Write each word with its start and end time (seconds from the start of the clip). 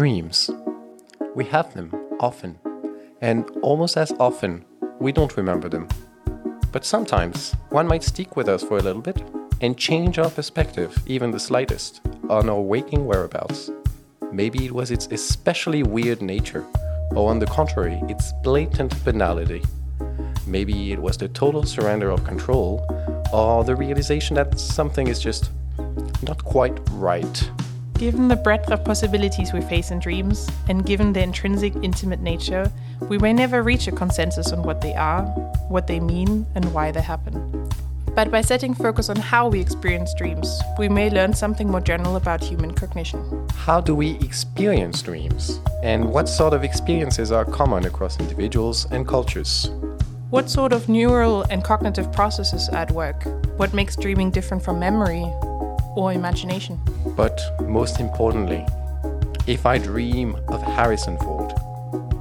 Dreams. 0.00 0.50
We 1.34 1.44
have 1.44 1.74
them 1.74 1.92
often, 2.20 2.58
and 3.20 3.44
almost 3.60 3.98
as 3.98 4.14
often, 4.18 4.64
we 4.98 5.12
don't 5.12 5.36
remember 5.36 5.68
them. 5.68 5.88
But 6.72 6.86
sometimes 6.86 7.52
one 7.68 7.86
might 7.86 8.02
stick 8.02 8.34
with 8.34 8.48
us 8.48 8.62
for 8.62 8.78
a 8.78 8.82
little 8.82 9.02
bit 9.02 9.22
and 9.60 9.76
change 9.76 10.18
our 10.18 10.30
perspective, 10.30 10.96
even 11.06 11.30
the 11.30 11.38
slightest, 11.38 12.00
on 12.30 12.48
our 12.48 12.62
waking 12.62 13.04
whereabouts. 13.04 13.70
Maybe 14.32 14.64
it 14.64 14.72
was 14.72 14.90
its 14.90 15.06
especially 15.10 15.82
weird 15.82 16.22
nature, 16.22 16.64
or 17.14 17.28
on 17.28 17.38
the 17.38 17.44
contrary, 17.44 18.00
its 18.08 18.32
blatant 18.42 19.04
banality. 19.04 19.62
Maybe 20.46 20.92
it 20.92 20.98
was 20.98 21.18
the 21.18 21.28
total 21.28 21.64
surrender 21.64 22.08
of 22.10 22.24
control, 22.24 22.86
or 23.34 23.64
the 23.64 23.76
realization 23.76 24.34
that 24.36 24.58
something 24.58 25.08
is 25.08 25.20
just 25.20 25.50
not 26.22 26.42
quite 26.42 26.80
right. 26.92 27.50
Given 28.00 28.28
the 28.28 28.36
breadth 28.36 28.70
of 28.70 28.82
possibilities 28.82 29.52
we 29.52 29.60
face 29.60 29.90
in 29.90 29.98
dreams, 29.98 30.48
and 30.70 30.86
given 30.86 31.12
their 31.12 31.22
intrinsic 31.22 31.74
intimate 31.82 32.22
nature, 32.22 32.72
we 33.10 33.18
may 33.18 33.34
never 33.34 33.62
reach 33.62 33.88
a 33.88 33.92
consensus 33.92 34.52
on 34.52 34.62
what 34.62 34.80
they 34.80 34.94
are, 34.94 35.24
what 35.68 35.86
they 35.86 36.00
mean, 36.00 36.46
and 36.54 36.72
why 36.72 36.92
they 36.92 37.02
happen. 37.02 37.68
But 38.14 38.30
by 38.30 38.40
setting 38.40 38.72
focus 38.72 39.10
on 39.10 39.16
how 39.16 39.48
we 39.48 39.60
experience 39.60 40.14
dreams, 40.14 40.62
we 40.78 40.88
may 40.88 41.10
learn 41.10 41.34
something 41.34 41.68
more 41.68 41.82
general 41.82 42.16
about 42.16 42.42
human 42.42 42.72
cognition. 42.72 43.46
How 43.54 43.82
do 43.82 43.94
we 43.94 44.12
experience 44.20 45.02
dreams? 45.02 45.60
And 45.82 46.08
what 46.08 46.26
sort 46.26 46.54
of 46.54 46.64
experiences 46.64 47.30
are 47.30 47.44
common 47.44 47.84
across 47.84 48.18
individuals 48.18 48.86
and 48.90 49.06
cultures? 49.06 49.68
What 50.30 50.48
sort 50.48 50.72
of 50.72 50.88
neural 50.88 51.42
and 51.50 51.62
cognitive 51.62 52.10
processes 52.14 52.70
are 52.70 52.76
at 52.76 52.92
work? 52.92 53.22
What 53.58 53.74
makes 53.74 53.94
dreaming 53.94 54.30
different 54.30 54.64
from 54.64 54.80
memory 54.80 55.30
or 55.96 56.12
imagination? 56.12 56.80
But 57.16 57.40
most 57.62 58.00
importantly, 58.00 58.66
if 59.46 59.66
I 59.66 59.78
dream 59.78 60.36
of 60.48 60.62
Harrison 60.62 61.18
Ford, 61.18 61.52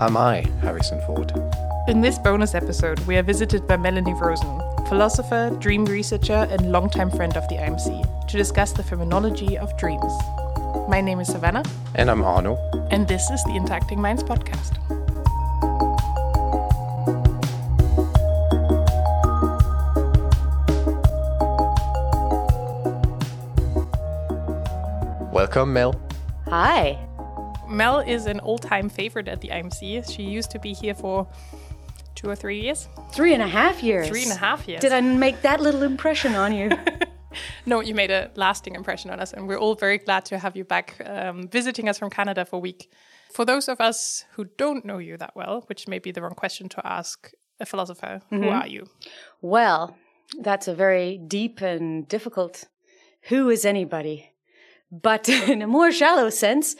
am 0.02 0.17
I 0.17 0.45
Harrison 0.61 1.02
Ford? 1.02 1.31
In 1.88 2.02
this 2.02 2.17
bonus 2.20 2.56
episode, 2.56 3.00
we 3.02 3.17
are 3.17 3.23
visited 3.23 3.67
by 3.67 3.78
Melanie 3.78 4.14
Rosen, 4.14 4.61
philosopher, 4.88 5.56
dream 5.59 5.86
researcher, 5.86 6.48
and 6.52 6.72
longtime 6.72 7.11
friend 7.11 7.36
of 7.36 7.48
the 7.50 7.56
IMC, 7.56 8.28
to 8.28 8.38
discuss 8.38 8.72
the 8.72 8.84
phenomenology 8.84 9.58
of 9.58 9.76
dreams. 9.78 10.11
My 10.88 11.02
name 11.02 11.20
is 11.20 11.28
Savannah. 11.28 11.64
And 11.95 12.09
I'm 12.09 12.23
Arno. 12.23 12.58
And 12.92 13.08
this 13.08 13.30
is 13.30 13.44
the 13.44 13.56
Interacting 13.56 14.02
Minds 14.02 14.23
podcast. 14.23 14.98
Welcome, 25.50 25.73
Mel. 25.73 26.00
Hi. 26.45 26.95
Mel 27.67 28.02
is 28.02 28.28
an 28.28 28.39
old 28.42 28.61
time 28.61 28.88
favorite 28.88 29.28
at 29.28 29.42
the 29.42 29.47
IMC. 29.47 30.08
She 30.16 30.22
used 30.22 30.52
to 30.52 30.59
be 30.59 30.73
here 30.73 30.94
for 30.94 31.28
two 32.14 32.30
or 32.30 32.36
three 32.36 32.61
years. 32.61 32.88
Three 33.11 33.33
and 33.33 33.42
a 33.42 33.47
half 33.47 33.81
years. 33.81 34.08
Three 34.08 34.22
and 34.22 34.31
a 34.31 34.36
half 34.36 34.67
years. 34.67 34.80
Did 34.80 34.92
I 34.92 35.02
make 35.02 35.42
that 35.42 35.59
little 35.59 35.81
impression 35.81 36.36
on 36.36 36.53
you? 36.53 36.70
no, 37.66 37.80
you 37.80 37.95
made 37.95 38.11
a 38.11 38.30
lasting 38.36 38.75
impression 38.75 39.09
on 39.09 39.20
us, 39.20 39.33
and 39.33 39.47
we're 39.47 39.58
all 39.58 39.73
very 39.73 39.97
glad 39.97 40.23
to 40.25 40.38
have 40.38 40.55
you 40.55 40.64
back 40.64 41.02
um, 41.03 41.47
visiting 41.47 41.89
us 41.89 41.97
from 41.97 42.11
Canada 42.11 42.45
for 42.45 42.58
a 42.58 42.59
week. 42.59 42.92
For 43.33 43.44
those 43.44 43.67
of 43.67 43.81
us 43.81 44.25
who 44.33 44.45
don't 44.55 44.86
know 44.86 45.00
you 45.00 45.17
that 45.17 45.36
well, 45.36 45.64
which 45.66 45.88
may 45.88 45.97
be 45.97 46.11
the 46.11 46.22
wrong 46.22 46.36
question 46.36 46.70
to 46.70 46.88
ask 46.88 47.31
a 47.59 47.66
philosopher, 47.66 48.22
mm-hmm. 48.31 48.44
who 48.44 48.50
are 48.50 48.67
you? 48.67 48.86
Well, 49.42 49.97
that's 50.42 50.67
a 50.67 50.75
very 50.75 51.17
deep 51.17 51.59
and 51.59 52.08
difficult. 52.08 52.66
Who 53.30 53.50
is 53.50 53.66
anybody? 53.66 54.29
But 54.92 55.30
in 55.50 55.62
a 55.62 55.68
more 55.68 55.92
shallow 55.92 56.30
sense, 56.30 56.76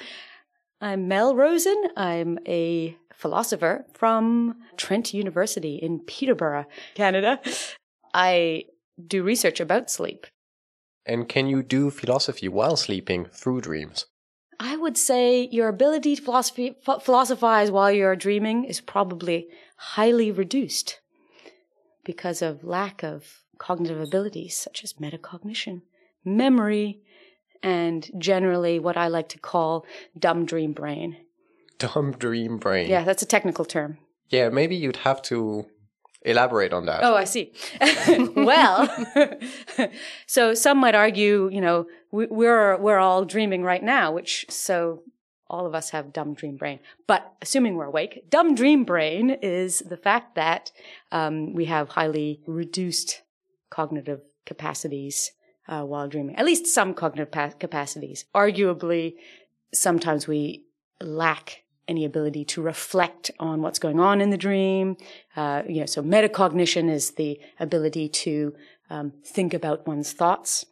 I'm 0.82 1.08
Mel 1.08 1.36
Rosen. 1.36 1.82
I'm 1.96 2.40
a 2.48 2.98
philosopher 3.14 3.86
from 3.94 4.56
Trent 4.78 5.14
University 5.14 5.76
in 5.76 6.00
Peterborough, 6.00 6.66
Canada. 6.96 7.40
I 8.14 8.66
do 9.06 9.24
research 9.24 9.60
about 9.60 9.90
sleep. 9.90 10.26
And 11.06 11.28
can 11.28 11.48
you 11.48 11.64
do 11.64 11.90
philosophy 11.90 12.48
while 12.48 12.76
sleeping 12.76 13.26
through 13.26 13.62
dreams? 13.62 14.06
I 14.60 14.76
would 14.76 14.98
say 14.98 15.48
your 15.52 15.70
ability 15.70 16.18
to 16.18 16.22
philosophy, 16.22 16.76
philosophize 17.02 17.72
while 17.72 17.92
you're 17.92 18.16
dreaming 18.16 18.66
is 18.66 18.82
probably 18.82 19.48
highly 19.78 20.32
reduced 20.32 21.00
because 22.04 22.42
of 22.42 22.64
lack 22.64 23.04
of 23.04 23.44
cognitive 23.58 24.02
abilities 24.02 24.58
such 24.58 24.84
as 24.84 24.94
metacognition, 24.94 25.82
memory, 26.26 27.02
and 27.64 28.10
generally 28.18 28.80
what 28.80 28.98
I 28.98 29.08
like 29.08 29.30
to 29.30 29.40
call 29.40 29.86
dumb 30.18 30.46
dream 30.46 30.74
brain. 30.74 31.18
Dumb 31.78 32.12
dream 32.12 32.58
brain. 32.58 32.90
Yeah, 32.90 33.04
that's 33.04 33.24
a 33.24 33.26
technical 33.26 33.66
term. 33.66 33.98
Yeah, 34.30 34.50
maybe 34.50 34.76
you'd 34.76 34.98
have 34.98 35.22
to 35.24 35.66
elaborate 36.22 36.74
on 36.74 36.86
that. 36.86 37.04
Oh, 37.04 37.16
I 37.16 37.24
see. 37.24 37.54
well, 38.36 38.90
so 40.28 40.54
some 40.54 40.78
might 40.78 40.96
argue, 40.96 41.50
you 41.52 41.62
know, 41.62 41.88
we, 42.12 42.28
we're 42.28 42.78
we're 42.78 43.00
all 43.00 43.26
dreaming 43.26 43.64
right 43.64 43.84
now, 43.84 44.12
which 44.12 44.46
so 44.50 45.04
all 45.50 45.66
of 45.66 45.74
us 45.74 45.90
have 45.90 46.14
dumb 46.14 46.34
dream 46.34 46.58
brain. 46.58 46.80
But 47.08 47.34
assuming 47.42 47.76
we're 47.76 47.86
awake, 47.86 48.30
dumb 48.30 48.56
dream 48.56 48.84
brain 48.84 49.32
is 49.42 49.80
the 49.80 49.98
fact 49.98 50.36
that 50.36 50.72
um, 51.12 51.54
we 51.54 51.66
have 51.66 51.90
highly 51.90 52.42
reduced 52.46 53.24
cognitive 53.70 54.22
capacities 54.46 55.32
uh, 55.70 55.84
while 55.84 56.08
dreaming, 56.08 56.36
at 56.36 56.46
least 56.46 56.68
some 56.68 56.94
cognitive 56.94 57.32
pa- 57.32 57.54
capacities. 57.60 58.26
Arguably, 58.36 59.14
sometimes 59.74 60.28
we 60.28 60.66
lack 61.00 61.64
any 61.88 62.06
ability 62.06 62.44
to 62.46 62.62
reflect 62.62 63.32
on 63.40 63.62
what's 63.62 63.80
going 63.80 64.00
on 64.00 64.20
in 64.20 64.32
the 64.32 64.38
dream. 64.38 64.98
Uh, 65.36 65.62
you 65.68 65.80
know, 65.80 65.86
so 65.86 66.02
metacognition 66.02 66.90
is 66.90 67.12
the 67.12 67.40
ability 67.60 68.10
to 68.10 68.54
um, 68.90 69.14
think 69.24 69.54
about 69.54 69.88
one's 69.88 70.12
thoughts. 70.12 70.66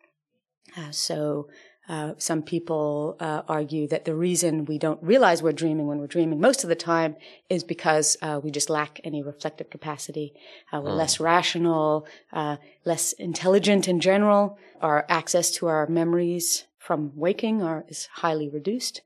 Uh, 0.75 0.91
so 0.91 1.47
uh, 1.90 2.14
some 2.18 2.42
people 2.42 3.16
uh, 3.20 3.44
argue 3.48 3.88
that 3.88 4.03
the 4.03 4.14
reason 4.14 4.66
we 4.66 4.78
don't 4.78 5.02
realize 5.02 5.42
we're 5.42 5.53
dreaming 5.53 5.88
when 5.88 6.00
we're 6.00 6.08
dreaming 6.08 6.40
most 6.40 6.64
of 6.64 6.70
the 6.70 6.75
time 6.75 7.16
is 7.50 7.64
because 7.64 8.18
uh, 8.22 8.40
we 8.44 8.52
just 8.52 8.70
lack 8.70 9.00
any 9.06 9.24
reflective 9.24 9.70
capacity. 9.70 10.34
Uh, 10.74 10.81
we're 10.81 10.92
mm. 10.92 10.98
less 10.98 11.20
rational, 11.20 12.06
uh, 12.34 12.58
less 12.84 13.14
intelligent 13.14 13.88
in 13.88 14.02
general. 14.02 14.58
Our 14.81 15.06
access 15.08 15.50
to 15.52 15.68
our 15.68 15.88
memories 15.88 16.66
from 16.78 17.12
waking 17.16 17.64
are 17.64 17.86
is 17.88 18.09
highly 18.16 18.50
reduced, 18.50 19.02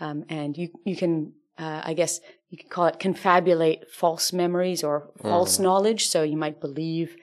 um, 0.00 0.24
and 0.28 0.56
you 0.56 0.70
you 0.84 0.96
can 0.96 1.32
I 1.58 1.94
guess 1.94 2.20
you 2.50 2.58
could 2.58 2.70
call 2.70 2.86
it 2.86 2.98
confabulate 2.98 3.88
false 3.88 4.32
memories 4.32 4.82
or 4.82 5.10
false 5.20 5.58
mm. 5.58 5.62
knowledge. 5.62 6.08
So 6.08 6.22
you 6.22 6.36
might 6.36 6.60
believe 6.60 7.14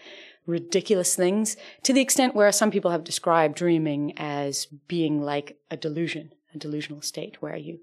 ridiculous 0.49 1.15
things 1.15 1.55
to 1.83 1.93
the 1.93 2.01
extent 2.01 2.35
where 2.35 2.51
some 2.51 2.71
people 2.71 2.91
have 2.91 3.03
described 3.03 3.55
dreaming 3.55 4.13
as 4.17 4.65
being 4.87 5.21
like 5.21 5.57
a 5.69 5.77
delusion, 5.77 6.33
a 6.53 6.57
delusional 6.57 7.01
state 7.01 7.41
where 7.41 7.55
you 7.55 7.79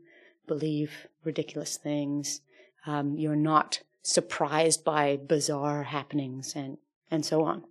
believe 0.47 1.07
ridiculous 1.25 1.77
things. 1.77 2.41
Um, 2.87 3.17
you're 3.17 3.37
not 3.37 3.81
surprised 4.03 4.85
by 4.85 5.17
bizarre 5.17 5.85
happenings 5.85 6.55
and, 6.55 6.79
and 7.11 7.25
so 7.25 7.45
on. 7.45 7.65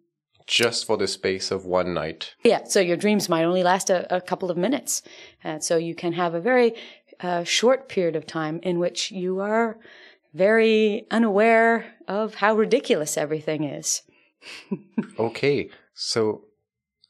Just 0.48 0.86
for 0.86 0.98
the 0.98 1.08
space 1.08 1.52
of 1.52 1.66
one 1.66 1.94
night. 1.94 2.36
Yeah, 2.44 2.66
so 2.66 2.80
your 2.80 2.98
dreams 2.98 3.30
might 3.30 3.46
only 3.46 3.64
last 3.64 3.90
a, 3.90 4.16
a 4.16 4.22
couple 4.22 4.52
of 4.52 4.58
minutes. 4.58 5.02
And 5.44 5.64
so 5.64 5.78
you 5.78 5.96
can 5.96 6.14
have 6.14 6.34
a 6.34 6.40
very 6.40 6.74
uh, 7.20 7.44
short 7.44 7.90
period 7.90 8.16
of 8.16 8.28
time 8.28 8.60
in 8.62 8.78
which 8.78 9.12
you 9.12 9.40
are 9.40 9.78
very 10.34 11.08
unaware 11.10 11.96
of 12.08 12.36
how 12.36 12.56
ridiculous 12.56 13.18
everything 13.18 13.64
is. 13.64 14.02
Okay, 15.20 15.70
so 15.94 16.46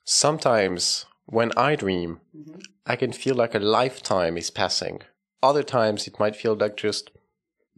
sometimes 0.04 1.06
when 1.26 1.52
I 1.58 1.76
dream, 1.76 2.20
mm-hmm. 2.36 2.60
I 2.86 2.96
can 2.96 3.12
feel 3.12 3.36
like 3.36 3.56
a 3.56 3.60
lifetime 3.60 4.38
is 4.38 4.52
passing. 4.52 5.02
Other 5.42 5.64
times 5.64 6.08
it 6.08 6.20
might 6.20 6.36
feel 6.36 6.56
like 6.56 6.78
just 6.78 7.12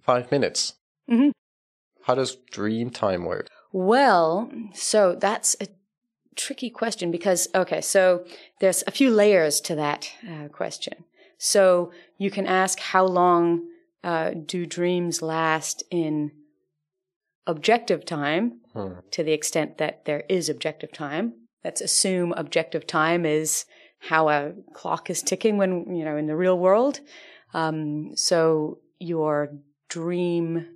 five 0.01 0.31
minutes. 0.31 0.73
Mm-hmm. 1.09 1.29
How 2.03 2.15
does 2.15 2.37
dream 2.51 2.89
time 2.89 3.25
work? 3.25 3.47
Well, 3.71 4.49
so 4.73 5.15
that's 5.15 5.55
a 5.59 5.67
tricky 6.35 6.69
question 6.69 7.11
because, 7.11 7.47
okay, 7.53 7.81
so 7.81 8.25
there's 8.59 8.83
a 8.87 8.91
few 8.91 9.09
layers 9.09 9.59
to 9.61 9.75
that 9.75 10.11
uh, 10.27 10.47
question. 10.49 11.05
So 11.37 11.91
you 12.17 12.31
can 12.31 12.47
ask 12.47 12.79
how 12.79 13.05
long 13.05 13.67
uh, 14.03 14.31
do 14.45 14.65
dreams 14.65 15.21
last 15.21 15.83
in 15.91 16.31
objective 17.47 18.05
time 18.05 18.59
hmm. 18.73 18.93
to 19.11 19.23
the 19.23 19.31
extent 19.31 19.79
that 19.79 20.05
there 20.05 20.23
is 20.29 20.49
objective 20.49 20.91
time. 20.91 21.33
Let's 21.63 21.81
assume 21.81 22.33
objective 22.33 22.85
time 22.85 23.25
is 23.25 23.65
how 23.99 24.29
a 24.29 24.53
clock 24.73 25.09
is 25.09 25.23
ticking 25.23 25.57
when, 25.57 25.95
you 25.95 26.05
know, 26.05 26.17
in 26.17 26.27
the 26.27 26.35
real 26.35 26.59
world. 26.59 26.99
Um, 27.53 28.11
so 28.15 28.79
your 28.99 29.49
dream 29.89 30.67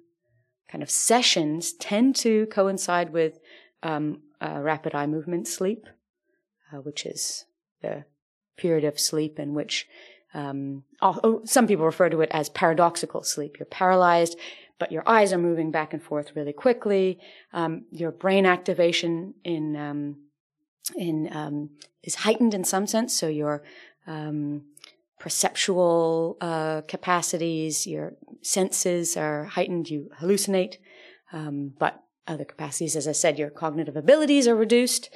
kind 0.70 0.82
of 0.82 0.90
sessions 0.90 1.74
tend 1.74 2.16
to 2.16 2.48
coincide 2.48 3.12
with 3.12 3.40
um, 3.84 4.22
rapid 4.42 4.96
eye 4.96 5.06
movement 5.06 5.48
sleep, 5.48 5.86
uh, 6.74 6.78
which 6.78 7.06
is 7.06 7.46
the 7.82 8.06
period 8.58 8.84
of 8.84 9.00
sleep 9.00 9.40
in 9.40 9.54
which 9.54 9.88
um, 10.34 10.84
oh, 11.02 11.42
some 11.46 11.68
people 11.68 11.86
refer 11.86 12.10
to 12.10 12.22
it 12.22 12.30
as 12.32 12.50
paradoxical 12.50 13.24
sleep. 13.24 13.58
You're 13.60 13.66
paralyzed, 13.66 14.38
but 14.82 14.92
your 14.92 15.04
eyes 15.06 15.32
are 15.32 15.38
moving 15.38 15.70
back 15.70 15.94
and 15.94 16.02
forth 16.02 16.36
really 16.36 16.54
quickly. 16.54 17.20
Um, 17.54 17.86
your 17.92 18.12
brain 18.12 18.48
activation 18.48 19.36
in 19.44 19.76
um, 19.76 20.02
in 20.96 21.30
um, 21.32 21.70
is 22.02 22.16
heightened 22.16 22.56
in 22.56 22.64
some 22.64 22.88
sense. 22.88 23.16
So 23.16 23.28
your 23.28 23.62
um, 24.08 24.64
perceptual 25.20 26.36
uh, 26.42 26.82
capacities, 26.88 27.86
your 27.86 28.14
senses 28.42 29.16
are 29.16 29.44
heightened. 29.44 29.88
You 29.92 30.10
hallucinate, 30.20 30.78
um, 31.32 31.74
but 31.78 32.04
other 32.26 32.44
capacities, 32.44 32.96
as 32.96 33.08
I 33.08 33.12
said, 33.12 33.38
your 33.38 33.52
cognitive 33.52 33.96
abilities 33.96 34.48
are 34.48 34.56
reduced. 34.56 35.16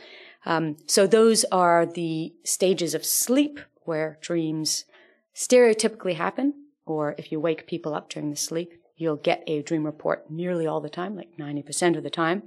So 0.85 1.07
those 1.07 1.43
are 1.51 1.87
the 1.87 2.35
stages 2.43 2.93
of 2.93 3.03
sleep 3.03 3.59
where 3.85 4.19
dreams 4.21 4.85
stereotypically 5.33 6.15
happen, 6.17 6.53
or 6.85 7.15
if 7.17 7.31
you 7.31 7.39
wake 7.39 7.65
people 7.65 7.95
up 7.95 8.11
during 8.11 8.29
the 8.29 8.35
sleep, 8.35 8.71
you'll 8.97 9.17
get 9.17 9.43
a 9.47 9.61
dream 9.61 9.85
report 9.85 10.29
nearly 10.29 10.67
all 10.67 10.81
the 10.81 10.89
time, 10.89 11.15
like 11.15 11.35
90% 11.37 11.97
of 11.97 12.03
the 12.03 12.09
time. 12.09 12.43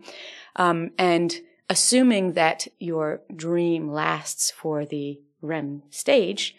Um, 0.57 0.91
and 0.99 1.41
assuming 1.69 2.33
that 2.33 2.67
your 2.79 3.21
dream 3.35 3.91
lasts 3.91 4.51
for 4.51 4.85
the 4.85 5.21
REM 5.43 5.83
stage, 5.91 6.57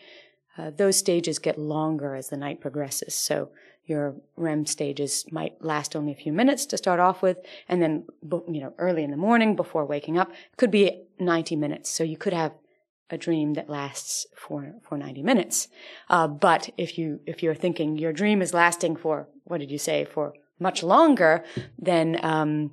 uh, 0.58 0.72
those 0.76 0.98
stages 0.98 1.40
get 1.40 1.58
longer 1.58 2.16
as 2.16 2.30
the 2.30 2.38
night 2.38 2.62
progresses. 2.62 3.16
So 3.16 3.50
your 3.86 4.16
REM 4.36 4.68
stages 4.68 5.26
might 5.32 5.64
last 5.64 5.96
only 5.96 6.12
a 6.12 6.16
few 6.16 6.32
minutes 6.32 6.66
to 6.68 6.78
start 6.78 7.00
off 7.00 7.22
with, 7.24 7.38
and 7.68 7.82
then 7.82 8.06
you 8.48 8.62
know 8.62 8.74
early 8.78 9.04
in 9.04 9.10
the 9.10 9.18
morning 9.18 9.56
before 9.56 9.84
waking 9.86 10.18
up 10.18 10.32
could 10.58 10.70
be 10.70 11.06
90 11.20 11.56
minutes. 11.56 11.90
So 11.90 12.04
you 12.04 12.16
could 12.16 12.34
have 12.34 12.54
a 13.10 13.18
dream 13.18 13.54
that 13.56 13.70
lasts 13.70 14.28
for 14.36 14.76
for 14.84 14.98
90 14.98 15.24
minutes. 15.24 15.68
Uh, 16.10 16.28
but 16.28 16.70
if 16.78 16.98
you 16.98 17.20
if 17.26 17.42
you're 17.42 17.56
thinking 17.56 17.98
your 17.98 18.14
dream 18.14 18.42
is 18.42 18.54
lasting 18.54 18.96
for 18.96 19.28
what 19.50 19.60
did 19.60 19.72
you 19.72 19.80
say 19.80 20.06
for 20.06 20.34
much 20.60 20.84
longer, 20.84 21.44
then 21.78 22.20
um, 22.22 22.72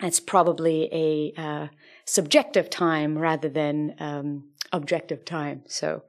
it's 0.00 0.20
probably 0.20 0.88
a 0.92 1.40
uh, 1.40 1.68
subjective 2.04 2.70
time 2.70 3.18
rather 3.18 3.48
than 3.48 3.94
um, 3.98 4.44
objective 4.72 5.24
time. 5.24 5.62
So 5.66 6.04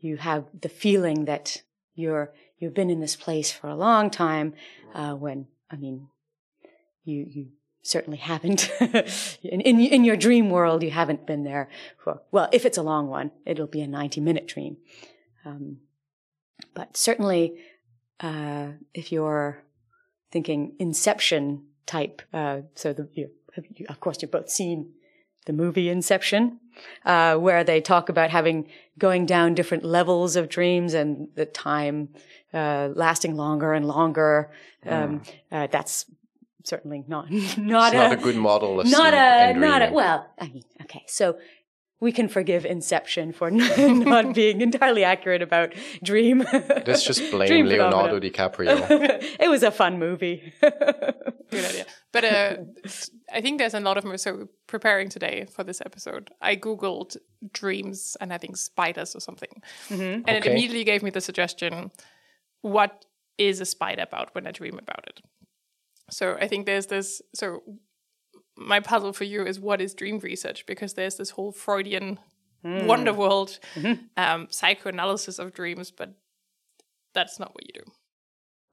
you 0.00 0.16
have 0.16 0.44
the 0.58 0.68
feeling 0.68 1.26
that 1.26 1.62
you're 1.94 2.32
you've 2.58 2.74
been 2.74 2.90
in 2.90 3.00
this 3.00 3.16
place 3.16 3.52
for 3.52 3.68
a 3.68 3.76
long 3.76 4.10
time. 4.10 4.54
Uh, 4.94 5.14
when 5.14 5.46
I 5.70 5.76
mean, 5.76 6.08
you 7.04 7.26
you 7.28 7.46
certainly 7.82 8.18
haven't 8.18 8.70
in, 9.42 9.60
in, 9.60 9.80
in 9.80 10.04
your 10.04 10.16
dream 10.16 10.50
world. 10.50 10.82
You 10.82 10.90
haven't 10.90 11.26
been 11.26 11.44
there 11.44 11.68
for 12.02 12.22
well. 12.32 12.48
If 12.52 12.66
it's 12.66 12.78
a 12.78 12.82
long 12.82 13.08
one, 13.08 13.30
it'll 13.46 13.66
be 13.66 13.80
a 13.80 13.86
ninety 13.86 14.20
minute 14.20 14.48
dream. 14.48 14.78
Um, 15.44 15.78
but 16.74 16.96
certainly, 16.96 17.54
uh, 18.22 18.68
if 18.94 19.12
you're 19.12 19.62
thinking 20.30 20.74
Inception 20.78 21.64
type, 21.86 22.22
uh, 22.32 22.60
so 22.74 22.92
the 22.92 23.08
you, 23.12 23.30
you, 23.74 23.86
of 23.88 24.00
course 24.00 24.22
you've 24.22 24.30
both 24.30 24.48
seen 24.48 24.92
the 25.46 25.52
movie 25.52 25.88
Inception, 25.88 26.60
uh, 27.04 27.36
where 27.36 27.64
they 27.64 27.80
talk 27.80 28.08
about 28.08 28.30
having 28.30 28.68
going 28.98 29.26
down 29.26 29.54
different 29.54 29.84
levels 29.84 30.36
of 30.36 30.48
dreams 30.48 30.94
and 30.94 31.28
the 31.34 31.46
time 31.46 32.10
uh, 32.54 32.90
lasting 32.94 33.36
longer 33.36 33.72
and 33.72 33.86
longer. 33.86 34.50
Um, 34.86 35.20
mm. 35.20 35.28
uh, 35.50 35.66
that's 35.70 36.06
certainly 36.64 37.04
not 37.08 37.30
not, 37.58 37.92
a, 37.92 37.96
not 37.96 38.12
a 38.12 38.16
good 38.16 38.36
model. 38.36 38.80
Of 38.80 38.90
not 38.90 39.14
a 39.14 39.52
not 39.54 39.82
a 39.82 39.92
well. 39.92 40.30
I 40.38 40.48
mean, 40.48 40.64
okay, 40.82 41.02
so 41.06 41.38
we 42.02 42.10
can 42.10 42.26
forgive 42.26 42.66
Inception 42.66 43.32
for 43.32 43.48
not 43.50 44.34
being 44.40 44.60
entirely 44.60 45.04
accurate 45.04 45.40
about 45.40 45.72
Dream. 46.02 46.44
Let's 46.52 47.04
just 47.04 47.30
blame 47.30 47.66
Leonardo 47.66 48.18
DiCaprio. 48.18 48.76
it 49.40 49.48
was 49.48 49.62
a 49.62 49.70
fun 49.70 50.00
movie. 50.00 50.52
Good 50.60 51.64
idea. 51.64 51.86
But 52.10 52.24
uh, 52.24 52.56
I 53.32 53.40
think 53.40 53.58
there's 53.58 53.74
a 53.74 53.80
lot 53.80 53.96
of 53.98 54.20
so 54.20 54.48
preparing 54.66 55.10
today 55.10 55.46
for 55.54 55.62
this 55.62 55.80
episode. 55.80 56.30
I 56.40 56.56
googled 56.56 57.16
dreams 57.52 58.16
and 58.20 58.32
I 58.32 58.38
think 58.38 58.56
spiders 58.56 59.14
or 59.14 59.20
something, 59.20 59.62
mm-hmm. 59.88 60.02
and 60.02 60.28
okay. 60.28 60.38
it 60.38 60.46
immediately 60.46 60.82
gave 60.82 61.04
me 61.04 61.10
the 61.10 61.20
suggestion: 61.20 61.92
what 62.62 63.04
is 63.38 63.60
a 63.60 63.64
spider 63.64 64.02
about 64.02 64.34
when 64.34 64.48
I 64.48 64.50
dream 64.50 64.76
about 64.76 65.04
it? 65.06 65.20
So 66.10 66.36
I 66.40 66.48
think 66.48 66.66
there's 66.66 66.86
this. 66.86 67.22
So 67.32 67.62
my 68.66 68.80
puzzle 68.80 69.12
for 69.12 69.24
you 69.24 69.44
is 69.44 69.60
what 69.60 69.80
is 69.80 69.94
dream 69.94 70.18
research 70.18 70.66
because 70.66 70.94
there's 70.94 71.16
this 71.16 71.30
whole 71.30 71.52
Freudian 71.52 72.18
mm. 72.64 72.86
wonder 72.86 73.12
world 73.12 73.58
mm-hmm. 73.74 74.04
um, 74.16 74.48
psychoanalysis 74.50 75.38
of 75.38 75.52
dreams, 75.52 75.90
but 75.90 76.14
that's 77.14 77.38
not 77.38 77.54
what 77.54 77.64
you 77.66 77.82
do. 77.82 77.90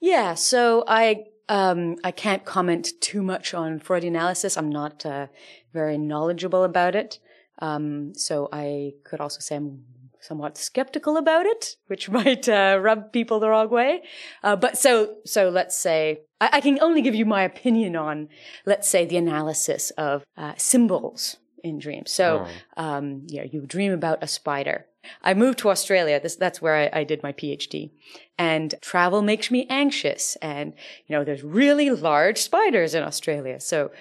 Yeah, 0.02 0.34
so 0.36 0.84
I 0.88 1.26
um, 1.50 1.98
I 2.04 2.12
can't 2.12 2.46
comment 2.46 2.90
too 3.02 3.22
much 3.22 3.54
on 3.54 3.80
Freudian 3.80 4.16
analysis. 4.16 4.56
I'm 4.58 4.70
not 4.70 5.06
uh, 5.06 5.28
very 5.74 5.98
knowledgeable 5.98 6.64
about 6.64 6.96
it. 6.96 7.20
Um, 7.62 8.14
so 8.16 8.48
I 8.54 8.94
could 9.04 9.20
also 9.20 9.40
say 9.40 9.56
I'm 9.56 9.84
somewhat 10.22 10.58
skeptical 10.58 11.18
about 11.18 11.46
it, 11.46 11.76
which 11.88 12.10
might 12.20 12.48
uh, 12.48 12.80
rub 12.82 13.12
people 13.12 13.40
the 13.40 13.50
wrong 13.50 13.70
way. 13.70 14.04
Uh, 14.44 14.56
but 14.56 14.78
so, 14.78 15.16
so 15.26 15.50
let's 15.50 15.76
say 15.76 16.22
I, 16.42 16.50
I, 16.54 16.62
can 16.62 16.80
only 16.82 17.02
give 17.02 17.16
you 17.16 17.26
my 17.26 17.44
opinion 17.44 17.96
on, 17.96 18.30
let's 18.66 18.88
say, 18.88 19.06
the 19.06 19.18
analysis 19.18 19.92
of 19.92 20.24
uh, 20.38 20.54
symbols 20.58 21.38
in 21.64 21.80
dreams. 21.80 22.12
So, 22.12 22.48
oh. 22.78 22.84
um, 22.84 23.24
yeah, 23.28 23.44
you 23.44 23.66
dream 23.66 23.92
about 23.92 24.24
a 24.24 24.28
spider. 24.28 24.86
I 25.22 25.34
moved 25.34 25.60
to 25.60 25.70
Australia. 25.70 26.20
This, 26.20 26.36
that's 26.36 26.62
where 26.62 26.76
I, 26.76 27.00
I, 27.00 27.04
did 27.04 27.24
my 27.24 27.32
PhD. 27.34 27.92
And 28.38 28.76
travel 28.82 29.22
makes 29.22 29.50
me 29.50 29.66
anxious. 29.70 30.36
And, 30.42 30.74
you 31.08 31.16
know, 31.16 31.24
there's 31.24 31.44
really 31.44 31.90
large 31.90 32.38
spiders 32.38 32.94
in 32.94 33.04
Australia. 33.04 33.60
So 33.60 33.92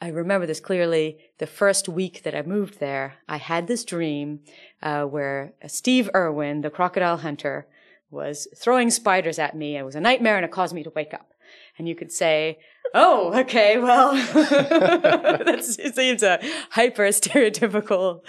I 0.00 0.08
remember 0.08 0.46
this 0.46 0.60
clearly. 0.60 1.18
The 1.38 1.46
first 1.46 1.88
week 1.88 2.22
that 2.22 2.34
I 2.34 2.42
moved 2.42 2.78
there, 2.78 3.14
I 3.28 3.38
had 3.38 3.66
this 3.66 3.84
dream 3.84 4.40
uh, 4.82 5.04
where 5.04 5.54
Steve 5.66 6.08
Irwin, 6.14 6.60
the 6.60 6.70
crocodile 6.70 7.18
hunter, 7.18 7.66
was 8.10 8.46
throwing 8.56 8.90
spiders 8.90 9.38
at 9.38 9.56
me. 9.56 9.76
It 9.76 9.84
was 9.84 9.96
a 9.96 10.00
nightmare 10.00 10.36
and 10.36 10.44
it 10.44 10.52
caused 10.52 10.74
me 10.74 10.84
to 10.84 10.90
wake 10.90 11.12
up. 11.12 11.33
And 11.78 11.88
you 11.88 11.94
could 11.94 12.12
say, 12.12 12.58
Oh, 12.96 13.32
okay. 13.40 13.78
Well, 13.78 14.14
that's, 14.34 15.78
it 15.78 15.96
seems 15.96 16.22
a 16.22 16.38
hyper 16.70 17.08
stereotypical 17.08 18.20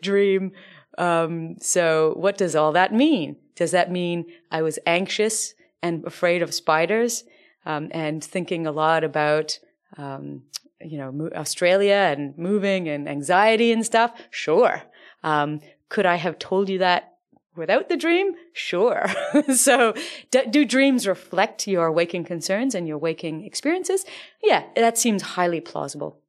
dream. 0.02 0.52
Um, 0.96 1.56
so 1.60 2.14
what 2.16 2.38
does 2.38 2.54
all 2.54 2.72
that 2.72 2.92
mean? 2.92 3.36
Does 3.56 3.72
that 3.72 3.90
mean 3.90 4.26
I 4.52 4.62
was 4.62 4.78
anxious 4.86 5.54
and 5.82 6.04
afraid 6.04 6.42
of 6.42 6.54
spiders, 6.54 7.24
um, 7.66 7.88
and 7.90 8.22
thinking 8.22 8.66
a 8.66 8.72
lot 8.72 9.04
about, 9.04 9.58
um, 9.96 10.42
you 10.80 10.98
know, 10.98 11.30
Australia 11.34 12.14
and 12.16 12.36
moving 12.38 12.88
and 12.88 13.08
anxiety 13.08 13.72
and 13.72 13.84
stuff? 13.84 14.12
Sure. 14.30 14.82
Um, 15.22 15.60
could 15.88 16.06
I 16.06 16.16
have 16.16 16.38
told 16.38 16.68
you 16.68 16.78
that 16.78 17.17
without 17.58 17.88
the 17.88 17.96
dream? 17.96 18.34
Sure. 18.52 19.06
so 19.54 19.94
do, 20.30 20.46
do, 20.48 20.64
dreams 20.64 21.06
reflect 21.06 21.66
your 21.66 21.92
waking 21.92 22.24
concerns 22.24 22.74
and 22.74 22.88
your 22.88 22.98
waking 22.98 23.44
experiences? 23.44 24.04
Yeah, 24.42 24.64
that 24.76 24.96
seems 24.96 25.22
highly 25.22 25.60
plausible. 25.60 26.20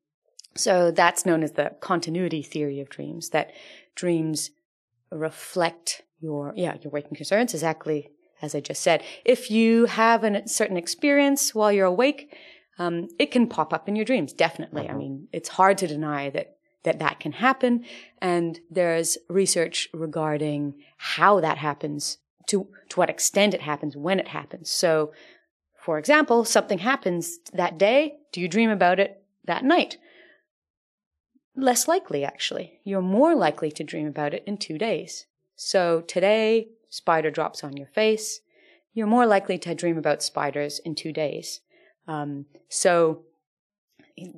So 0.55 0.91
that's 0.91 1.25
known 1.25 1.43
as 1.43 1.53
the 1.53 1.75
continuity 1.79 2.41
theory 2.41 2.81
of 2.81 2.89
dreams, 2.89 3.29
that 3.29 3.51
dreams 3.95 4.51
reflect 5.11 6.01
your, 6.19 6.53
yeah, 6.57 6.75
your 6.81 6.91
waking 6.91 7.15
concerns 7.15 7.53
exactly 7.53 8.09
as 8.41 8.55
I 8.55 8.59
just 8.59 8.81
said. 8.81 9.03
If 9.25 9.51
you 9.51 9.85
have 9.85 10.23
a 10.23 10.47
certain 10.47 10.77
experience 10.77 11.53
while 11.53 11.71
you're 11.71 11.85
awake, 11.85 12.35
um, 12.77 13.09
it 13.19 13.31
can 13.31 13.47
pop 13.47 13.73
up 13.73 13.89
in 13.89 13.95
your 13.95 14.05
dreams, 14.05 14.31
definitely. 14.31 14.87
I 14.87 14.93
mean, 14.93 15.27
it's 15.33 15.49
hard 15.49 15.77
to 15.79 15.87
deny 15.87 16.29
that 16.29 16.57
that 16.83 16.99
that 16.99 17.19
can 17.19 17.33
happen. 17.33 17.83
And 18.21 18.59
there's 18.69 19.17
research 19.27 19.89
regarding 19.93 20.75
how 20.97 21.39
that 21.39 21.57
happens, 21.57 22.17
to, 22.47 22.67
to 22.89 22.99
what 22.99 23.09
extent 23.09 23.53
it 23.53 23.61
happens, 23.61 23.95
when 23.97 24.19
it 24.19 24.29
happens. 24.29 24.69
So, 24.69 25.13
for 25.77 25.97
example, 25.97 26.45
something 26.45 26.79
happens 26.79 27.39
that 27.53 27.77
day. 27.77 28.17
Do 28.31 28.41
you 28.41 28.47
dream 28.47 28.69
about 28.69 28.99
it 28.99 29.23
that 29.45 29.63
night? 29.63 29.97
Less 31.55 31.87
likely, 31.87 32.23
actually. 32.23 32.79
You're 32.83 33.01
more 33.01 33.35
likely 33.35 33.71
to 33.71 33.83
dream 33.83 34.07
about 34.07 34.33
it 34.33 34.43
in 34.45 34.57
two 34.57 34.77
days. 34.77 35.25
So 35.55 36.01
today, 36.01 36.69
spider 36.89 37.31
drops 37.31 37.63
on 37.63 37.75
your 37.75 37.87
face. 37.87 38.41
You're 38.93 39.07
more 39.07 39.25
likely 39.25 39.57
to 39.59 39.75
dream 39.75 39.97
about 39.97 40.23
spiders 40.23 40.79
in 40.79 40.95
two 40.95 41.11
days. 41.11 41.61
Um, 42.07 42.45
so 42.69 43.23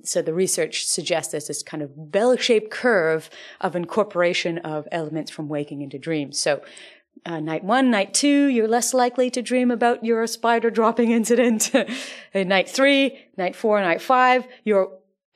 so 0.03 0.21
the 0.21 0.33
research 0.33 0.85
suggests 0.85 1.31
there's 1.31 1.47
this 1.47 1.63
kind 1.63 1.83
of 1.83 2.11
bell-shaped 2.11 2.71
curve 2.71 3.29
of 3.59 3.75
incorporation 3.75 4.57
of 4.59 4.87
elements 4.91 5.31
from 5.31 5.49
waking 5.49 5.81
into 5.81 5.97
dreams. 5.97 6.39
So 6.39 6.61
uh, 7.25 7.39
night 7.39 7.63
one, 7.63 7.91
night 7.91 8.13
two, 8.13 8.47
you're 8.47 8.67
less 8.67 8.93
likely 8.93 9.29
to 9.31 9.41
dream 9.41 9.69
about 9.71 10.03
your 10.03 10.25
spider 10.27 10.69
dropping 10.69 11.11
incident. 11.19 11.71
night 12.33 12.69
three, 12.69 13.17
night 13.37 13.55
four, 13.55 13.79
night 13.81 14.01
five, 14.01 14.47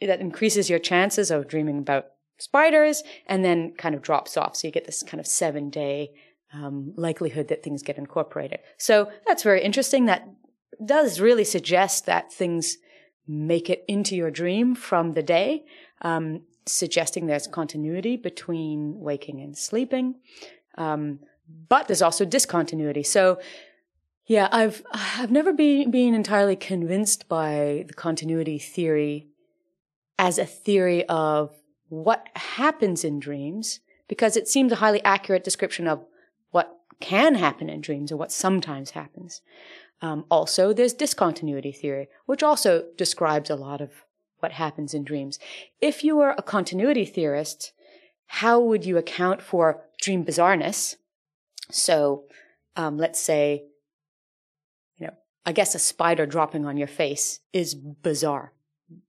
that 0.01 0.19
increases 0.19 0.69
your 0.69 0.79
chances 0.79 1.31
of 1.31 1.47
dreaming 1.47 1.77
about 1.77 2.07
spiders 2.37 3.03
and 3.27 3.45
then 3.45 3.73
kind 3.77 3.95
of 3.95 4.01
drops 4.01 4.37
off. 4.37 4.55
So 4.55 4.67
you 4.67 4.71
get 4.71 4.85
this 4.85 5.03
kind 5.03 5.19
of 5.19 5.27
seven 5.27 5.69
day 5.69 6.11
um, 6.53 6.93
likelihood 6.95 7.47
that 7.49 7.63
things 7.63 7.83
get 7.83 7.97
incorporated. 7.97 8.59
So 8.77 9.11
that's 9.25 9.43
very 9.43 9.63
interesting. 9.63 10.05
That 10.05 10.27
does 10.83 11.19
really 11.19 11.43
suggest 11.43 12.05
that 12.05 12.31
things 12.31 12.77
make 13.27 13.70
it 13.70 13.84
into 13.88 14.15
your 14.15 14.32
dream 14.32 14.75
from 14.75 15.13
the 15.13 15.24
day, 15.24 15.65
um, 16.01 16.41
suggesting 16.65 17.25
there's 17.25 17.48
continuity 17.48 18.17
between 18.17 19.00
waking 19.00 19.41
and 19.41 19.58
sleeping. 19.58 20.15
Um, 20.77 21.20
but 21.70 21.88
there's 21.88 22.01
also 22.01 22.25
discontinuity. 22.25 23.03
So, 23.03 23.39
yeah, 24.25 24.50
I've 24.51 24.84
I've 24.91 25.32
never 25.32 25.53
been 25.53 25.91
been 25.91 26.13
entirely 26.15 26.55
convinced 26.55 27.29
by 27.29 27.86
the 27.88 27.94
continuity 27.94 28.58
theory 28.58 29.27
as 30.17 30.38
a 30.38 30.46
theory 30.46 31.05
of 31.05 31.55
what 31.89 32.27
happens 32.36 33.03
in 33.03 33.20
dreams 33.20 33.79
because 34.08 34.36
it 34.36 34.48
seems 34.48 34.72
a 34.72 34.77
highly 34.77 35.03
accurate 35.03 35.44
description 35.44 35.88
of 35.88 36.03
what 36.51 36.79
can 37.00 37.36
happen 37.36 37.70
in 37.70 37.82
dreams 37.82 38.12
or 38.12 38.17
what 38.17 38.32
sometimes 38.32 38.91
happens. 38.91 39.41
Um, 40.05 40.25
also, 40.29 40.71
there's 40.71 40.93
discontinuity 40.93 41.71
theory, 41.71 42.09
which 42.27 42.43
also 42.43 42.85
describes 42.95 43.50
a 43.50 43.55
lot 43.55 43.81
of 43.81 43.89
what 44.39 44.51
happens 44.51 44.93
in 44.93 45.03
dreams. 45.03 45.39
If 45.81 46.03
you 46.03 46.15
were 46.17 46.35
a 46.38 46.43
continuity 46.43 47.05
theorist, 47.05 47.74
how 48.27 48.59
would 48.59 48.85
you 48.85 49.00
account 49.00 49.41
for 49.41 49.81
dream 50.00 50.24
bizarreness? 50.24 50.97
So, 51.71 52.25
um, 52.75 52.97
let's 53.00 53.19
say, 53.19 53.63
you 55.00 55.07
know, 55.07 55.13
I 55.43 55.51
guess 55.53 55.74
a 55.74 55.79
spider 55.79 56.27
dropping 56.27 56.65
on 56.65 56.77
your 56.77 56.88
face 56.88 57.39
is 57.51 57.74
bizarre. 57.74 58.53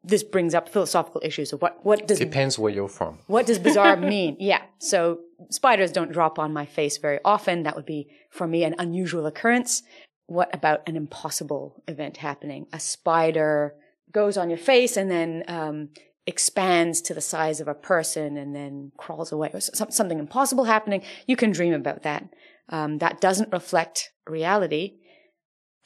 This 0.03 0.23
brings 0.23 0.55
up 0.55 0.67
philosophical 0.71 1.21
issues 1.23 1.53
of 1.53 1.61
what, 1.61 1.85
what 1.85 2.09
does 2.09 2.19
Depends 2.19 2.59
where 2.59 2.73
you're 2.73 2.89
from. 2.89 3.19
what 3.27 3.45
does 3.45 3.59
bizarre 3.59 3.97
mean? 4.15 4.39
Yeah. 4.41 4.63
So 4.79 5.21
spiders 5.51 5.93
don't 5.93 6.11
drop 6.11 6.39
on 6.39 6.55
my 6.55 6.65
face 6.65 6.97
very 6.97 7.19
often. 7.23 7.65
That 7.65 7.77
would 7.77 7.85
be 7.85 8.09
for 8.31 8.47
me 8.47 8.65
an 8.65 8.75
unusual 8.79 9.27
occurrence. 9.27 9.83
What 10.27 10.55
about 10.55 10.89
an 10.89 10.97
impossible 10.97 11.83
event 11.87 12.19
happening? 12.19 12.67
A 12.73 12.81
spider 12.81 13.75
goes 14.13 14.37
on 14.37 14.51
your 14.51 14.59
face 14.59 14.97
and 14.97 15.11
then 15.11 15.45
um, 15.49 15.91
expands 16.27 17.01
to 17.03 17.15
the 17.15 17.21
size 17.21 17.61
of 17.61 17.69
a 17.69 17.75
person 17.75 18.37
and 18.37 18.55
then 18.55 18.93
crawls 18.97 19.31
away. 19.31 19.51
Or 19.53 19.61
some- 19.61 19.91
something 19.91 20.19
impossible 20.19 20.65
happening. 20.65 21.03
You 21.27 21.37
can 21.37 21.53
dream 21.53 21.73
about 21.73 22.03
that. 22.03 22.29
Um, 22.69 22.99
that 22.99 23.21
doesn't 23.21 23.53
reflect 23.53 24.11
reality 24.27 24.99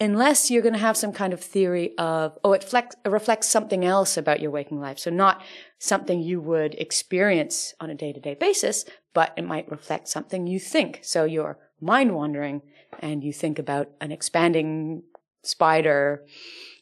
unless 0.01 0.51
you're 0.51 0.63
going 0.63 0.75
to 0.75 0.81
have 0.81 0.97
some 0.97 1.13
kind 1.13 1.33
of 1.33 1.41
theory 1.41 1.97
of, 1.99 2.39
oh, 2.43 2.53
it 2.53 2.65
flex, 2.65 2.97
it 3.05 3.11
reflects 3.11 3.49
something 3.49 3.85
else 3.85 4.17
about 4.17 4.41
your 4.41 4.51
waking 4.51 4.81
life. 4.81 4.99
So 4.99 5.11
not 5.11 5.43
something 5.79 6.23
you 6.23 6.41
would 6.41 6.75
experience 6.75 7.75
on 7.81 7.91
a 7.91 7.95
day 7.95 8.13
to 8.13 8.21
day 8.21 8.35
basis, 8.35 8.87
but 9.13 9.33
it 9.37 9.45
might 9.45 9.71
reflect 9.71 10.09
something 10.09 10.47
you 10.47 10.59
think. 10.59 11.01
So 11.03 11.25
you're 11.25 11.59
mind 11.81 12.15
wandering 12.15 12.63
and 12.99 13.23
you 13.25 13.33
think 13.33 13.59
about 13.59 13.91
an 14.01 14.13
expanding 14.13 15.03
spider, 15.43 16.25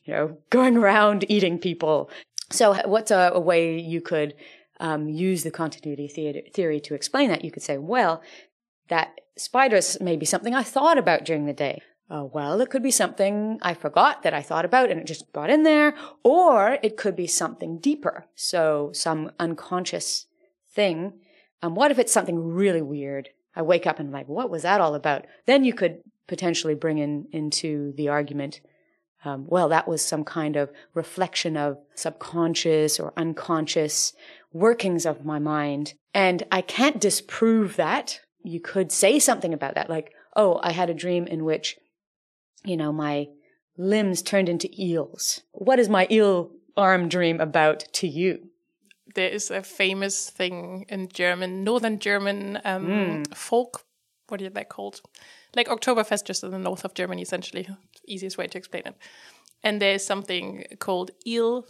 you 0.05 0.13
know, 0.13 0.39
going 0.51 0.77
around 0.77 1.25
eating 1.29 1.59
people. 1.59 2.11
So 2.51 2.75
what's 2.87 3.11
a, 3.11 3.31
a 3.35 3.41
way 3.41 3.79
you 3.79 4.01
could 4.01 4.35
um, 4.81 5.09
use 5.09 5.43
the 5.43 5.51
continuity 5.51 6.09
theory, 6.55 6.81
to 6.81 6.95
explain 6.95 7.29
that? 7.29 7.45
You 7.45 7.51
could 7.51 7.63
say, 7.63 7.79
well, 7.79 8.23
that 8.89 9.21
spiders 9.37 10.01
may 10.01 10.17
be 10.17 10.27
something 10.27 10.55
I 10.55 10.63
thought 10.63 10.99
about 10.99 11.25
during 11.25 11.47
the 11.47 11.53
day. 11.53 11.83
Uh, 12.11 12.25
well, 12.25 12.59
it 12.63 12.71
could 12.71 12.83
be 12.83 12.91
something 12.91 13.59
I 13.61 13.75
forgot 13.75 14.23
that 14.23 14.33
I 14.33 14.41
thought 14.41 14.65
about 14.65 14.91
and 14.91 14.99
it 14.99 15.07
just 15.07 15.31
got 15.33 15.51
in 15.51 15.63
there, 15.63 15.95
or 16.25 16.79
it 16.83 16.97
could 16.97 17.15
be 17.15 17.27
something 17.27 17.79
deeper. 17.79 18.27
So 18.35 18.91
some 18.95 19.31
unconscious 19.39 20.27
thing. 20.71 21.21
Um, 21.63 21.75
what 21.75 21.91
if 21.91 21.99
it's 21.99 22.13
something 22.13 22.39
really 22.39 22.81
weird? 22.81 23.29
I 23.59 23.63
wake 23.63 23.87
up 23.87 23.99
and 23.99 24.09
I'm 24.09 24.13
like, 24.13 24.29
what 24.29 24.49
was 24.49 24.63
that 24.63 24.81
all 24.81 24.95
about? 24.95 25.27
Then 25.47 25.65
you 25.65 25.75
could 25.75 26.01
potentially 26.27 26.75
bring 26.75 26.99
in 26.99 27.27
into 27.33 27.93
the 27.97 28.09
argument. 28.09 28.61
Um, 29.25 29.45
well, 29.49 29.69
that 29.69 29.89
was 29.89 30.01
some 30.01 30.25
kind 30.25 30.57
of 30.57 30.71
reflection 30.95 31.57
of 31.57 31.79
subconscious 31.95 32.99
or 32.99 33.13
unconscious 33.17 34.15
workings 34.53 35.05
of 35.05 35.25
my 35.25 35.39
mind. 35.39 35.95
And 36.15 36.45
I 36.51 36.63
can't 36.63 37.01
disprove 37.01 37.77
that. 37.77 38.21
You 38.43 38.61
could 38.61 38.91
say 38.93 39.19
something 39.19 39.53
about 39.53 39.75
that, 39.75 39.91
like, 39.91 40.15
oh, 40.37 40.61
I 40.63 40.73
had 40.73 40.89
a 40.89 40.95
dream 40.95 41.27
in 41.27 41.45
which 41.45 41.77
you 42.65 42.77
know, 42.77 42.93
my 42.93 43.29
limbs 43.77 44.23
turned 44.23 44.49
into 44.49 44.69
eels. 44.79 45.43
What 45.53 45.79
is 45.79 45.89
my 45.89 46.07
eel 46.11 46.51
arm 46.77 47.09
dream 47.09 47.41
about 47.41 47.85
to 47.95 48.09
you? 48.09 48.49
There 49.19 49.29
is 49.29 49.51
a 49.51 49.65
famous 49.65 50.31
thing 50.31 50.87
in 50.89 51.09
German, 51.09 51.65
Northern 51.65 51.99
German 51.99 52.61
um, 52.65 53.25
folk. 53.35 53.85
are 54.31 54.39
they 54.39 54.63
called? 54.63 55.01
Like 55.57 55.67
Oktoberfest, 55.67 56.25
just 56.25 56.45
in 56.45 56.53
the 56.53 56.59
north 56.59 56.85
of 56.85 56.95
Germany, 56.95 57.23
essentially. 57.23 57.69
Easiest 58.07 58.39
way 58.39 58.47
to 58.47 58.57
explain 58.57 58.85
it. 58.87 58.95
And 59.65 59.83
there 59.83 59.95
is 59.95 60.07
something 60.07 60.67
called 60.79 61.11
eel, 61.27 61.67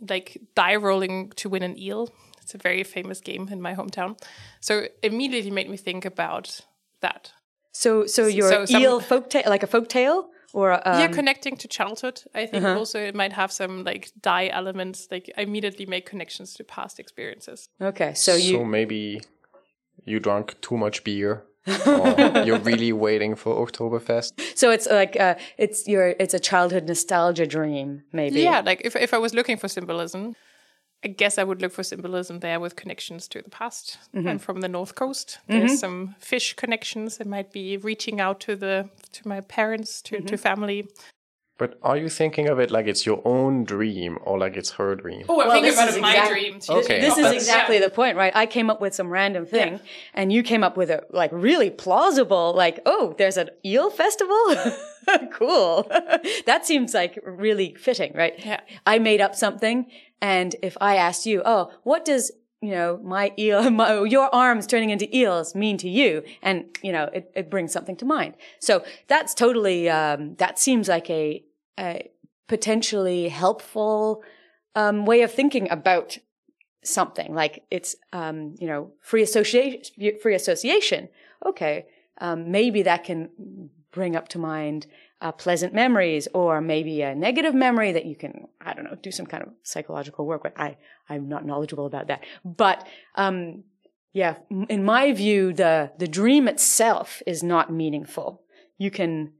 like 0.00 0.36
die 0.56 0.74
rolling 0.74 1.30
to 1.36 1.48
win 1.48 1.62
an 1.62 1.78
eel. 1.78 2.12
It's 2.42 2.56
a 2.56 2.58
very 2.58 2.82
famous 2.82 3.20
game 3.20 3.48
in 3.52 3.62
my 3.62 3.76
hometown. 3.76 4.20
So 4.58 4.88
immediately 5.00 5.52
made 5.52 5.70
me 5.70 5.76
think 5.76 6.04
about 6.04 6.60
that. 7.02 7.30
So, 7.70 8.04
so 8.06 8.26
your 8.26 8.50
so 8.50 8.64
some- 8.64 8.82
eel 8.82 8.98
folk 8.98 9.30
tale, 9.30 9.44
like 9.46 9.62
a 9.62 9.68
folk 9.68 9.88
tale, 9.88 10.28
or 10.52 10.72
um, 10.88 11.00
yeah, 11.00 11.08
connecting 11.08 11.56
to 11.56 11.68
childhood. 11.68 12.22
I 12.34 12.46
think 12.46 12.64
also 12.64 12.98
it 12.98 13.14
might 13.14 13.32
have 13.32 13.52
some 13.52 13.84
like 13.84 14.10
die 14.20 14.48
elements. 14.52 15.08
Like 15.10 15.30
I 15.38 15.42
immediately 15.42 15.86
make 15.86 16.06
connections 16.10 16.54
to 16.54 16.64
past 16.64 16.98
experiences. 16.98 17.68
okay. 17.80 18.14
So 18.14 18.32
So, 18.32 18.36
you, 18.36 18.64
maybe 18.64 19.20
you 20.04 20.20
drank 20.20 20.60
too 20.60 20.76
much 20.76 21.04
beer. 21.04 21.44
or 21.86 22.42
you're 22.46 22.58
really 22.64 22.92
waiting 22.92 23.36
for 23.36 23.54
Oktoberfest. 23.66 24.32
so 24.56 24.70
it's 24.70 24.86
like 24.86 25.14
uh, 25.20 25.34
it's 25.58 25.86
your, 25.86 26.14
it's 26.18 26.32
a 26.34 26.38
childhood 26.38 26.86
nostalgia 26.88 27.46
dream, 27.46 28.02
maybe. 28.12 28.40
Yeah, 28.40 28.62
like 28.64 28.80
if 28.84 28.96
if 28.96 29.12
I 29.12 29.18
was 29.18 29.34
looking 29.34 29.58
for 29.58 29.68
symbolism, 29.68 30.34
I 31.02 31.08
guess 31.08 31.38
I 31.38 31.44
would 31.44 31.62
look 31.62 31.72
for 31.72 31.82
symbolism 31.82 32.40
there 32.40 32.60
with 32.60 32.76
connections 32.76 33.26
to 33.28 33.40
the 33.40 33.48
past. 33.48 33.98
I'm 34.14 34.22
mm-hmm. 34.22 34.36
from 34.36 34.60
the 34.60 34.68
north 34.68 34.94
coast. 34.94 35.38
There's 35.46 35.70
mm-hmm. 35.70 35.76
some 35.76 36.14
fish 36.18 36.54
connections. 36.54 37.20
It 37.20 37.26
might 37.26 37.52
be 37.52 37.78
reaching 37.78 38.20
out 38.20 38.40
to 38.40 38.54
the 38.54 38.90
to 39.12 39.28
my 39.28 39.40
parents, 39.40 40.02
to 40.02 40.16
to 40.18 40.22
mm-hmm. 40.22 40.36
family. 40.36 40.88
But 41.60 41.78
are 41.82 41.98
you 42.04 42.08
thinking 42.08 42.48
of 42.48 42.58
it 42.58 42.70
like 42.70 42.86
it's 42.86 43.04
your 43.04 43.20
own 43.26 43.64
dream 43.64 44.18
or 44.24 44.38
like 44.44 44.56
it's 44.56 44.70
her 44.78 44.94
dream? 44.96 45.24
Oh, 45.28 45.34
I 45.34 45.36
Well, 45.46 45.50
think 45.52 45.66
this 45.66 45.74
about 45.76 45.88
is 45.90 45.96
it 45.96 46.00
my 46.00 46.12
exact- 46.14 46.30
dream. 46.32 46.58
too. 46.58 46.72
Okay. 46.80 47.00
This 47.02 47.16
is 47.18 47.24
That's- 47.24 47.34
exactly 47.42 47.78
the 47.78 47.90
point, 47.90 48.16
right? 48.16 48.32
I 48.34 48.46
came 48.46 48.70
up 48.70 48.80
with 48.80 48.94
some 48.94 49.10
random 49.10 49.44
thing, 49.44 49.78
and 50.14 50.32
you 50.32 50.42
came 50.42 50.64
up 50.64 50.76
with 50.80 50.90
a 50.90 51.02
like 51.10 51.30
really 51.32 51.68
plausible, 51.70 52.54
like, 52.64 52.80
oh, 52.86 53.14
there's 53.18 53.36
an 53.36 53.50
eel 53.72 53.90
festival. 53.90 54.42
cool. 55.32 55.86
that 56.46 56.64
seems 56.64 56.94
like 56.94 57.18
really 57.24 57.74
fitting, 57.74 58.12
right? 58.14 58.34
Yeah. 58.44 58.60
I 58.86 58.98
made 58.98 59.20
up 59.20 59.34
something, 59.34 59.86
and 60.22 60.56
if 60.62 60.76
I 60.80 60.96
asked 60.96 61.26
you, 61.26 61.42
oh, 61.44 61.70
what 61.82 62.04
does 62.06 62.32
you 62.62 62.72
know 62.72 62.98
my 63.02 63.32
eel, 63.38 63.70
my, 63.80 64.02
your 64.04 64.34
arms 64.34 64.66
turning 64.66 64.90
into 64.90 65.06
eels 65.16 65.54
mean 65.54 65.76
to 65.78 65.88
you? 65.88 66.22
And 66.42 66.64
you 66.82 66.92
know, 66.92 67.04
it, 67.12 67.30
it 67.34 67.50
brings 67.50 67.70
something 67.72 67.96
to 67.96 68.04
mind. 68.06 68.34
So 68.60 68.82
that's 69.08 69.34
totally. 69.34 69.90
Um, 69.90 70.36
that 70.36 70.58
seems 70.58 70.88
like 70.88 71.08
a, 71.10 71.42
a 71.80 72.10
potentially 72.48 73.28
helpful 73.28 74.22
um, 74.74 75.06
way 75.06 75.22
of 75.22 75.32
thinking 75.32 75.70
about 75.70 76.18
something. 76.84 77.34
Like 77.34 77.64
it's 77.70 77.96
um, 78.12 78.54
you 78.60 78.66
know 78.66 78.92
free 79.00 79.22
association 79.22 79.82
free 80.20 80.34
association. 80.34 81.08
Okay 81.44 81.86
um, 82.20 82.50
maybe 82.50 82.82
that 82.82 83.04
can 83.04 83.70
bring 83.90 84.14
up 84.14 84.28
to 84.28 84.38
mind 84.38 84.86
uh, 85.20 85.32
pleasant 85.32 85.74
memories 85.74 86.28
or 86.32 86.60
maybe 86.60 87.02
a 87.02 87.14
negative 87.14 87.54
memory 87.54 87.92
that 87.92 88.06
you 88.06 88.14
can 88.14 88.46
i 88.60 88.72
don't 88.72 88.84
know 88.84 88.96
do 89.02 89.10
some 89.10 89.26
kind 89.26 89.42
of 89.42 89.50
psychological 89.62 90.26
work 90.26 90.44
with. 90.44 90.52
I 90.56 90.76
i'm 91.08 91.28
not 91.28 91.44
knowledgeable 91.44 91.86
about 91.86 92.06
that. 92.08 92.24
But 92.44 92.86
um, 93.16 93.64
yeah 94.12 94.36
in 94.68 94.84
my 94.84 95.12
view 95.12 95.52
the 95.52 95.92
the 95.98 96.08
dream 96.08 96.46
itself 96.46 97.22
is 97.26 97.42
not 97.42 97.72
meaningful. 97.72 98.42
You 98.78 98.90
can 98.90 99.32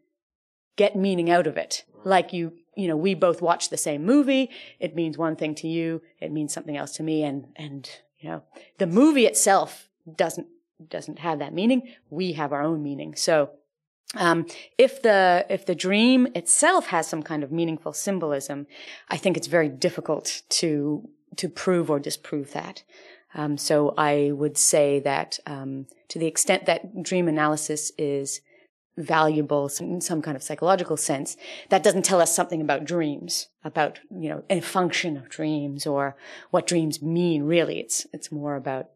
get 0.76 0.96
meaning 0.96 1.30
out 1.30 1.46
of 1.46 1.56
it. 1.56 1.84
Like 2.04 2.32
you, 2.32 2.52
you 2.76 2.88
know, 2.88 2.96
we 2.96 3.14
both 3.14 3.42
watch 3.42 3.68
the 3.68 3.76
same 3.76 4.04
movie. 4.04 4.50
It 4.78 4.94
means 4.94 5.18
one 5.18 5.36
thing 5.36 5.54
to 5.56 5.68
you. 5.68 6.02
It 6.20 6.32
means 6.32 6.52
something 6.52 6.76
else 6.76 6.92
to 6.92 7.02
me. 7.02 7.22
And, 7.22 7.46
and, 7.56 7.88
you 8.18 8.30
know, 8.30 8.42
the 8.78 8.86
movie 8.86 9.26
itself 9.26 9.88
doesn't, 10.16 10.46
doesn't 10.88 11.18
have 11.18 11.38
that 11.40 11.52
meaning. 11.52 11.94
We 12.08 12.32
have 12.32 12.52
our 12.52 12.62
own 12.62 12.82
meaning. 12.82 13.14
So, 13.14 13.50
um, 14.16 14.46
if 14.76 15.02
the, 15.02 15.46
if 15.48 15.66
the 15.66 15.74
dream 15.74 16.26
itself 16.34 16.86
has 16.88 17.06
some 17.06 17.22
kind 17.22 17.44
of 17.44 17.52
meaningful 17.52 17.92
symbolism, 17.92 18.66
I 19.08 19.16
think 19.16 19.36
it's 19.36 19.46
very 19.46 19.68
difficult 19.68 20.42
to, 20.48 21.08
to 21.36 21.48
prove 21.48 21.90
or 21.90 22.00
disprove 22.00 22.52
that. 22.52 22.82
Um, 23.34 23.56
so 23.56 23.94
I 23.96 24.32
would 24.32 24.58
say 24.58 24.98
that, 25.00 25.38
um, 25.46 25.86
to 26.08 26.18
the 26.18 26.26
extent 26.26 26.66
that 26.66 27.02
dream 27.04 27.28
analysis 27.28 27.92
is, 27.96 28.40
valuable 29.00 29.70
in 29.80 30.00
some 30.00 30.22
kind 30.22 30.36
of 30.36 30.42
psychological 30.42 30.96
sense 30.96 31.36
that 31.68 31.82
doesn't 31.82 32.04
tell 32.04 32.20
us 32.20 32.34
something 32.34 32.60
about 32.60 32.84
dreams 32.84 33.48
about 33.64 33.98
you 34.10 34.28
know 34.28 34.42
a 34.50 34.60
function 34.60 35.16
of 35.16 35.28
dreams 35.28 35.86
or 35.86 36.16
what 36.50 36.66
dreams 36.66 37.02
mean 37.02 37.42
really 37.42 37.78
it's 37.78 38.06
it's 38.12 38.30
more 38.30 38.56
about 38.56 38.90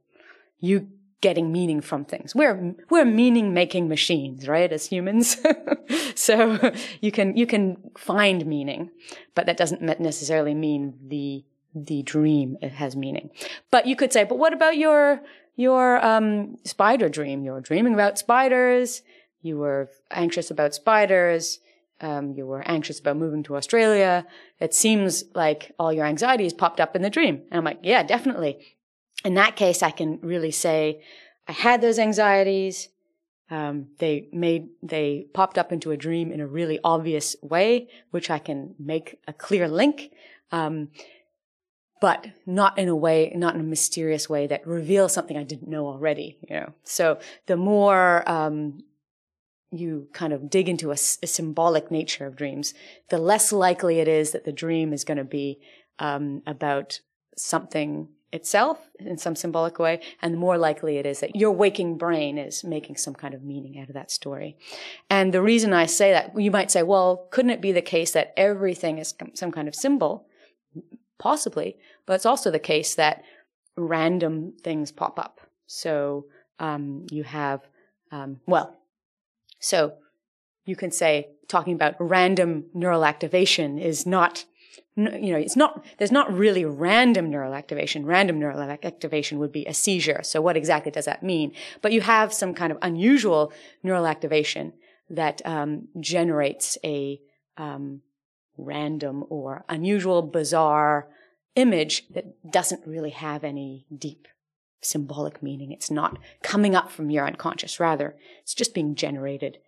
you 0.60 0.88
getting 1.24 1.50
meaning 1.50 1.80
from 1.80 2.04
things. 2.04 2.34
We're 2.34 2.74
we're 2.90 3.06
meaning 3.06 3.54
making 3.54 3.88
machines, 3.88 4.46
right? 4.46 4.70
As 4.70 4.84
humans, 4.84 5.38
so 6.14 6.70
you 7.00 7.10
can 7.10 7.34
you 7.34 7.46
can 7.46 7.78
find 7.96 8.44
meaning, 8.44 8.90
but 9.34 9.46
that 9.46 9.56
doesn't 9.56 9.80
necessarily 9.80 10.52
mean 10.52 10.92
the 11.08 11.42
the 11.74 12.02
dream 12.02 12.58
has 12.60 12.94
meaning. 12.94 13.30
But 13.70 13.86
you 13.86 13.96
could 13.96 14.12
say, 14.12 14.24
but 14.24 14.36
what 14.36 14.52
about 14.52 14.76
your 14.76 15.22
your 15.56 16.04
um, 16.04 16.58
spider 16.64 17.08
dream? 17.08 17.42
You're 17.42 17.62
dreaming 17.62 17.94
about 17.94 18.18
spiders. 18.18 19.00
You 19.44 19.58
were 19.58 19.90
anxious 20.10 20.50
about 20.50 20.74
spiders. 20.74 21.60
Um, 22.00 22.32
you 22.32 22.46
were 22.46 22.66
anxious 22.66 22.98
about 22.98 23.18
moving 23.18 23.42
to 23.44 23.56
Australia. 23.56 24.26
It 24.58 24.72
seems 24.72 25.24
like 25.34 25.72
all 25.78 25.92
your 25.92 26.06
anxieties 26.06 26.54
popped 26.54 26.80
up 26.80 26.96
in 26.96 27.02
the 27.02 27.10
dream. 27.10 27.42
And 27.50 27.58
I'm 27.58 27.64
like, 27.64 27.80
yeah, 27.82 28.02
definitely. 28.02 28.58
In 29.22 29.34
that 29.34 29.54
case, 29.54 29.82
I 29.82 29.90
can 29.90 30.18
really 30.22 30.50
say 30.50 31.02
I 31.46 31.52
had 31.52 31.82
those 31.82 31.98
anxieties. 31.98 32.88
Um, 33.50 33.88
they 33.98 34.28
made, 34.32 34.68
they 34.82 35.26
popped 35.34 35.58
up 35.58 35.72
into 35.72 35.90
a 35.90 35.96
dream 35.96 36.32
in 36.32 36.40
a 36.40 36.46
really 36.46 36.80
obvious 36.82 37.36
way, 37.42 37.88
which 38.12 38.30
I 38.30 38.38
can 38.38 38.74
make 38.78 39.18
a 39.28 39.34
clear 39.34 39.68
link. 39.68 40.10
Um, 40.52 40.88
but 42.00 42.26
not 42.46 42.78
in 42.78 42.88
a 42.88 42.96
way, 42.96 43.30
not 43.36 43.54
in 43.54 43.60
a 43.60 43.64
mysterious 43.64 44.28
way 44.28 44.46
that 44.46 44.66
reveals 44.66 45.12
something 45.12 45.36
I 45.36 45.42
didn't 45.42 45.68
know 45.68 45.86
already, 45.86 46.38
you 46.48 46.56
know. 46.56 46.72
So 46.82 47.18
the 47.46 47.56
more, 47.56 48.28
um, 48.28 48.82
you 49.76 50.08
kind 50.12 50.32
of 50.32 50.50
dig 50.50 50.68
into 50.68 50.90
a, 50.90 50.94
a, 50.94 51.26
symbolic 51.26 51.90
nature 51.90 52.26
of 52.26 52.36
dreams, 52.36 52.74
the 53.10 53.18
less 53.18 53.52
likely 53.52 53.98
it 53.98 54.08
is 54.08 54.32
that 54.32 54.44
the 54.44 54.52
dream 54.52 54.92
is 54.92 55.04
going 55.04 55.18
to 55.18 55.24
be 55.24 55.60
um, 55.98 56.42
about 56.46 57.00
something 57.36 58.08
itself 58.32 58.78
in 58.98 59.16
some 59.16 59.36
symbolic 59.36 59.78
way, 59.78 60.00
and 60.20 60.34
the 60.34 60.38
more 60.38 60.58
likely 60.58 60.98
it 60.98 61.06
is 61.06 61.20
that 61.20 61.36
your 61.36 61.52
waking 61.52 61.96
brain 61.96 62.36
is 62.36 62.64
making 62.64 62.96
some 62.96 63.14
kind 63.14 63.32
of 63.32 63.44
meaning 63.44 63.78
out 63.78 63.88
of 63.88 63.94
that 63.94 64.10
story. 64.10 64.56
And 65.08 65.32
the 65.32 65.40
reason 65.40 65.72
I 65.72 65.86
say 65.86 66.10
that, 66.10 66.38
you 66.38 66.50
might 66.50 66.70
say, 66.70 66.82
well, 66.82 67.28
couldn't 67.30 67.52
it 67.52 67.60
be 67.60 67.70
the 67.70 67.80
case 67.80 68.10
that 68.10 68.34
everything 68.36 68.98
is 68.98 69.14
some 69.34 69.52
kind 69.52 69.68
of 69.68 69.74
symbol? 69.74 70.26
Possibly, 71.18 71.76
but 72.06 72.14
it's 72.14 72.26
also 72.26 72.50
the 72.50 72.58
case 72.58 72.96
that 72.96 73.22
random 73.76 74.54
things 74.62 74.90
pop 74.90 75.18
up. 75.18 75.40
So 75.66 76.26
um, 76.58 77.06
you 77.10 77.22
have, 77.22 77.60
um, 78.10 78.40
well, 78.46 78.76
so 79.64 79.94
you 80.66 80.76
can 80.76 80.90
say 80.90 81.28
talking 81.48 81.72
about 81.72 81.94
random 81.98 82.66
neural 82.74 83.02
activation 83.02 83.78
is 83.78 84.04
not, 84.04 84.44
you 84.94 85.32
know, 85.32 85.38
it's 85.38 85.56
not, 85.56 85.82
there's 85.96 86.12
not 86.12 86.30
really 86.30 86.66
random 86.66 87.30
neural 87.30 87.54
activation. 87.54 88.04
Random 88.04 88.38
neural 88.38 88.60
activation 88.60 89.38
would 89.38 89.52
be 89.52 89.64
a 89.64 89.72
seizure. 89.72 90.20
So 90.22 90.42
what 90.42 90.58
exactly 90.58 90.92
does 90.92 91.06
that 91.06 91.22
mean? 91.22 91.52
But 91.80 91.92
you 91.92 92.02
have 92.02 92.34
some 92.34 92.52
kind 92.52 92.72
of 92.72 92.78
unusual 92.82 93.54
neural 93.82 94.06
activation 94.06 94.74
that 95.08 95.40
um, 95.46 95.88
generates 95.98 96.76
a 96.84 97.18
um, 97.56 98.02
random 98.58 99.24
or 99.30 99.64
unusual, 99.70 100.20
bizarre 100.20 101.08
image 101.54 102.06
that 102.10 102.26
doesn't 102.52 102.86
really 102.86 103.10
have 103.10 103.44
any 103.44 103.86
deep 103.96 104.28
symbolic 104.84 105.42
meaning. 105.42 105.72
It's 105.72 105.90
not 105.90 106.18
coming 106.42 106.74
up 106.74 106.90
from 106.90 107.10
your 107.10 107.26
unconscious. 107.26 107.80
Rather, 107.80 108.16
it's 108.42 108.54
just 108.54 108.74
being 108.74 108.94
generated 108.94 109.58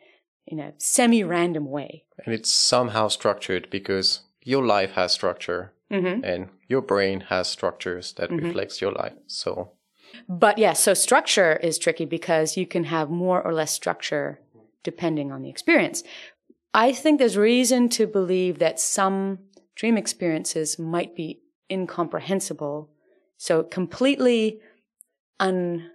in 0.46 0.60
a 0.60 0.72
semi 0.78 1.24
random 1.24 1.66
way. 1.70 2.04
And 2.24 2.34
it's 2.34 2.50
somehow 2.50 3.08
structured 3.08 3.68
because 3.70 4.20
your 4.42 4.64
life 4.64 4.92
has 4.92 5.12
structure 5.12 5.72
mm-hmm. 5.90 6.24
and 6.24 6.48
your 6.68 6.80
brain 6.80 7.20
has 7.28 7.48
structures 7.48 8.12
that 8.14 8.30
mm-hmm. 8.30 8.46
reflects 8.46 8.80
your 8.80 8.92
life. 8.92 9.14
So, 9.26 9.72
but 10.28 10.58
yeah, 10.58 10.72
so 10.72 10.94
structure 10.94 11.56
is 11.56 11.78
tricky 11.78 12.04
because 12.04 12.56
you 12.56 12.66
can 12.66 12.84
have 12.84 13.10
more 13.10 13.42
or 13.42 13.52
less 13.52 13.72
structure 13.72 14.40
depending 14.82 15.32
on 15.32 15.42
the 15.42 15.50
experience. 15.50 16.04
I 16.72 16.92
think 16.92 17.18
there's 17.18 17.36
reason 17.36 17.88
to 17.90 18.06
believe 18.06 18.58
that 18.58 18.78
some 18.78 19.38
dream 19.74 19.96
experiences 19.96 20.78
might 20.78 21.16
be 21.16 21.40
incomprehensible. 21.70 22.90
So 23.36 23.62
completely 23.62 24.60
un, 25.40 25.90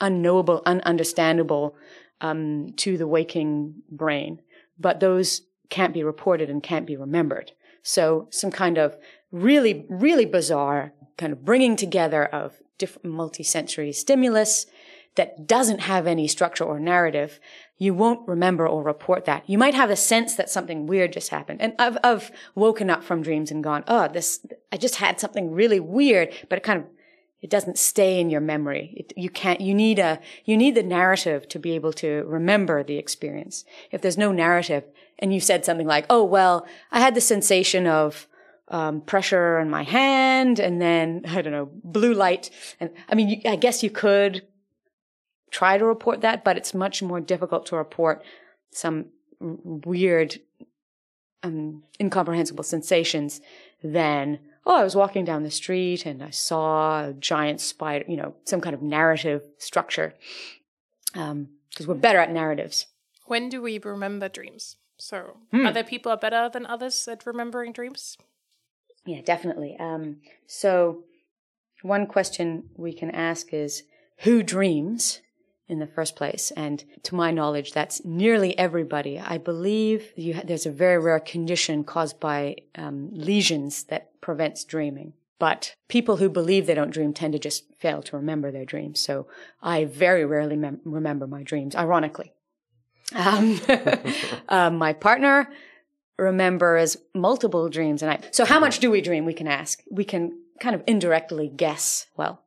unknowable, 0.00 0.62
ununderstandable 0.66 1.74
um, 2.20 2.72
to 2.76 2.96
the 2.96 3.06
waking 3.06 3.82
brain, 3.90 4.40
but 4.78 5.00
those 5.00 5.42
can't 5.70 5.94
be 5.94 6.02
reported 6.02 6.48
and 6.50 6.62
can't 6.62 6.86
be 6.86 6.96
remembered. 6.96 7.52
So 7.82 8.28
some 8.30 8.50
kind 8.50 8.78
of 8.78 8.96
really, 9.30 9.86
really 9.88 10.24
bizarre 10.24 10.92
kind 11.16 11.32
of 11.32 11.44
bringing 11.44 11.76
together 11.76 12.24
of 12.24 12.56
different 12.78 13.06
multisensory 13.14 13.94
stimulus 13.94 14.66
that 15.16 15.48
doesn't 15.48 15.80
have 15.80 16.06
any 16.06 16.28
structure 16.28 16.62
or 16.62 16.78
narrative, 16.78 17.40
you 17.76 17.92
won't 17.92 18.26
remember 18.28 18.68
or 18.68 18.84
report 18.84 19.24
that. 19.24 19.48
You 19.48 19.58
might 19.58 19.74
have 19.74 19.90
a 19.90 19.96
sense 19.96 20.36
that 20.36 20.48
something 20.48 20.86
weird 20.86 21.12
just 21.12 21.30
happened. 21.30 21.60
And 21.60 21.74
I've, 21.78 21.98
I've 22.04 22.30
woken 22.54 22.88
up 22.88 23.02
from 23.02 23.22
dreams 23.22 23.50
and 23.50 23.62
gone, 23.62 23.82
oh, 23.88 24.06
this, 24.06 24.46
I 24.72 24.76
just 24.76 24.96
had 24.96 25.18
something 25.18 25.50
really 25.50 25.80
weird, 25.80 26.32
but 26.48 26.58
it 26.58 26.62
kind 26.62 26.80
of 26.80 26.86
it 27.40 27.50
doesn't 27.50 27.78
stay 27.78 28.20
in 28.20 28.30
your 28.30 28.40
memory. 28.40 28.94
It, 28.96 29.12
you 29.16 29.30
can't, 29.30 29.60
you 29.60 29.74
need 29.74 29.98
a, 29.98 30.20
you 30.44 30.56
need 30.56 30.74
the 30.74 30.82
narrative 30.82 31.48
to 31.48 31.58
be 31.58 31.72
able 31.72 31.92
to 31.94 32.24
remember 32.26 32.82
the 32.82 32.96
experience. 32.96 33.64
If 33.92 34.00
there's 34.00 34.18
no 34.18 34.32
narrative 34.32 34.84
and 35.18 35.32
you 35.32 35.40
said 35.40 35.64
something 35.64 35.86
like, 35.86 36.06
oh, 36.10 36.24
well, 36.24 36.66
I 36.90 37.00
had 37.00 37.14
the 37.14 37.20
sensation 37.20 37.86
of, 37.86 38.26
um, 38.68 39.00
pressure 39.00 39.58
on 39.58 39.70
my 39.70 39.82
hand 39.84 40.58
and 40.58 40.82
then, 40.82 41.22
I 41.28 41.40
don't 41.42 41.52
know, 41.52 41.70
blue 41.84 42.14
light. 42.14 42.50
And 42.80 42.90
I 43.08 43.14
mean, 43.14 43.28
you, 43.28 43.40
I 43.44 43.56
guess 43.56 43.82
you 43.82 43.90
could 43.90 44.46
try 45.50 45.78
to 45.78 45.84
report 45.84 46.20
that, 46.22 46.44
but 46.44 46.56
it's 46.56 46.74
much 46.74 47.02
more 47.02 47.20
difficult 47.20 47.66
to 47.66 47.76
report 47.76 48.22
some 48.70 49.06
weird, 49.40 50.40
um, 51.44 51.84
incomprehensible 52.00 52.64
sensations 52.64 53.40
than, 53.82 54.40
oh, 54.68 54.76
I 54.76 54.84
was 54.84 54.94
walking 54.94 55.24
down 55.24 55.42
the 55.42 55.50
street 55.50 56.04
and 56.04 56.22
I 56.22 56.30
saw 56.30 57.08
a 57.08 57.12
giant 57.14 57.60
spider, 57.60 58.04
you 58.06 58.16
know, 58.16 58.34
some 58.44 58.60
kind 58.60 58.74
of 58.74 58.82
narrative 58.82 59.42
structure. 59.56 60.14
Because 61.12 61.30
um, 61.30 61.48
we're 61.86 61.94
better 61.94 62.18
at 62.18 62.30
narratives. 62.30 62.86
When 63.24 63.48
do 63.48 63.62
we 63.62 63.78
remember 63.78 64.28
dreams? 64.28 64.76
So, 64.98 65.38
hmm. 65.50 65.66
other 65.66 65.82
people 65.82 66.12
are 66.12 66.18
better 66.18 66.50
than 66.52 66.66
others 66.66 67.08
at 67.08 67.24
remembering 67.24 67.72
dreams? 67.72 68.18
Yeah, 69.06 69.22
definitely. 69.22 69.76
Um, 69.78 70.18
so, 70.46 71.04
one 71.82 72.06
question 72.06 72.70
we 72.76 72.92
can 72.92 73.10
ask 73.10 73.54
is 73.54 73.84
who 74.18 74.42
dreams? 74.42 75.20
In 75.68 75.78
the 75.78 75.86
first 75.86 76.16
place. 76.16 76.50
And 76.56 76.82
to 77.04 77.14
my 77.14 77.30
knowledge, 77.30 77.72
that's 77.72 78.04
nearly 78.04 78.56
everybody. 78.58 79.18
I 79.18 79.38
believe 79.38 80.12
ha- 80.16 80.42
there's 80.44 80.66
a 80.66 80.70
very 80.70 80.98
rare 80.98 81.20
condition 81.20 81.84
caused 81.84 82.18
by 82.18 82.56
um, 82.74 83.10
lesions 83.12 83.84
that 83.84 84.20
prevents 84.20 84.64
dreaming. 84.64 85.12
But 85.38 85.74
people 85.88 86.16
who 86.16 86.28
believe 86.28 86.66
they 86.66 86.74
don't 86.74 86.90
dream 86.90 87.12
tend 87.12 87.32
to 87.34 87.38
just 87.38 87.72
fail 87.78 88.02
to 88.02 88.16
remember 88.16 88.50
their 88.50 88.64
dreams. 88.64 88.98
So 88.98 89.28
I 89.62 89.84
very 89.84 90.24
rarely 90.24 90.56
mem- 90.56 90.80
remember 90.84 91.26
my 91.26 91.42
dreams, 91.42 91.76
ironically. 91.76 92.32
Um, 93.14 93.60
uh, 94.48 94.70
my 94.70 94.92
partner 94.94 95.48
remembers 96.18 96.96
multiple 97.14 97.68
dreams 97.68 98.02
and 98.02 98.10
I, 98.10 98.18
so 98.32 98.44
how 98.44 98.58
much 98.58 98.80
do 98.80 98.90
we 98.90 99.00
dream? 99.00 99.24
We 99.24 99.34
can 99.34 99.46
ask. 99.46 99.82
We 99.90 100.04
can 100.04 100.36
kind 100.58 100.74
of 100.74 100.82
indirectly 100.86 101.48
guess. 101.48 102.06
Well, 102.16 102.42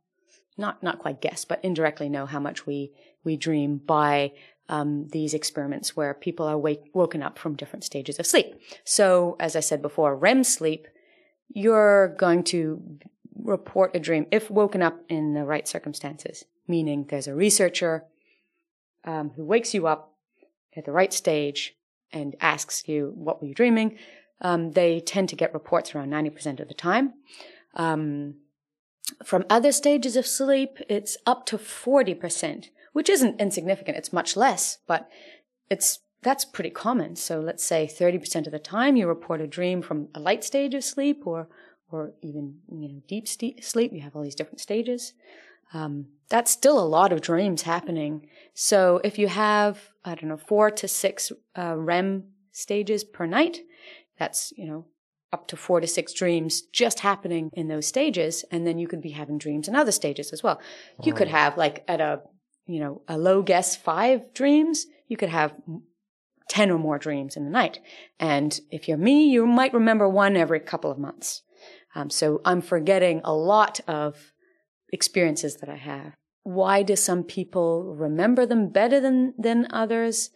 not, 0.57 0.83
not 0.83 0.99
quite 0.99 1.21
guess, 1.21 1.45
but 1.45 1.63
indirectly 1.63 2.09
know 2.09 2.25
how 2.25 2.39
much 2.39 2.65
we 2.65 2.91
we 3.23 3.37
dream 3.37 3.77
by 3.77 4.31
um, 4.69 5.07
these 5.09 5.33
experiments 5.33 5.95
where 5.95 6.13
people 6.13 6.45
are 6.47 6.57
wake, 6.57 6.83
woken 6.93 7.21
up 7.21 7.37
from 7.37 7.55
different 7.55 7.83
stages 7.83 8.19
of 8.19 8.25
sleep. 8.25 8.55
So, 8.85 9.35
as 9.39 9.55
I 9.55 9.59
said 9.59 9.81
before, 9.81 10.15
REM 10.15 10.43
sleep, 10.43 10.87
you're 11.49 12.15
going 12.17 12.43
to 12.45 12.81
report 13.35 13.95
a 13.95 13.99
dream 13.99 14.27
if 14.31 14.49
woken 14.49 14.81
up 14.81 14.99
in 15.09 15.33
the 15.33 15.43
right 15.43 15.67
circumstances, 15.67 16.45
meaning 16.67 17.05
there's 17.09 17.27
a 17.27 17.35
researcher 17.35 18.05
um, 19.03 19.31
who 19.35 19.43
wakes 19.43 19.73
you 19.73 19.87
up 19.87 20.15
at 20.75 20.85
the 20.85 20.91
right 20.91 21.11
stage 21.11 21.75
and 22.13 22.35
asks 22.39 22.87
you, 22.87 23.11
What 23.15 23.41
were 23.41 23.47
you 23.47 23.55
dreaming? 23.55 23.97
Um, 24.39 24.71
they 24.71 24.99
tend 24.99 25.29
to 25.29 25.35
get 25.35 25.53
reports 25.53 25.93
around 25.93 26.09
90% 26.09 26.59
of 26.59 26.67
the 26.67 26.73
time. 26.73 27.13
Um, 27.75 28.35
from 29.23 29.45
other 29.49 29.71
stages 29.71 30.15
of 30.15 30.25
sleep, 30.25 30.77
it's 30.89 31.17
up 31.25 31.45
to 31.47 31.57
40% 31.57 32.69
which 32.93 33.09
isn't 33.09 33.39
insignificant. 33.39 33.97
It's 33.97 34.13
much 34.13 34.35
less, 34.35 34.79
but 34.87 35.09
it's 35.69 35.99
that's 36.23 36.45
pretty 36.45 36.69
common. 36.69 37.15
So 37.15 37.39
let's 37.39 37.63
say 37.63 37.87
30% 37.91 38.45
of 38.45 38.51
the 38.51 38.59
time 38.59 38.95
you 38.95 39.07
report 39.07 39.41
a 39.41 39.47
dream 39.47 39.81
from 39.81 40.09
a 40.13 40.19
light 40.19 40.43
stage 40.43 40.75
of 40.75 40.83
sleep 40.83 41.25
or 41.25 41.47
or 41.91 42.13
even 42.21 42.59
you 42.71 42.87
know 42.87 43.01
deep 43.07 43.27
st- 43.27 43.63
sleep. 43.63 43.91
You 43.93 44.01
have 44.01 44.15
all 44.15 44.23
these 44.23 44.35
different 44.35 44.61
stages. 44.61 45.13
Um, 45.73 46.07
that's 46.29 46.51
still 46.51 46.79
a 46.79 46.85
lot 46.85 47.13
of 47.13 47.21
dreams 47.21 47.61
happening. 47.61 48.27
So 48.53 49.01
if 49.03 49.17
you 49.17 49.27
have 49.27 49.89
I 50.05 50.15
don't 50.15 50.29
know 50.29 50.37
four 50.37 50.71
to 50.71 50.87
six 50.87 51.31
uh, 51.57 51.75
REM 51.77 52.25
stages 52.51 53.03
per 53.03 53.25
night, 53.25 53.61
that's 54.17 54.53
you 54.55 54.67
know 54.67 54.85
up 55.33 55.47
to 55.47 55.55
four 55.55 55.79
to 55.79 55.87
six 55.87 56.13
dreams 56.13 56.61
just 56.61 56.99
happening 56.99 57.49
in 57.53 57.67
those 57.67 57.87
stages. 57.87 58.43
And 58.51 58.67
then 58.67 58.77
you 58.77 58.87
could 58.87 59.01
be 59.01 59.11
having 59.11 59.37
dreams 59.37 59.67
in 59.67 59.75
other 59.75 59.91
stages 59.91 60.33
as 60.33 60.43
well. 60.43 60.59
You 61.03 61.13
could 61.13 61.29
have 61.29 61.57
like 61.57 61.83
at 61.87 62.01
a 62.01 62.21
you 62.71 62.79
know, 62.79 63.01
a 63.07 63.17
low 63.17 63.41
guess 63.41 63.75
five 63.75 64.33
dreams, 64.33 64.85
you 65.07 65.17
could 65.17 65.29
have 65.29 65.53
10 66.49 66.71
or 66.71 66.77
more 66.77 66.97
dreams 66.97 67.37
in 67.37 67.45
the 67.45 67.49
night. 67.49 67.79
And 68.19 68.59
if 68.71 68.87
you're 68.87 68.97
me, 68.97 69.29
you 69.29 69.45
might 69.45 69.73
remember 69.73 70.07
one 70.07 70.35
every 70.35 70.59
couple 70.59 70.91
of 70.91 70.97
months. 70.97 71.43
Um, 71.95 72.09
so 72.09 72.41
I'm 72.45 72.61
forgetting 72.61 73.21
a 73.23 73.33
lot 73.33 73.79
of 73.87 74.33
experiences 74.91 75.57
that 75.57 75.69
I 75.69 75.77
have. 75.77 76.13
Why 76.43 76.83
do 76.83 76.95
some 76.95 77.23
people 77.23 77.95
remember 77.95 78.45
them 78.45 78.69
better 78.69 78.99
than, 78.99 79.33
than 79.37 79.67
others? 79.69 80.31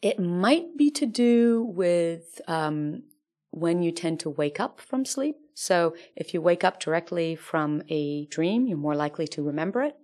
It 0.00 0.18
might 0.18 0.76
be 0.76 0.90
to 0.92 1.06
do 1.06 1.62
with 1.62 2.40
um, 2.48 3.02
when 3.50 3.82
you 3.82 3.92
tend 3.92 4.20
to 4.20 4.30
wake 4.30 4.58
up 4.58 4.80
from 4.80 5.04
sleep. 5.04 5.36
So 5.54 5.94
if 6.16 6.32
you 6.34 6.40
wake 6.40 6.64
up 6.64 6.80
directly 6.80 7.36
from 7.36 7.82
a 7.88 8.26
dream, 8.26 8.66
you're 8.66 8.78
more 8.78 8.96
likely 8.96 9.28
to 9.28 9.42
remember 9.42 9.82
it. 9.82 9.96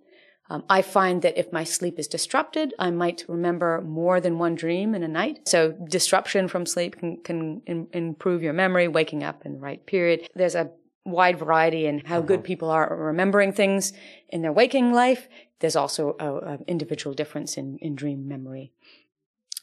Um, 0.51 0.63
I 0.69 0.81
find 0.81 1.21
that 1.21 1.37
if 1.37 1.53
my 1.53 1.63
sleep 1.63 1.99
is 1.99 2.07
disrupted, 2.07 2.73
I 2.79 2.89
might 2.89 3.23
remember 3.27 3.81
more 3.81 4.19
than 4.19 4.39
one 4.39 4.55
dream 4.55 4.95
in 4.95 5.03
a 5.03 5.07
night. 5.07 5.47
So 5.47 5.71
disruption 5.71 6.47
from 6.47 6.65
sleep 6.65 6.97
can, 6.97 7.17
can 7.17 7.61
in, 7.67 7.87
improve 7.93 8.41
your 8.41 8.53
memory, 8.53 8.87
waking 8.87 9.23
up 9.23 9.45
in 9.45 9.53
the 9.53 9.59
right 9.59 9.85
period. 9.85 10.27
There's 10.33 10.55
a 10.55 10.71
wide 11.05 11.37
variety 11.37 11.85
in 11.85 11.99
how 11.99 12.17
uh-huh. 12.17 12.27
good 12.27 12.43
people 12.43 12.69
are 12.69 12.95
remembering 12.95 13.53
things 13.53 13.93
in 14.29 14.41
their 14.41 14.51
waking 14.51 14.91
life. 14.91 15.27
There's 15.59 15.75
also 15.75 16.15
an 16.19 16.63
individual 16.67 17.13
difference 17.13 17.57
in, 17.57 17.77
in 17.79 17.95
dream 17.95 18.27
memory. 18.27 18.71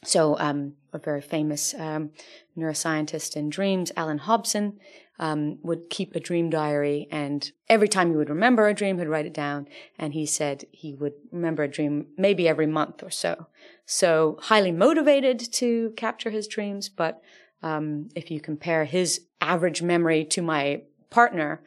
So, 0.05 0.37
um, 0.37 0.73
a 0.93 0.99
very 0.99 1.21
famous 1.21 1.73
um, 1.73 2.11
neuroscientist 2.55 3.35
in 3.35 3.49
dreams, 3.49 3.91
Allan 3.97 4.19
Hobson, 4.19 4.79
um, 5.19 5.59
would 5.63 5.89
keep 5.89 6.15
a 6.15 6.19
dream 6.19 6.49
diary, 6.49 7.07
and 7.11 7.51
every 7.67 7.87
time 7.87 8.09
he 8.09 8.15
would 8.15 8.29
remember 8.29 8.67
a 8.67 8.73
dream, 8.73 8.97
he'd 8.97 9.07
write 9.07 9.25
it 9.25 9.33
down. 9.33 9.67
And 9.97 10.13
he 10.13 10.25
said 10.25 10.65
he 10.71 10.93
would 10.93 11.13
remember 11.31 11.63
a 11.63 11.67
dream 11.67 12.07
maybe 12.17 12.47
every 12.47 12.67
month 12.67 13.03
or 13.03 13.09
so. 13.09 13.47
So, 13.85 14.37
highly 14.43 14.71
motivated 14.71 15.39
to 15.53 15.93
capture 15.97 16.29
his 16.29 16.47
dreams. 16.47 16.89
But 16.89 17.21
um, 17.63 18.09
if 18.15 18.29
you 18.29 18.39
compare 18.39 18.85
his 18.85 19.21
average 19.41 19.81
memory 19.81 20.23
to 20.25 20.41
my 20.41 20.83
partner, 21.09 21.61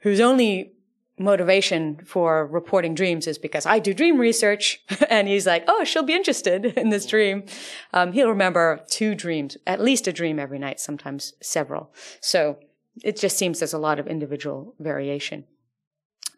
whose 0.00 0.20
only 0.20 0.72
motivation 1.20 2.00
for 2.06 2.46
reporting 2.46 2.94
dreams 2.94 3.26
is 3.26 3.36
because 3.36 3.66
I 3.66 3.78
do 3.78 3.92
dream 3.92 4.18
research. 4.18 4.82
and 5.10 5.28
he's 5.28 5.46
like, 5.46 5.64
oh, 5.68 5.84
she'll 5.84 6.02
be 6.02 6.14
interested 6.14 6.64
in 6.64 6.88
this 6.88 7.06
dream. 7.06 7.44
Um, 7.92 8.12
he'll 8.12 8.30
remember 8.30 8.80
two 8.88 9.14
dreams, 9.14 9.56
at 9.66 9.80
least 9.80 10.08
a 10.08 10.12
dream 10.12 10.38
every 10.38 10.58
night, 10.58 10.80
sometimes 10.80 11.34
several. 11.42 11.92
So 12.20 12.58
it 13.02 13.16
just 13.16 13.38
seems 13.38 13.58
there's 13.58 13.72
a 13.72 13.78
lot 13.78 13.98
of 13.98 14.06
individual 14.06 14.74
variation. 14.78 15.44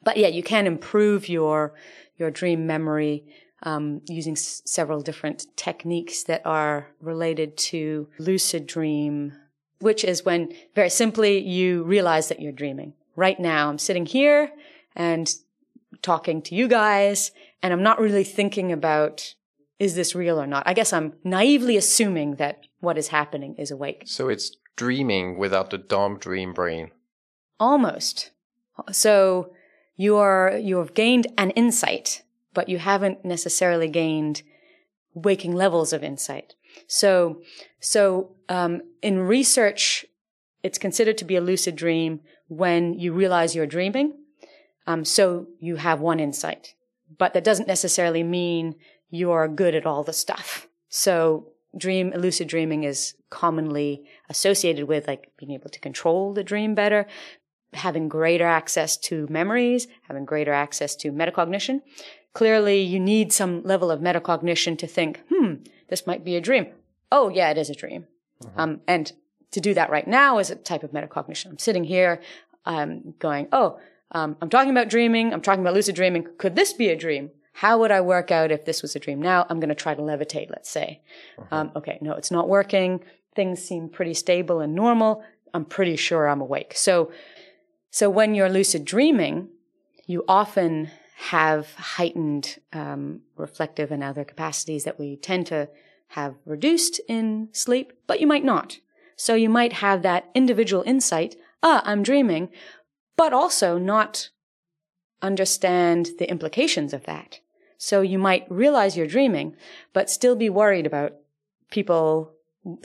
But 0.05 0.17
yeah, 0.17 0.29
you 0.29 0.43
can 0.43 0.67
improve 0.67 1.29
your, 1.29 1.75
your 2.17 2.31
dream 2.31 2.67
memory 2.67 3.25
um, 3.63 4.01
using 4.09 4.33
s- 4.33 4.63
several 4.65 5.01
different 5.01 5.47
techniques 5.57 6.25
that 6.25 6.43
are 6.45 6.89
related 7.01 7.57
to 7.57 8.09
lucid 8.19 8.67
dream, 8.67 9.33
which 9.79 10.05
is 10.05 10.25
when 10.25 10.53
very 10.75 10.91
simply 10.91 11.39
you 11.39 11.85
realize 11.85 12.29
that 12.29 12.41
you're 12.41 12.53
dreaming. 12.53 12.95
Right 13.15 13.39
now, 13.39 13.69
I'm 13.69 13.79
sitting 13.79 14.07
here 14.07 14.51
and 14.97 15.33
talking 16.01 16.43
to 16.43 16.55
you 16.55 16.67
guys, 16.67 17.31
and 17.63 17.73
I'm 17.73 17.83
not 17.83 18.01
really 18.01 18.25
thinking 18.25 18.73
about 18.73 19.35
is 19.79 19.95
this 19.97 20.15
real 20.15 20.41
or 20.41 20.47
not. 20.47 20.63
I 20.65 20.75
guess 20.75 20.93
I'm 20.93 21.15
naively 21.25 21.77
assuming 21.77 22.37
that 22.37 22.61
what 22.79 22.97
is 22.97 23.09
happening 23.09 23.57
is 23.59 23.73
awake. 23.73 24.05
So 24.07 24.29
it's 24.29 24.57
dreaming 24.77 25.39
without 25.39 25.71
the 25.71 25.79
dumb 25.79 26.19
dream 26.19 26.53
brain. 26.53 26.91
Almost. 27.61 28.31
So 28.91 29.53
you 29.97 30.17
are 30.17 30.57
you 30.57 30.79
have 30.79 30.95
gained 30.95 31.27
an 31.39 31.51
insight, 31.51 32.23
but 32.55 32.69
you 32.69 32.79
haven't 32.79 33.25
necessarily 33.25 33.89
gained 33.89 34.43
waking 35.15 35.55
levels 35.55 35.93
of 35.93 36.03
insight. 36.03 36.55
So 36.87 37.43
so 37.81 38.35
um, 38.49 38.83
in 39.03 39.21
research, 39.21 40.07
it's 40.63 40.79
considered 40.79 41.19
to 41.19 41.25
be 41.25 41.37
a 41.37 41.41
lucid 41.41 41.77
dream 41.77 42.21
when 42.49 42.99
you 42.99 43.13
realize 43.13 43.55
you're 43.55 43.67
dreaming 43.67 44.15
um, 44.87 45.05
so 45.05 45.47
you 45.61 45.77
have 45.77 46.01
one 46.01 46.21
insight, 46.21 46.75
but 47.19 47.35
that 47.35 47.45
doesn't 47.45 47.69
necessarily 47.69 48.23
mean 48.23 48.75
you're 49.11 49.49
good 49.49 49.75
at 49.75 49.87
all 49.87 50.03
the 50.03 50.13
stuff. 50.13 50.69
So 50.89 51.53
dream, 51.77 52.13
lucid 52.17 52.49
dreaming 52.49 52.85
is 52.85 53.15
commonly 53.31 54.05
associated 54.29 54.87
with 54.87 55.07
like 55.07 55.33
being 55.37 55.53
able 55.53 55.71
to 55.71 55.81
control 55.81 56.33
the 56.33 56.45
dream 56.45 56.75
better, 56.75 57.07
having 57.73 58.09
greater 58.09 58.47
access 58.47 58.97
to 58.97 59.27
memories, 59.31 59.89
having 60.03 60.25
greater 60.25 60.53
access 60.53 60.95
to 60.97 61.13
metacognition. 61.13 61.81
Clearly, 62.35 62.81
you 62.81 62.99
need 62.99 63.33
some 63.33 63.63
level 63.63 63.91
of 63.91 64.01
metacognition 64.01 64.79
to 64.79 64.87
think, 64.87 65.23
hmm, 65.31 65.55
this 65.89 66.07
might 66.07 66.25
be 66.25 66.37
a 66.37 66.41
dream. 66.41 66.67
Oh, 67.11 67.29
yeah, 67.29 67.51
it 67.51 67.59
is 67.59 67.69
a 67.69 67.75
dream. 67.75 68.07
Mm-hmm. 68.43 68.61
Um, 68.61 68.81
and 68.87 69.13
to 69.51 69.61
do 69.61 69.75
that 69.75 69.91
right 69.91 70.07
now 70.07 70.39
is 70.39 70.51
a 70.51 70.57
type 70.57 70.83
of 70.83 70.93
metacognition. 70.93 71.47
I'm 71.51 71.59
sitting 71.59 71.85
here, 71.85 72.21
um, 72.65 73.15
going, 73.19 73.49
oh, 73.53 73.79
um, 74.13 74.37
I'm 74.41 74.51
talking 74.51 74.71
about 74.71 74.89
dreaming. 74.89 75.33
I'm 75.33 75.41
talking 75.41 75.63
about 75.63 75.75
lucid 75.75 75.95
dreaming. 75.95 76.27
Could 76.39 76.57
this 76.57 76.73
be 76.73 76.89
a 76.89 76.97
dream? 76.97 77.31
How 77.55 77.79
would 77.79 77.91
I 77.91 78.01
work 78.01 78.31
out 78.31 78.51
if 78.51 78.65
this 78.65 78.83
was 78.83 78.97
a 78.97 78.99
dream? 78.99 79.21
Now 79.21 79.47
I'm 79.49 79.61
going 79.61 79.69
to 79.69 79.75
try 79.75 79.95
to 79.95 80.03
levitate, 80.03 80.51
let's 80.51 80.71
say. 80.71 81.03
Uh-huh. 81.39 81.55
Um, 81.55 81.73
okay, 81.77 81.99
no, 82.01 82.15
it's 82.15 82.31
not 82.31 82.49
working. 82.49 83.05
Things 83.35 83.63
seem 83.63 83.89
pretty 83.89 84.15
stable 84.15 84.61
and 84.61 84.75
normal. 84.75 85.23
I'm 85.55 85.65
pretty 85.65 85.97
sure 85.97 86.29
I'm 86.29 86.41
awake. 86.41 86.73
So, 86.77 87.13
so 87.91 88.09
when 88.11 88.35
you're 88.35 88.51
lucid 88.51 88.85
dreaming, 88.85 89.49
you 90.07 90.25
often 90.29 90.91
have 91.17 91.75
heightened 91.75 92.59
um, 92.73 93.21
reflective 93.37 93.93
and 93.93 94.03
other 94.03 94.25
capacities 94.25 94.85
that 94.85 94.99
we 94.99 95.17
tend 95.17 95.47
to 95.47 95.69
have 96.09 96.35
reduced 96.45 97.01
in 97.09 97.49
sleep, 97.53 97.93
but 98.07 98.21
you 98.21 98.27
might 98.27 98.45
not. 98.45 98.79
So 99.17 99.35
you 99.35 99.49
might 99.49 99.75
have 99.75 100.03
that 100.03 100.31
individual 100.35 100.83
insight. 100.85 101.37
Ah, 101.63 101.83
I'm 101.85 102.03
dreaming, 102.03 102.49
but 103.17 103.33
also 103.33 103.79
not 103.79 104.31
understand 105.23 106.11
the 106.19 106.29
implications 106.29 106.93
of 106.93 107.05
that. 107.05 107.41
So 107.79 108.01
you 108.01 108.19
might 108.19 108.51
realize 108.51 108.97
you're 108.97 109.07
dreaming, 109.07 109.57
but 109.93 110.11
still 110.11 110.37
be 110.37 110.51
worried 110.51 110.87
about 110.87 111.15
people, 111.71 112.33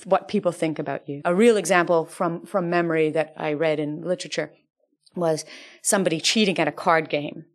what 0.06 0.28
people 0.28 0.52
think 0.52 0.80
about 0.80 1.08
you. 1.08 1.22
A 1.26 1.36
real 1.36 1.58
example 1.58 2.06
from, 2.06 2.46
from 2.46 2.70
memory 2.70 3.12
that 3.12 3.34
I 3.38 3.54
read 3.54 3.80
in 3.80 4.02
literature 4.02 4.52
was 5.16 5.46
somebody 5.82 6.20
cheating 6.20 6.60
at 6.60 6.68
a 6.68 6.72
card 6.72 7.10
game 7.10 7.46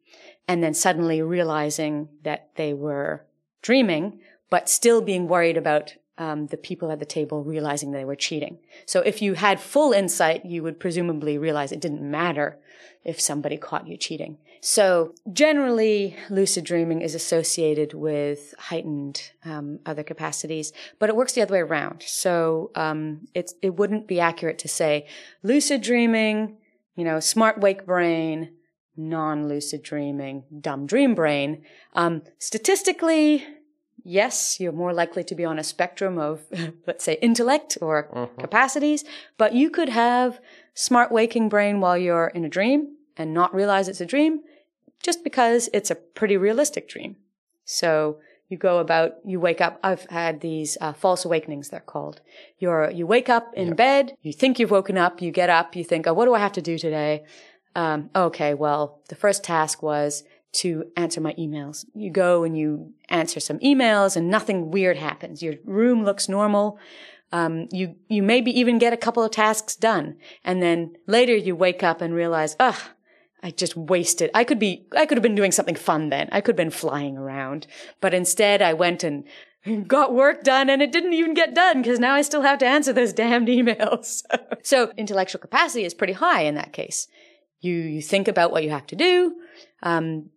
and 0.49 0.63
then 0.63 0.75
suddenly 0.75 1.23
realizing 1.23 2.09
that 2.23 2.51
they 2.57 2.75
were 2.75 3.25
dreaming, 3.61 4.21
but 4.51 4.69
still 4.69 5.01
being 5.01 5.29
worried 5.29 5.57
about 5.57 5.95
um, 6.19 6.47
the 6.49 6.57
people 6.57 6.91
at 6.91 6.99
the 6.99 7.07
table 7.07 7.43
realizing 7.43 7.91
they 7.91 8.05
were 8.05 8.17
cheating. 8.17 8.59
So 8.87 9.01
if 9.01 9.23
you 9.23 9.35
had 9.35 9.61
full 9.61 9.93
insight, 9.93 10.45
you 10.45 10.63
would 10.63 10.79
presumably 10.79 11.39
realize 11.39 11.73
it 11.73 11.81
didn't 11.81 12.03
matter 12.03 12.59
if 13.05 13.21
somebody 13.21 13.57
caught 13.57 13.89
you 13.89 13.97
cheating. 13.97 14.39
So 14.65 15.13
generally, 15.33 16.17
lucid 16.31 16.65
dreaming 16.65 17.01
is 17.01 17.17
associated 17.17 17.95
with 17.95 18.55
heightened 18.57 19.33
um, 19.45 19.81
other 19.85 20.05
capacities, 20.05 20.73
but 21.01 21.09
it 21.09 21.17
works 21.17 21.33
the 21.33 21.43
other 21.43 21.55
way 21.55 21.61
around. 21.61 22.05
So 22.07 22.71
um, 22.77 23.27
it's 23.35 23.55
it 23.61 23.75
wouldn't 23.75 24.07
be 24.07 24.21
accurate 24.21 24.61
to 24.61 24.69
say 24.69 25.09
lucid 25.43 25.83
dreaming, 25.83 26.59
you 26.95 27.03
know, 27.05 27.19
smart 27.19 27.59
wake 27.59 27.85
brain, 27.85 28.53
non-lucid 28.97 29.83
dreaming, 29.83 30.45
dumb 30.61 30.87
dream 30.87 31.17
brain. 31.17 31.65
Um, 31.95 32.23
statistically, 32.39 33.45
yes, 34.05 34.61
you're 34.61 34.71
more 34.71 34.95
likely 34.95 35.25
to 35.25 35.35
be 35.35 35.45
on 35.45 35.59
a 35.59 35.65
spectrum 35.65 36.19
of, 36.19 36.41
let's 36.87 37.03
say, 37.03 37.19
intellect 37.21 37.79
or 37.83 38.09
mm-hmm. 38.15 38.41
capacities, 38.41 39.05
but 39.39 39.55
you 39.55 39.71
could 39.71 39.89
have 39.89 40.39
smart 40.73 41.11
waking 41.11 41.49
brain 41.49 41.81
while 41.81 41.99
you're 41.99 42.29
in 42.29 42.45
a 42.45 42.49
dream 42.49 42.95
and 43.17 43.35
not 43.35 43.53
realize 43.53 43.89
it's 43.89 44.01
a 44.01 44.07
dream 44.07 44.41
just 45.03 45.25
because 45.25 45.69
it's 45.73 45.91
a 45.91 45.97
pretty 45.97 46.37
realistic 46.37 46.89
dream. 46.89 47.17
So 47.65 48.19
you 48.49 48.59
go 48.59 48.79
about, 48.79 49.15
you 49.25 49.41
wake 49.41 49.61
up. 49.61 49.81
I've 49.83 50.05
had 50.11 50.43
these 50.43 50.77
uh, 50.81 50.93
false 50.93 51.25
awakenings, 51.25 51.71
they're 51.71 51.81
called. 51.81 52.21
You're, 52.59 52.91
you 52.91 53.07
wake 53.07 53.29
up 53.29 53.53
in 53.55 53.69
yep. 53.69 53.77
bed, 53.77 54.17
you 54.21 54.33
think 54.33 54.59
you've 54.59 54.71
woken 54.71 54.99
up, 54.99 55.23
you 55.23 55.31
get 55.31 55.49
up, 55.49 55.75
you 55.75 55.85
think, 55.85 56.07
oh, 56.07 56.13
what 56.13 56.27
do 56.27 56.35
I 56.35 56.39
have 56.39 56.53
to 56.53 56.63
do 56.63 56.79
today? 56.79 57.25
Um, 57.75 58.11
okay, 58.15 58.53
well, 58.53 59.01
the 59.09 59.15
first 59.15 59.43
task 59.43 59.83
was 59.83 60.25
to 60.53 60.85
answer 60.99 61.21
my 61.21 61.33
emails. 61.35 61.87
You 61.95 62.11
go 62.11 62.45
and 62.45 62.57
you 62.57 62.93
answer 63.09 63.41
some 63.41 63.59
emails 63.61 64.17
and 64.17 64.29
nothing 64.29 64.71
weird 64.71 64.99
happens. 64.99 65.43
Your 65.43 65.55
room 65.65 66.05
looks 66.05 66.29
normal. 66.29 66.79
Um, 67.33 67.69
you, 67.73 67.97
you 68.09 68.23
maybe 68.23 68.51
even 68.61 68.77
get 68.77 68.93
a 68.93 68.99
couple 68.99 69.25
of 69.25 69.31
tasks 69.31 69.75
done. 69.75 70.17
And 70.45 70.63
then 70.63 70.95
later 71.07 71.35
you 71.35 71.57
wake 71.57 71.83
up 71.83 72.03
and 72.03 72.15
realize, 72.15 72.55
ugh, 72.61 72.79
I 73.43 73.51
just 73.51 73.77
wasted. 73.77 74.31
I 74.35 74.45
could 74.45 74.59
be, 74.59 74.87
I 74.97 75.07
could 75.07 75.19
have 75.19 75.23
been 75.23 75.35
doing 75.35 75.53
something 75.53 75.75
fun 75.75 76.11
then. 76.11 76.29
I 76.31 76.41
could 76.41 76.53
have 76.53 76.65
been 76.65 76.71
flying 76.71 77.17
around. 77.17 77.67
But 78.01 78.15
instead 78.15 78.63
I 78.63 78.73
went 78.73 79.03
and 79.03 79.25
got 79.89 80.15
work 80.15 80.45
done 80.45 80.71
and 80.71 80.81
it 80.81 80.93
didn't 80.93 81.15
even 81.15 81.35
get 81.35 81.55
done 81.55 81.83
because 81.83 81.99
now 81.99 82.15
I 82.15 82.23
still 82.23 82.43
have 82.43 82.59
to 82.61 82.67
answer 82.67 82.93
those 82.93 83.13
damned 83.23 83.49
emails. 83.49 84.23
so 84.63 84.93
intellectual 84.97 85.41
capacity 85.41 85.85
is 85.85 85.95
pretty 85.95 86.13
high 86.13 86.43
in 86.43 86.55
that 86.55 86.73
case. 86.73 87.09
You, 87.61 87.75
you 87.75 88.03
think 88.03 88.29
about 88.29 88.51
what 88.51 88.65
you 88.65 88.71
have 88.71 88.87
to 88.89 88.97
do. 88.97 89.35
Um, 89.83 90.31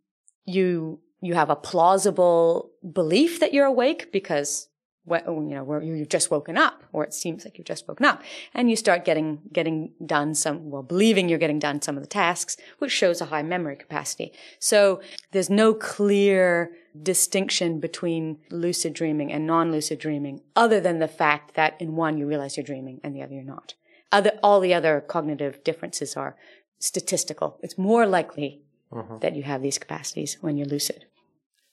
you 0.46 1.00
you 1.22 1.34
have 1.34 1.50
a 1.50 1.56
plausible 1.56 2.72
belief 2.94 3.40
that 3.40 3.52
you're 3.52 3.66
awake 3.66 4.12
because 4.12 4.68
you 5.08 5.56
know, 5.56 5.64
where 5.64 5.82
you've 5.82 6.10
just 6.10 6.32
woken 6.32 6.58
up, 6.58 6.84
or 6.92 7.04
it 7.04 7.14
seems 7.14 7.46
like 7.46 7.58
you've 7.58 7.68
just 7.68 7.88
woken 7.88 8.06
up, 8.06 8.24
and 8.54 8.70
you 8.70 8.76
start 8.76 9.06
getting 9.06 9.40
getting 9.52 9.92
done 10.06 10.34
some, 10.34 10.70
well, 10.70 10.84
believing 10.84 11.30
you're 11.30 11.40
getting 11.40 11.60
done 11.60 11.82
some 11.82 11.96
of 11.96 12.04
the 12.04 12.10
tasks, 12.10 12.58
which 12.80 12.92
shows 12.92 13.22
a 13.22 13.26
high 13.26 13.44
memory 13.44 13.76
capacity. 13.76 14.32
So 14.60 15.02
there's 15.32 15.50
no 15.50 15.74
clear 15.74 16.72
distinction 17.02 17.80
between 17.80 18.40
lucid 18.50 18.94
dreaming 18.94 19.32
and 19.32 19.46
non-lucid 19.46 20.00
dreaming, 20.00 20.42
other 20.56 20.80
than 20.80 21.00
the 21.00 21.08
fact 21.08 21.56
that 21.56 21.80
in 21.80 21.96
one 21.96 22.18
you 22.18 22.26
realize 22.26 22.58
you're 22.58 22.66
dreaming 22.66 23.00
and 23.04 23.16
the 23.16 23.22
other 23.22 23.34
you're 23.34 23.44
not. 23.44 23.74
Other, 24.12 24.40
all 24.42 24.60
the 24.60 24.74
other 24.74 25.02
cognitive 25.02 25.64
differences 25.64 26.16
are 26.16 26.36
statistical. 26.80 27.60
It's 27.62 27.78
more 27.78 28.06
likely 28.06 28.62
uh-huh. 28.92 29.18
that 29.20 29.36
you 29.36 29.44
have 29.44 29.62
these 29.62 29.78
capacities 29.78 30.38
when 30.42 30.58
you're 30.58 30.68
lucid. 30.68 31.06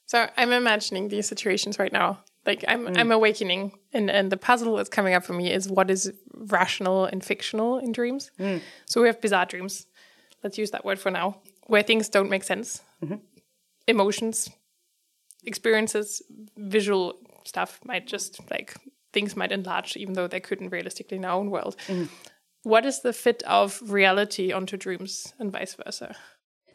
So 0.05 0.29
I'm 0.35 0.51
imagining 0.51 1.07
these 1.07 1.27
situations 1.27 1.79
right 1.79 1.93
now 1.93 2.23
like 2.45 2.65
I'm 2.67 2.85
mm. 2.85 2.97
I'm 2.97 3.11
awakening 3.11 3.73
and 3.93 4.09
and 4.09 4.31
the 4.31 4.37
puzzle 4.37 4.75
that's 4.75 4.89
coming 4.89 5.13
up 5.13 5.23
for 5.23 5.33
me 5.33 5.51
is 5.51 5.69
what 5.69 5.89
is 5.89 6.11
rational 6.35 7.05
and 7.05 7.23
fictional 7.23 7.77
in 7.77 7.91
dreams. 7.91 8.31
Mm. 8.39 8.61
So 8.85 9.01
we 9.01 9.07
have 9.07 9.21
bizarre 9.21 9.45
dreams. 9.45 9.85
Let's 10.43 10.57
use 10.57 10.71
that 10.71 10.83
word 10.83 10.99
for 10.99 11.09
now, 11.09 11.41
where 11.67 11.83
things 11.83 12.09
don't 12.09 12.29
make 12.29 12.43
sense. 12.43 12.81
Mm-hmm. 13.03 13.15
Emotions, 13.87 14.49
experiences, 15.45 16.21
visual 16.57 17.15
stuff 17.45 17.79
might 17.85 18.07
just 18.07 18.39
like 18.51 18.75
things 19.13 19.35
might 19.35 19.51
enlarge 19.51 19.95
even 19.95 20.13
though 20.13 20.27
they 20.27 20.39
couldn't 20.39 20.69
realistically 20.69 21.17
in 21.17 21.25
our 21.25 21.33
own 21.33 21.49
world. 21.49 21.77
Mm. 21.87 22.09
What 22.63 22.85
is 22.85 23.01
the 23.01 23.13
fit 23.13 23.43
of 23.43 23.81
reality 23.85 24.51
onto 24.51 24.77
dreams 24.77 25.33
and 25.39 25.51
vice 25.51 25.75
versa? 25.75 26.15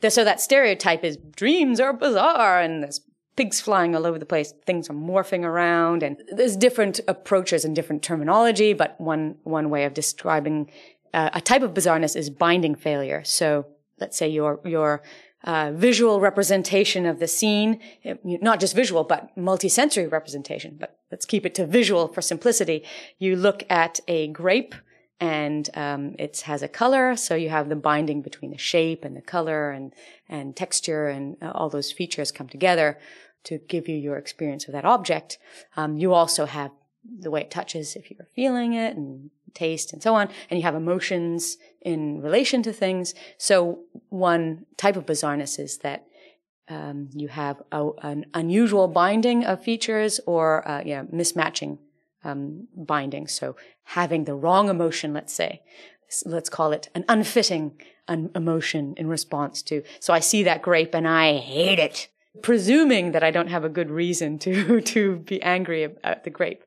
So 0.09 0.23
that 0.23 0.41
stereotype 0.41 1.03
is 1.03 1.17
dreams 1.17 1.81
are 1.81 1.93
bizarre 1.93 2.61
and 2.61 2.83
there's 2.83 3.01
pigs 3.39 3.61
flying 3.61 3.95
all 3.95 4.05
over 4.05 4.19
the 4.19 4.27
place. 4.27 4.53
Things 4.67 4.91
are 4.91 4.95
morphing 4.95 5.45
around 5.45 6.03
and 6.03 6.21
there's 6.33 6.57
different 6.57 6.99
approaches 7.07 7.65
and 7.65 7.75
different 7.75 8.03
terminology, 8.03 8.73
but 8.73 9.01
one, 9.01 9.37
one 9.45 9.71
way 9.71 9.85
of 9.85 9.95
describing 9.95 10.69
uh, 11.15 11.31
a 11.33 11.41
type 11.41 11.63
of 11.63 11.73
bizarreness 11.73 12.17
is 12.17 12.31
binding 12.31 12.75
failure. 12.75 13.23
So 13.25 13.67
let's 14.01 14.19
say 14.19 14.29
your, 14.29 14.61
your, 14.65 15.03
uh, 15.45 15.71
visual 15.73 16.19
representation 16.19 17.07
of 17.07 17.21
the 17.21 17.29
scene, 17.29 17.81
not 18.25 18.59
just 18.59 18.75
visual, 18.75 19.05
but 19.05 19.31
multisensory 19.37 20.11
representation. 20.11 20.77
But 20.81 20.99
let's 21.13 21.25
keep 21.25 21.47
it 21.47 21.55
to 21.55 21.65
visual 21.65 22.09
for 22.09 22.21
simplicity. 22.21 22.83
You 23.21 23.37
look 23.37 23.63
at 23.71 24.01
a 24.09 24.27
grape 24.27 24.75
and 25.21 25.71
um, 25.75 26.17
it 26.19 26.41
has 26.41 26.63
a 26.63 26.69
color, 26.69 27.15
so 27.15 27.37
you 27.37 27.51
have 27.51 27.69
the 27.69 27.77
binding 27.77 28.21
between 28.21 28.51
the 28.51 28.59
shape 28.59 29.05
and 29.05 29.17
the 29.17 29.23
color 29.23 29.71
and 29.71 29.93
and 30.29 30.55
texture 30.57 31.09
and 31.09 31.37
uh, 31.41 31.53
all 31.55 31.71
those 31.71 31.91
features 31.93 32.31
come 32.31 32.49
together 32.49 32.99
to 33.45 33.59
give 33.59 33.89
you 33.89 33.97
your 33.97 34.17
experience 34.17 34.67
of 34.67 34.73
that 34.73 34.85
object. 34.85 35.39
Um, 35.77 35.97
you 35.97 36.13
also 36.13 36.47
have 36.47 36.71
the 37.21 37.31
way 37.31 37.41
it 37.41 37.51
touches 37.51 37.97
if 37.97 38.11
you're 38.11 38.27
feeling 38.35 38.75
it 38.75 38.97
and 38.97 39.31
taste 39.55 39.93
and 39.93 40.03
so 40.03 40.15
on. 40.15 40.29
And 40.51 40.59
you 40.59 40.65
have 40.65 40.75
emotions 40.75 41.57
in 41.81 42.21
relation 42.21 42.63
to 42.65 42.73
things. 42.73 43.15
So 43.39 43.81
one 44.09 44.67
type 44.77 44.97
of 44.97 45.07
bizarreness 45.07 45.59
is 45.59 45.79
that 45.79 46.07
um, 46.69 47.09
you 47.15 47.29
have 47.29 47.63
a, 47.73 47.89
an 48.03 48.27
unusual 48.35 48.89
binding 48.89 49.45
of 49.45 49.63
features 49.63 50.21
or 50.27 50.69
uh, 50.69 50.83
yeah, 50.85 51.05
mismatching 51.05 51.79
um, 52.25 52.69
binding. 52.77 53.27
So 53.27 53.57
having 53.85 54.25
the 54.25 54.35
wrong 54.35 54.69
emotion, 54.69 55.15
let's 55.15 55.33
say, 55.33 55.63
let's 56.25 56.49
call 56.49 56.73
it 56.73 56.89
an 56.95 57.05
unfitting 57.09 57.81
an 58.07 58.31
emotion 58.35 58.95
in 58.97 59.07
response 59.07 59.63
to. 59.63 59.83
So 60.01 60.13
I 60.13 60.21
see 60.21 60.43
that 60.43 60.63
grape 60.63 60.95
and 60.95 61.07
I 61.07 61.37
hate 61.37 61.79
it 61.79 62.09
presuming 62.43 63.13
that 63.13 63.23
I 63.23 63.31
don't 63.31 63.49
have 63.49 63.65
a 63.65 63.69
good 63.69 63.91
reason 63.91 64.39
to 64.41 64.81
to 64.93 65.17
be 65.17 65.43
angry 65.43 65.89
at 66.05 66.25
the 66.25 66.31
grape. 66.31 66.65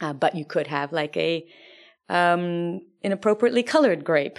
Uh, 0.00 0.12
but 0.12 0.34
you 0.34 0.44
could 0.44 0.68
have 0.68 0.92
like 0.92 1.16
a 1.16 1.46
um, 2.08 2.80
inappropriately 3.02 3.62
colored 3.62 4.04
grape. 4.04 4.38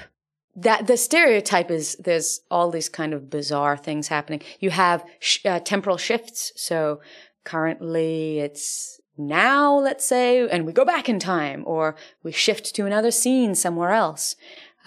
That 0.56 0.88
the 0.88 0.98
stereotype 0.98 1.72
is 1.72 1.96
there's 1.96 2.42
all 2.50 2.72
these 2.72 2.89
kind 2.89 3.13
of 3.13 3.30
bizarre 3.30 3.78
things 3.78 4.08
happening. 4.08 4.42
You 4.60 4.72
have 4.72 5.06
sh- 5.20 5.46
uh, 5.46 5.60
temporal 5.60 5.98
shifts. 5.98 6.52
So 6.56 7.02
currently 7.44 8.39
it's 8.39 9.00
now, 9.18 9.78
let's 9.78 10.06
say, 10.06 10.48
and 10.48 10.65
we 10.65 10.72
go 10.72 10.86
back 10.86 11.10
in 11.10 11.20
time, 11.20 11.63
or 11.65 11.96
we 12.24 12.32
shift 12.32 12.74
to 12.76 12.86
another 12.86 13.12
scene 13.12 13.54
somewhere 13.54 13.92
else, 13.92 14.36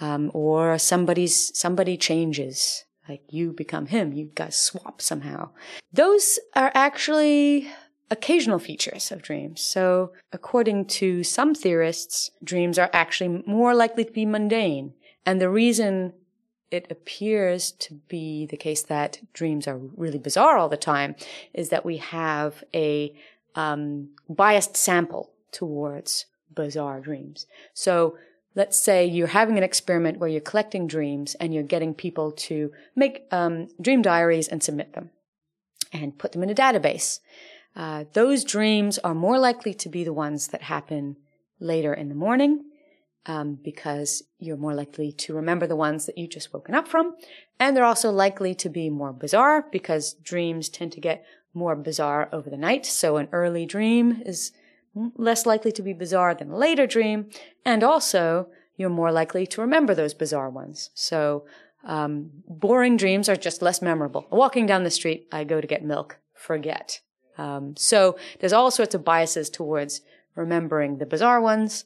um, 0.01 0.31
or 0.33 0.77
somebody's 0.79 1.57
somebody 1.57 1.97
changes 1.97 2.83
like 3.07 3.21
you 3.29 3.51
become 3.51 3.87
him, 3.87 4.13
you 4.13 4.31
guys 4.35 4.55
swap 4.55 5.01
somehow. 5.01 5.49
Those 5.91 6.39
are 6.55 6.71
actually 6.73 7.69
occasional 8.09 8.59
features 8.59 9.11
of 9.11 9.21
dreams. 9.21 9.61
So 9.61 10.13
according 10.31 10.85
to 10.85 11.23
some 11.23 11.55
theorists, 11.55 12.31
dreams 12.43 12.77
are 12.77 12.89
actually 12.93 13.43
more 13.45 13.73
likely 13.73 14.05
to 14.05 14.11
be 14.11 14.25
mundane. 14.25 14.93
And 15.25 15.41
the 15.41 15.49
reason 15.49 16.13
it 16.71 16.87
appears 16.89 17.71
to 17.71 17.95
be 18.07 18.45
the 18.45 18.57
case 18.57 18.81
that 18.83 19.19
dreams 19.33 19.67
are 19.67 19.77
really 19.77 20.17
bizarre 20.17 20.57
all 20.57 20.69
the 20.69 20.77
time 20.77 21.15
is 21.53 21.69
that 21.69 21.85
we 21.85 21.97
have 21.97 22.63
a 22.73 23.13
um, 23.55 24.09
biased 24.29 24.75
sample 24.75 25.31
towards 25.51 26.25
bizarre 26.53 26.99
dreams. 26.99 27.45
So 27.73 28.17
let's 28.55 28.77
say 28.77 29.05
you're 29.05 29.27
having 29.27 29.57
an 29.57 29.63
experiment 29.63 30.19
where 30.19 30.29
you're 30.29 30.41
collecting 30.41 30.87
dreams 30.87 31.35
and 31.35 31.53
you're 31.53 31.63
getting 31.63 31.93
people 31.93 32.31
to 32.31 32.71
make 32.95 33.23
um, 33.31 33.67
dream 33.81 34.01
diaries 34.01 34.47
and 34.47 34.61
submit 34.61 34.93
them 34.93 35.09
and 35.91 36.17
put 36.17 36.31
them 36.31 36.43
in 36.43 36.49
a 36.49 36.55
database. 36.55 37.19
Uh, 37.75 38.05
those 38.13 38.43
dreams 38.43 38.99
are 38.99 39.15
more 39.15 39.39
likely 39.39 39.73
to 39.73 39.89
be 39.89 40.03
the 40.03 40.13
ones 40.13 40.49
that 40.49 40.63
happen 40.63 41.17
later 41.59 41.93
in 41.93 42.09
the 42.09 42.15
morning 42.15 42.63
um, 43.25 43.57
because 43.63 44.23
you're 44.37 44.57
more 44.57 44.73
likely 44.73 45.11
to 45.11 45.33
remember 45.33 45.65
the 45.65 45.75
ones 45.75 46.05
that 46.05 46.17
you 46.17 46.27
just 46.27 46.53
woken 46.53 46.75
up 46.75 46.87
from. 46.87 47.15
And 47.59 47.75
they're 47.75 47.85
also 47.85 48.11
likely 48.11 48.53
to 48.55 48.69
be 48.69 48.89
more 48.89 49.13
bizarre 49.13 49.65
because 49.71 50.13
dreams 50.13 50.69
tend 50.69 50.91
to 50.93 51.01
get 51.01 51.25
more 51.53 51.75
bizarre 51.75 52.29
over 52.31 52.49
the 52.49 52.57
night. 52.57 52.85
So 52.85 53.17
an 53.17 53.29
early 53.31 53.65
dream 53.65 54.21
is 54.25 54.51
less 54.95 55.45
likely 55.45 55.71
to 55.71 55.81
be 55.81 55.93
bizarre 55.93 56.35
than 56.35 56.51
a 56.51 56.57
later 56.57 56.87
dream, 56.87 57.29
and 57.65 57.83
also 57.83 58.47
you're 58.75 58.89
more 58.89 59.11
likely 59.11 59.45
to 59.47 59.61
remember 59.61 59.93
those 59.93 60.13
bizarre 60.13 60.49
ones. 60.49 60.89
So, 60.93 61.45
um, 61.83 62.31
boring 62.47 62.97
dreams 62.97 63.27
are 63.27 63.35
just 63.35 63.61
less 63.61 63.81
memorable. 63.81 64.27
Walking 64.31 64.65
down 64.65 64.83
the 64.83 64.89
street, 64.89 65.27
I 65.31 65.43
go 65.43 65.59
to 65.59 65.67
get 65.67 65.83
milk, 65.83 66.17
forget. 66.33 67.01
Um, 67.37 67.75
so 67.75 68.15
there's 68.39 68.53
all 68.53 68.71
sorts 68.71 68.95
of 68.95 69.03
biases 69.03 69.49
towards 69.49 70.01
remembering 70.35 70.97
the 70.97 71.05
bizarre 71.05 71.41
ones. 71.41 71.85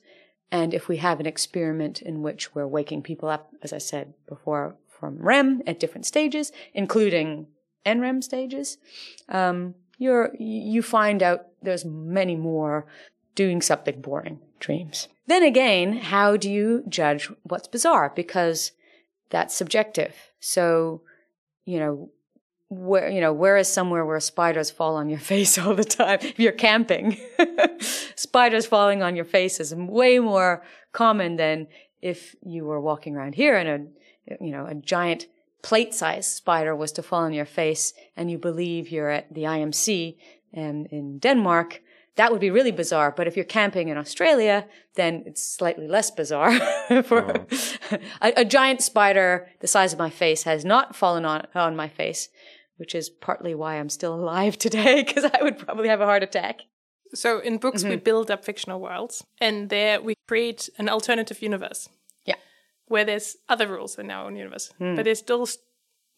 And 0.52 0.74
if 0.74 0.88
we 0.88 0.98
have 0.98 1.20
an 1.20 1.26
experiment 1.26 2.02
in 2.02 2.22
which 2.22 2.56
we're 2.56 2.68
waking 2.68 3.02
people 3.02 3.28
up, 3.28 3.52
as 3.62 3.74
I 3.74 3.80
said 3.80 4.14
before, 4.28 4.76
from 4.88 5.18
REM 5.18 5.62
at 5.68 5.80
different 5.80 6.06
stages, 6.06 6.52
including 6.74 7.48
NREM 7.86 8.24
stages, 8.24 8.78
um, 9.30 9.76
you're, 9.98 10.32
you 10.40 10.82
find 10.82 11.24
out 11.24 11.48
there's 11.62 11.86
many 11.86 12.36
more 12.36 12.86
doing 13.36 13.62
something 13.62 14.02
boring 14.02 14.40
dreams. 14.60 15.08
Then 15.28 15.44
again, 15.44 15.98
how 15.98 16.38
do 16.38 16.50
you 16.50 16.84
judge 16.88 17.30
what's 17.44 17.68
bizarre? 17.68 18.12
Because 18.16 18.72
that's 19.30 19.54
subjective. 19.54 20.16
So, 20.40 21.02
you 21.66 21.80
know, 21.80 22.10
where, 22.70 23.10
you 23.10 23.22
know, 23.22 23.34
where 23.34 23.58
is 23.58 23.68
somewhere 23.68 24.06
where 24.06 24.20
spiders 24.20 24.72
fall 24.72 24.96
on 24.96 25.10
your 25.10 25.20
face 25.32 25.58
all 25.58 25.76
the 25.76 25.84
time? 25.84 26.20
If 26.22 26.40
you're 26.40 26.52
camping, 26.52 27.18
spiders 28.16 28.66
falling 28.66 29.04
on 29.04 29.16
your 29.16 29.26
face 29.26 29.60
is 29.60 29.74
way 29.76 30.20
more 30.20 30.64
common 30.92 31.36
than 31.36 31.68
if 32.02 32.36
you 32.44 32.66
were 32.66 32.80
walking 32.80 33.16
around 33.16 33.36
here 33.36 33.56
and 33.56 33.70
a, 33.70 34.44
you 34.44 34.52
know, 34.52 34.66
a 34.66 34.76
giant 34.76 35.28
plate 35.62 35.94
sized 35.94 36.32
spider 36.32 36.76
was 36.76 36.92
to 36.94 37.04
fall 37.04 37.24
on 37.24 37.34
your 37.34 37.46
face 37.46 37.94
and 38.16 38.30
you 38.30 38.38
believe 38.38 38.90
you're 38.90 39.10
at 39.10 39.34
the 39.34 39.44
IMC 39.44 40.18
and 40.54 40.88
in 40.88 41.20
Denmark, 41.20 41.82
that 42.16 42.32
would 42.32 42.42
be 42.42 42.50
really 42.50 42.72
bizarre. 42.72 43.12
But 43.12 43.28
if 43.28 43.36
you're 43.36 43.46
camping 43.46 43.90
in 43.90 43.98
Australia, 43.98 44.66
then 44.96 45.24
it's 45.26 45.42
slightly 45.42 45.88
less 45.88 46.12
bizarre. 46.12 46.60
For 47.04 47.38
oh. 47.40 47.98
a, 48.22 48.34
a, 48.38 48.46
giant 48.46 48.82
spider 48.82 49.48
the 49.60 49.68
size 49.68 49.94
of 49.94 50.00
my 50.00 50.10
face 50.10 50.44
has 50.44 50.66
not 50.66 50.96
fallen 50.96 51.26
on, 51.26 51.46
on 51.54 51.76
my 51.76 51.88
face, 51.88 52.30
which 52.78 52.96
is 52.96 53.10
partly 53.10 53.54
why 53.54 53.76
I'm 53.76 53.90
still 53.90 54.16
alive 54.16 54.58
today, 54.68 55.04
because 55.04 55.26
I 55.26 55.44
would 55.44 55.60
probably 55.60 55.90
have 55.90 56.02
a 56.02 56.06
heart 56.06 56.24
attack. 56.24 56.62
So 57.14 57.40
in 57.40 57.58
books, 57.58 57.82
mm-hmm. 57.82 57.92
we 57.92 57.96
build 57.98 58.30
up 58.30 58.44
fictional 58.44 58.82
worlds, 58.82 59.24
and 59.40 59.70
there 59.70 60.02
we 60.02 60.16
create 60.28 60.70
an 60.78 60.90
alternative 60.90 61.42
universe 61.42 61.88
where 62.88 63.06
there's 63.06 63.38
other 63.50 63.68
rules 63.68 63.98
in 63.98 64.12
our 64.12 64.26
own 64.26 64.36
universe, 64.36 64.72
mm. 64.80 64.96
but 64.96 65.06
they're 65.06 65.16
still 65.16 65.48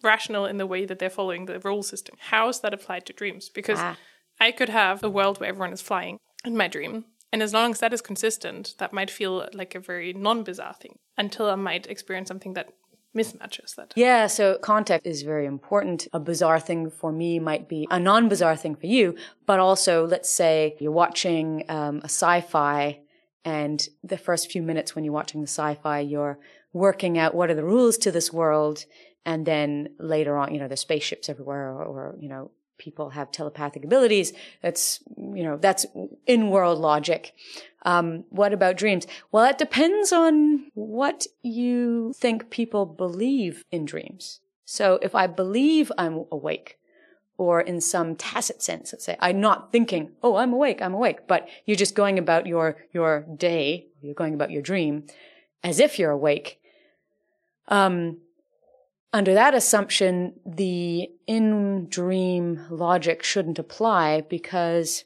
rational 0.03 0.45
in 0.45 0.57
the 0.57 0.67
way 0.67 0.85
that 0.85 0.99
they're 0.99 1.09
following 1.09 1.45
the 1.45 1.59
rule 1.59 1.83
system. 1.83 2.15
How 2.19 2.47
is 2.49 2.59
that 2.61 2.73
applied 2.73 3.05
to 3.07 3.13
dreams? 3.13 3.49
Because 3.49 3.79
ah. 3.79 3.97
I 4.39 4.51
could 4.51 4.69
have 4.69 5.03
a 5.03 5.09
world 5.09 5.39
where 5.39 5.49
everyone 5.49 5.73
is 5.73 5.81
flying 5.81 6.19
in 6.45 6.55
my 6.55 6.67
dream. 6.67 7.05
And 7.31 7.43
as 7.43 7.53
long 7.53 7.71
as 7.71 7.79
that 7.79 7.93
is 7.93 8.01
consistent, 8.01 8.75
that 8.79 8.93
might 8.93 9.11
feel 9.11 9.47
like 9.53 9.75
a 9.75 9.79
very 9.79 10.13
non 10.13 10.43
bizarre 10.43 10.73
thing 10.73 10.97
until 11.17 11.49
I 11.49 11.55
might 11.55 11.85
experience 11.87 12.27
something 12.27 12.53
that 12.53 12.69
mismatches 13.15 13.75
that. 13.75 13.93
Yeah, 13.95 14.27
so 14.27 14.57
context 14.59 15.05
is 15.05 15.21
very 15.21 15.45
important. 15.45 16.07
A 16.13 16.19
bizarre 16.19 16.59
thing 16.59 16.89
for 16.89 17.11
me 17.11 17.39
might 17.39 17.67
be 17.67 17.87
a 17.91 17.99
non 17.99 18.29
bizarre 18.29 18.55
thing 18.55 18.75
for 18.75 18.87
you, 18.87 19.15
but 19.45 19.59
also, 19.59 20.07
let's 20.07 20.31
say 20.31 20.75
you're 20.79 20.91
watching 20.91 21.65
um, 21.69 21.97
a 21.99 22.05
sci 22.05 22.41
fi, 22.41 22.99
and 23.45 23.87
the 24.03 24.17
first 24.17 24.51
few 24.51 24.61
minutes 24.61 24.95
when 24.95 25.03
you're 25.03 25.13
watching 25.13 25.41
the 25.41 25.47
sci 25.47 25.75
fi, 25.75 25.99
you're 25.99 26.39
working 26.73 27.17
out 27.17 27.35
what 27.35 27.49
are 27.49 27.55
the 27.55 27.63
rules 27.63 27.97
to 27.99 28.11
this 28.11 28.31
world. 28.31 28.85
And 29.25 29.45
then 29.45 29.89
later 29.99 30.37
on, 30.37 30.53
you 30.53 30.59
know, 30.59 30.67
there's 30.67 30.79
spaceships 30.79 31.29
everywhere, 31.29 31.69
or, 31.69 31.83
or 31.83 32.15
you 32.19 32.29
know, 32.29 32.51
people 32.77 33.09
have 33.09 33.31
telepathic 33.31 33.83
abilities. 33.83 34.33
That's, 34.61 35.01
you 35.17 35.43
know, 35.43 35.57
that's 35.57 35.85
in 36.25 36.49
world 36.49 36.79
logic. 36.79 37.33
Um, 37.83 38.23
what 38.29 38.53
about 38.53 38.77
dreams? 38.77 39.05
Well, 39.31 39.45
it 39.45 39.57
depends 39.57 40.11
on 40.11 40.71
what 40.73 41.27
you 41.41 42.13
think 42.15 42.49
people 42.49 42.85
believe 42.85 43.65
in 43.71 43.85
dreams. 43.85 44.39
So 44.65 44.99
if 45.01 45.15
I 45.15 45.27
believe 45.27 45.91
I'm 45.97 46.25
awake, 46.31 46.77
or 47.37 47.61
in 47.61 47.79
some 47.79 48.17
tacit 48.17 48.61
sense, 48.61 48.91
let's 48.91 49.05
say, 49.05 49.15
I'm 49.21 49.39
not 49.39 49.71
thinking, 49.71 50.11
oh, 50.21 50.35
I'm 50.35 50.51
awake, 50.51 50.81
I'm 50.81 50.93
awake, 50.93 51.25
but 51.25 51.47
you're 51.65 51.77
just 51.77 51.95
going 51.95 52.19
about 52.19 52.45
your, 52.45 52.75
your 52.91 53.25
day, 53.35 53.87
you're 54.01 54.13
going 54.13 54.33
about 54.33 54.51
your 54.51 54.61
dream 54.61 55.05
as 55.63 55.79
if 55.79 55.97
you're 55.97 56.11
awake. 56.11 56.58
Um, 57.69 58.17
under 59.13 59.33
that 59.33 59.55
assumption, 59.55 60.33
the 60.45 61.09
in 61.25 61.87
dream 61.87 62.65
logic 62.69 63.23
shouldn't 63.23 63.57
apply 63.57 64.21
because 64.21 65.05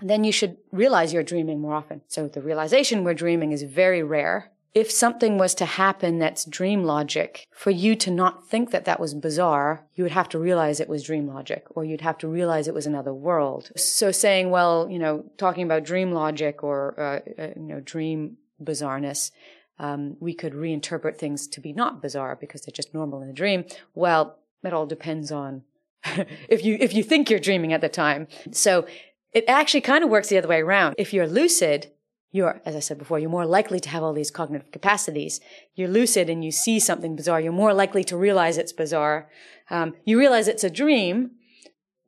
then 0.00 0.24
you 0.24 0.32
should 0.32 0.56
realize 0.72 1.12
you're 1.12 1.22
dreaming 1.22 1.60
more 1.60 1.74
often. 1.74 2.02
So 2.08 2.28
the 2.28 2.42
realization 2.42 3.04
we're 3.04 3.14
dreaming 3.14 3.52
is 3.52 3.62
very 3.62 4.02
rare. 4.02 4.50
If 4.72 4.90
something 4.90 5.38
was 5.38 5.54
to 5.56 5.64
happen 5.64 6.18
that's 6.18 6.44
dream 6.44 6.82
logic, 6.82 7.46
for 7.52 7.70
you 7.70 7.94
to 7.96 8.10
not 8.10 8.48
think 8.48 8.72
that 8.72 8.86
that 8.86 8.98
was 8.98 9.14
bizarre, 9.14 9.86
you 9.94 10.02
would 10.02 10.12
have 10.12 10.28
to 10.30 10.38
realize 10.38 10.80
it 10.80 10.88
was 10.88 11.04
dream 11.04 11.28
logic, 11.28 11.64
or 11.70 11.84
you'd 11.84 12.00
have 12.00 12.18
to 12.18 12.28
realize 12.28 12.66
it 12.66 12.74
was 12.74 12.86
another 12.86 13.14
world. 13.14 13.70
So 13.76 14.10
saying, 14.10 14.50
well, 14.50 14.88
you 14.90 14.98
know, 14.98 15.24
talking 15.38 15.62
about 15.62 15.84
dream 15.84 16.10
logic 16.10 16.64
or, 16.64 16.98
uh, 16.98 17.42
uh, 17.42 17.50
you 17.54 17.62
know, 17.62 17.80
dream 17.80 18.38
bizarreness, 18.60 19.30
um, 19.78 20.16
we 20.20 20.34
could 20.34 20.52
reinterpret 20.52 21.16
things 21.16 21.48
to 21.48 21.60
be 21.60 21.72
not 21.72 22.00
bizarre 22.00 22.36
because 22.36 22.62
they're 22.62 22.72
just 22.72 22.94
normal 22.94 23.22
in 23.22 23.28
a 23.28 23.32
dream. 23.32 23.64
Well, 23.94 24.38
it 24.62 24.72
all 24.72 24.86
depends 24.86 25.32
on 25.32 25.62
if 26.48 26.64
you 26.64 26.76
if 26.80 26.94
you 26.94 27.02
think 27.02 27.30
you're 27.30 27.40
dreaming 27.40 27.72
at 27.72 27.80
the 27.80 27.88
time. 27.88 28.28
So 28.52 28.86
it 29.32 29.44
actually 29.48 29.80
kind 29.80 30.04
of 30.04 30.10
works 30.10 30.28
the 30.28 30.38
other 30.38 30.48
way 30.48 30.60
around. 30.60 30.94
If 30.96 31.12
you're 31.12 31.26
lucid, 31.26 31.90
you're, 32.30 32.60
as 32.64 32.74
I 32.76 32.80
said 32.80 32.98
before, 32.98 33.18
you're 33.18 33.30
more 33.30 33.46
likely 33.46 33.80
to 33.80 33.88
have 33.88 34.02
all 34.02 34.12
these 34.12 34.30
cognitive 34.30 34.70
capacities. 34.70 35.40
You're 35.74 35.88
lucid 35.88 36.30
and 36.30 36.44
you 36.44 36.50
see 36.50 36.80
something 36.80 37.16
bizarre. 37.16 37.40
You're 37.40 37.52
more 37.52 37.74
likely 37.74 38.04
to 38.04 38.16
realize 38.16 38.58
it's 38.58 38.72
bizarre. 38.72 39.28
Um, 39.70 39.94
you 40.04 40.18
realize 40.18 40.48
it's 40.48 40.64
a 40.64 40.70
dream 40.70 41.32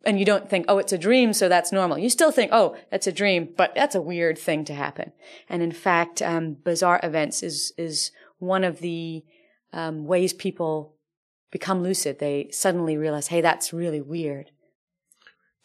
and 0.07 0.19
you 0.19 0.25
don't 0.25 0.49
think, 0.49 0.65
oh, 0.69 0.79
it's 0.79 0.93
a 0.93 0.99
dream, 0.99 1.33
so 1.33 1.49
that's 1.49 1.73
normal. 1.73 1.99
You 1.99 2.09
still 2.09 2.31
think, 2.31 2.51
oh, 2.53 2.77
that's 2.91 3.09
a 3.09 3.13
dream, 3.13 3.49
but 3.57 3.75
that's 3.75 3.97
a 3.97 4.01
weird 4.01 4.39
thing 4.39 4.65
to 4.67 4.75
happen. 4.75 5.13
And 5.49 5.63
in 5.63 5.73
fact, 5.73 6.23
um, 6.23 6.55
bizarre 6.65 7.01
events 7.03 7.43
is, 7.43 7.73
is 7.77 8.13
one 8.39 8.63
of 8.63 8.79
the 8.79 9.25
um, 9.73 10.07
ways 10.07 10.33
people 10.33 10.95
become 11.51 11.83
lucid. 11.83 12.21
They 12.21 12.49
suddenly 12.53 12.97
realize, 12.97 13.27
hey, 13.29 13.41
that's 13.41 13.73
really 13.73 14.01
weird. 14.01 14.53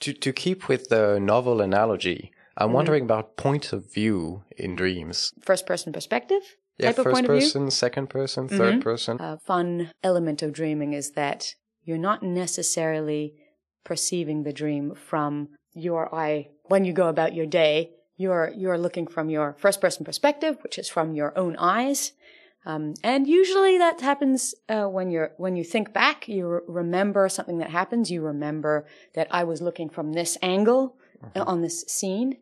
To, 0.02 0.14
to 0.14 0.34
keep 0.34 0.68
with 0.68 0.90
the 0.90 1.20
novel 1.20 1.62
analogy, 1.62 2.32
I'm 2.58 2.68
mm-hmm. 2.68 2.76
wondering 2.76 3.04
about 3.04 3.38
point 3.38 3.72
of 3.72 3.94
view 3.94 4.44
in 4.58 4.76
dreams. 4.76 5.32
First 5.42 5.68
person 5.68 5.94
perspective? 5.94 6.42
Yeah, 6.80 6.94
first 6.94 7.26
person, 7.26 7.70
second 7.70 8.10
person, 8.10 8.50
3rd 8.50 8.58
mm-hmm. 8.58 8.80
person. 8.80 9.18
A 9.22 9.38
fun 9.38 9.92
element 10.04 10.42
of 10.42 10.52
dreaming 10.52 10.94
is 10.94 11.12
that 11.12 11.54
you're 11.84 12.00
not 12.00 12.24
necessarily 12.24 13.36
perceiving 13.84 14.44
the 14.44 14.54
dream 14.54 14.94
from 14.96 15.50
your 15.74 16.14
eye 16.14 16.50
when 16.66 16.86
you 16.86 16.94
go 16.94 17.08
about 17.08 17.34
your 17.34 17.46
day. 17.46 17.92
You're, 18.18 18.52
you're 18.56 18.78
looking 18.78 19.08
from 19.08 19.30
your 19.30 19.56
first 19.58 19.82
person 19.82 20.06
perspective, 20.06 20.58
which 20.62 20.78
is 20.78 20.88
from 20.88 21.14
your 21.16 21.36
own 21.38 21.56
eyes. 21.58 22.14
Um, 22.66 22.94
and 23.04 23.28
usually 23.28 23.78
that 23.80 24.02
happens 24.02 24.54
uh, 24.70 24.86
when 24.86 25.10
you're 25.10 25.32
when 25.38 25.56
you 25.56 25.64
think 25.64 25.94
back. 25.94 26.28
You 26.28 26.48
re- 26.48 26.60
remember 26.68 27.28
something 27.28 27.58
that 27.58 27.72
happens. 27.72 28.12
You 28.12 28.22
remember 28.22 28.86
that 29.16 29.28
I 29.32 29.44
was 29.44 29.62
looking 29.62 29.90
from 29.90 30.14
this 30.14 30.38
angle 30.44 30.96
mm-hmm. 31.24 31.42
on 31.42 31.62
this 31.62 31.84
scene. 31.88 32.38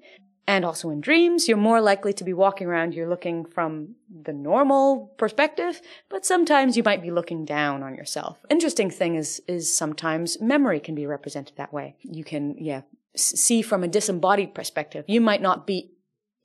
And 0.50 0.66
also 0.66 0.90
in 0.90 1.00
dreams, 1.00 1.48
you're 1.48 1.58
more 1.58 1.80
likely 1.80 2.12
to 2.14 2.24
be 2.24 2.34
walking 2.34 2.66
around. 2.66 2.96
You're 2.96 3.08
looking 3.08 3.46
from 3.46 3.96
the 4.10 4.34
normal 4.34 5.14
perspective, 5.18 5.80
but 6.10 6.26
sometimes 6.26 6.76
you 6.76 6.82
might 6.82 7.04
be 7.04 7.12
looking 7.12 7.46
down 7.46 7.84
on 7.84 7.94
yourself. 7.94 8.40
Interesting 8.50 8.90
thing 8.90 9.14
is 9.16 9.42
is 9.48 9.72
sometimes 9.72 10.42
memory 10.42 10.80
can 10.80 10.96
be 10.96 11.06
represented 11.06 11.56
that 11.58 11.72
way. 11.72 11.96
You 12.02 12.24
can 12.24 12.56
yeah 12.58 12.82
see 13.16 13.62
from 13.62 13.84
a 13.84 13.88
disembodied 13.88 14.56
perspective. 14.56 15.06
You 15.08 15.22
might 15.22 15.42
not 15.42 15.68
be 15.68 15.92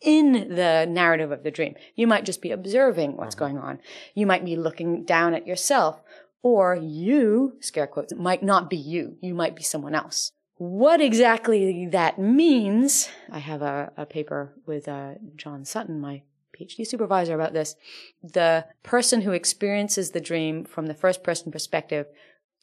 in 0.02 0.54
the 0.54 0.86
narrative 0.86 1.32
of 1.32 1.42
the 1.42 1.50
dream. 1.50 1.74
You 1.96 2.06
might 2.06 2.26
just 2.26 2.42
be 2.42 2.50
observing 2.50 3.16
what's 3.16 3.34
mm-hmm. 3.34 3.56
going 3.56 3.58
on. 3.58 3.80
You 4.14 4.26
might 4.26 4.44
be 4.44 4.56
looking 4.56 5.04
down 5.04 5.32
at 5.32 5.46
yourself 5.46 6.02
or 6.42 6.76
you, 6.76 7.56
scare 7.60 7.86
quotes, 7.86 8.14
might 8.14 8.42
not 8.42 8.68
be 8.68 8.76
you. 8.76 9.16
You 9.22 9.34
might 9.34 9.56
be 9.56 9.62
someone 9.62 9.94
else. 9.94 10.32
What 10.56 11.00
exactly 11.00 11.86
that 11.86 12.18
means, 12.18 13.08
I 13.30 13.40
have 13.40 13.60
a, 13.62 13.92
a 13.96 14.06
paper 14.06 14.52
with 14.66 14.86
uh, 14.86 15.14
John 15.34 15.64
Sutton, 15.64 16.00
my 16.00 16.22
PhD 16.56 16.86
supervisor, 16.86 17.34
about 17.34 17.52
this. 17.52 17.74
The 18.22 18.66
person 18.84 19.22
who 19.22 19.32
experiences 19.32 20.12
the 20.12 20.20
dream 20.20 20.64
from 20.64 20.86
the 20.86 20.94
first 20.94 21.24
person 21.24 21.50
perspective 21.50 22.06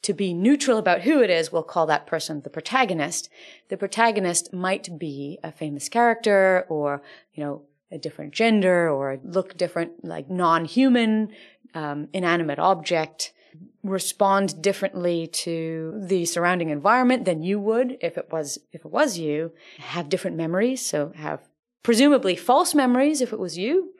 to 0.03 0.13
be 0.13 0.33
neutral 0.33 0.77
about 0.77 1.01
who 1.01 1.21
it 1.21 1.29
is, 1.29 1.51
we'll 1.51 1.63
call 1.63 1.85
that 1.87 2.07
person 2.07 2.41
the 2.41 2.49
protagonist. 2.49 3.29
The 3.69 3.77
protagonist 3.77 4.53
might 4.53 4.97
be 4.97 5.37
a 5.43 5.51
famous 5.51 5.89
character 5.89 6.65
or, 6.69 7.01
you 7.33 7.43
know, 7.43 7.63
a 7.91 7.97
different 7.97 8.33
gender 8.33 8.89
or 8.89 9.19
look 9.21 9.57
different, 9.57 10.03
like 10.05 10.29
non-human, 10.29 11.33
um, 11.75 12.07
inanimate 12.13 12.57
object, 12.57 13.33
respond 13.83 14.61
differently 14.61 15.27
to 15.27 15.93
the 15.97 16.25
surrounding 16.25 16.69
environment 16.69 17.25
than 17.25 17.43
you 17.43 17.59
would 17.59 17.97
if 18.01 18.17
it 18.17 18.29
was, 18.31 18.59
if 18.71 18.85
it 18.85 18.91
was 18.91 19.17
you, 19.17 19.51
have 19.79 20.09
different 20.09 20.37
memories. 20.37 20.85
So 20.85 21.11
have 21.15 21.41
presumably 21.83 22.35
false 22.35 22.75
memories 22.75 23.21
if 23.21 23.33
it 23.33 23.39
was 23.39 23.57
you, 23.57 23.93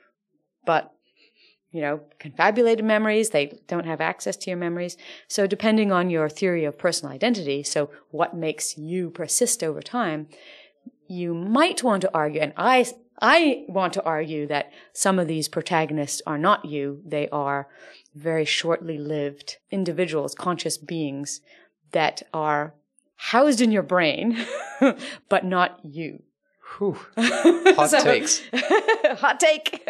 but 0.65 0.93
you 1.71 1.79
know, 1.79 2.01
confabulated 2.19 2.83
memories. 2.83 3.29
They 3.29 3.59
don't 3.67 3.85
have 3.85 4.01
access 4.01 4.35
to 4.37 4.49
your 4.49 4.57
memories. 4.57 4.97
So 5.27 5.47
depending 5.47 5.91
on 5.91 6.09
your 6.09 6.27
theory 6.29 6.65
of 6.65 6.77
personal 6.77 7.13
identity, 7.13 7.63
so 7.63 7.89
what 8.09 8.35
makes 8.35 8.77
you 8.77 9.09
persist 9.09 9.63
over 9.63 9.81
time, 9.81 10.27
you 11.07 11.33
might 11.33 11.83
want 11.83 12.01
to 12.01 12.11
argue, 12.13 12.41
and 12.41 12.53
I, 12.57 12.85
I 13.21 13.65
want 13.67 13.93
to 13.93 14.03
argue 14.03 14.47
that 14.47 14.71
some 14.93 15.19
of 15.19 15.27
these 15.27 15.47
protagonists 15.47 16.21
are 16.25 16.37
not 16.37 16.65
you. 16.65 17.01
They 17.05 17.29
are 17.29 17.67
very 18.15 18.45
shortly 18.45 18.97
lived 18.97 19.57
individuals, 19.69 20.33
conscious 20.33 20.77
beings 20.77 21.41
that 21.91 22.23
are 22.33 22.73
housed 23.15 23.61
in 23.61 23.71
your 23.71 23.83
brain, 23.83 24.37
but 25.29 25.45
not 25.45 25.79
you. 25.83 26.23
Whew. 26.77 26.97
Hot 27.17 27.89
so, 27.89 28.03
takes. 28.03 28.41
hot 28.53 29.39
take. 29.39 29.87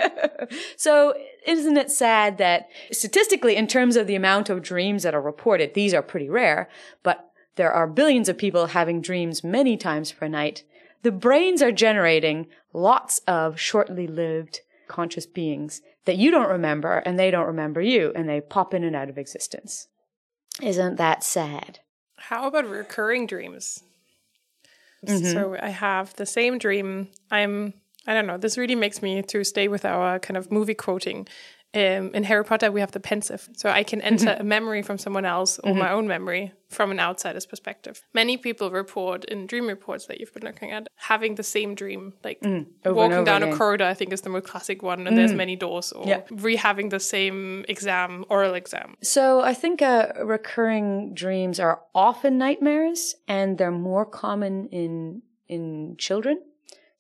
so, 0.76 1.14
isn't 1.46 1.78
it 1.78 1.92
sad 1.92 2.38
that 2.40 2.70
statistically, 2.92 3.56
in 3.56 3.68
terms 3.68 3.96
of 3.96 4.08
the 4.08 4.16
amount 4.16 4.50
of 4.50 4.62
dreams 4.64 5.04
that 5.04 5.14
are 5.14 5.22
reported, 5.22 5.74
these 5.74 5.94
are 5.94 6.02
pretty 6.02 6.28
rare, 6.28 6.70
but 7.04 7.32
there 7.56 7.72
are 7.72 7.88
billions 7.88 8.28
of 8.30 8.38
people 8.38 8.68
having 8.68 9.02
dreams 9.02 9.44
many 9.44 9.78
times 9.78 10.12
per 10.12 10.28
night. 10.28 10.64
The 11.04 11.12
brains 11.12 11.62
are 11.62 11.72
generating 11.72 12.48
lots 12.74 13.20
of 13.28 13.60
shortly 13.60 14.08
lived 14.08 14.62
conscious 14.88 15.26
beings 15.26 15.82
that 16.06 16.18
you 16.18 16.32
don't 16.32 16.50
remember 16.50 16.98
and 16.98 17.18
they 17.18 17.32
don't 17.32 17.48
remember 17.48 17.82
you 17.82 18.12
and 18.16 18.28
they 18.28 18.42
pop 18.42 18.74
in 18.74 18.84
and 18.84 18.96
out 18.96 19.10
of 19.10 19.18
existence. 19.18 19.88
Isn't 20.62 20.98
that 20.98 21.24
sad? 21.24 21.80
How 22.18 22.48
about 22.48 22.70
recurring 22.70 23.26
dreams? 23.26 23.84
Mm-hmm. 25.06 25.32
So 25.32 25.58
I 25.60 25.70
have 25.70 26.16
the 26.16 26.26
same 26.26 26.58
dream. 26.58 27.10
I'm 27.32 27.74
I 28.08 28.14
don't 28.14 28.26
know. 28.26 28.38
This 28.38 28.58
really 28.58 28.76
makes 28.76 29.02
me 29.02 29.22
to 29.22 29.44
stay 29.44 29.68
with 29.68 29.86
our 29.86 30.20
kind 30.20 30.38
of 30.38 30.52
movie 30.52 30.74
quoting. 30.74 31.28
Um, 31.74 32.12
in 32.14 32.26
Harry 32.26 32.44
Potter, 32.44 32.70
we 32.70 32.82
have 32.82 32.92
the 32.92 33.00
Pensieve, 33.00 33.48
so 33.54 33.70
I 33.70 33.84
can 33.84 34.02
enter 34.02 34.26
mm-hmm. 34.26 34.42
a 34.42 34.44
memory 34.44 34.82
from 34.82 34.98
someone 34.98 35.24
else 35.24 35.58
or 35.60 35.72
mm-hmm. 35.72 35.80
my 35.80 35.92
own 35.92 36.06
memory 36.06 36.52
from 36.68 36.92
an 36.92 37.00
outsider's 37.00 37.46
perspective. 37.46 38.04
Many 38.14 38.36
people 38.36 38.72
report 38.72 39.24
in 39.26 39.48
dream 39.48 39.68
reports 39.68 40.08
that 40.08 40.20
you've 40.20 40.34
been 40.34 40.44
looking 40.44 40.72
at 40.72 40.88
having 40.98 41.36
the 41.36 41.44
same 41.44 41.74
dream, 41.74 42.14
like 42.26 42.42
mm, 42.42 42.66
walking 42.84 43.24
down 43.24 43.42
again. 43.42 43.54
a 43.54 43.58
corridor. 43.58 43.86
I 43.86 43.94
think 43.94 44.12
is 44.12 44.20
the 44.20 44.30
most 44.30 44.48
classic 44.48 44.84
one, 44.84 45.08
and 45.08 45.16
mm. 45.16 45.16
there's 45.16 45.32
many 45.34 45.56
doors, 45.56 45.94
or 45.94 46.06
yeah. 46.06 46.22
re-having 46.30 46.90
the 46.90 47.00
same 47.00 47.64
exam, 47.70 48.26
oral 48.28 48.54
exam. 48.54 48.98
So 49.02 49.40
I 49.40 49.54
think 49.54 49.82
uh, 49.82 50.10
recurring 50.22 51.14
dreams 51.14 51.58
are 51.58 51.82
often 51.96 52.38
nightmares, 52.38 53.16
and 53.30 53.58
they're 53.58 53.72
more 53.72 54.06
common 54.06 54.68
in 54.74 55.22
in 55.48 55.96
children. 55.98 56.42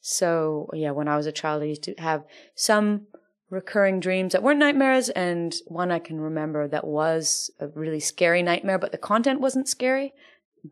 So 0.01 0.69
yeah, 0.73 0.91
when 0.91 1.07
I 1.07 1.15
was 1.15 1.27
a 1.27 1.31
child, 1.31 1.61
I 1.61 1.65
used 1.65 1.83
to 1.83 1.93
have 1.99 2.25
some 2.55 3.07
recurring 3.51 3.99
dreams 3.99 4.31
that 4.31 4.41
weren't 4.41 4.59
nightmares, 4.59 5.09
and 5.09 5.53
one 5.67 5.91
I 5.91 5.99
can 5.99 6.19
remember 6.19 6.67
that 6.69 6.87
was 6.87 7.51
a 7.59 7.67
really 7.67 7.99
scary 7.99 8.41
nightmare, 8.41 8.79
but 8.79 8.93
the 8.93 8.97
content 8.97 9.41
wasn't 9.41 9.67
scary. 9.67 10.13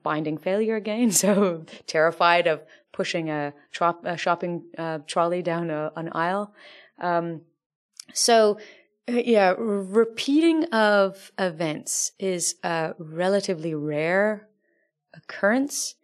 Binding 0.01 0.37
failure 0.37 0.77
again, 0.77 1.11
so 1.25 1.65
terrified 1.85 2.47
of 2.47 2.61
pushing 2.91 3.29
a, 3.29 3.53
tro- 3.71 3.99
a 4.03 4.17
shopping 4.17 4.63
uh, 4.77 4.99
trolley 5.05 5.43
down 5.43 5.69
a, 5.69 5.91
an 5.95 6.09
aisle. 6.13 6.53
Um, 6.99 7.41
so, 8.13 8.57
uh, 9.07 9.21
yeah, 9.25 9.53
repeating 9.57 10.63
of 10.65 11.31
events 11.37 12.13
is 12.17 12.55
a 12.63 12.93
relatively 12.97 13.75
rare 13.75 14.47
occurrence. 15.13 15.95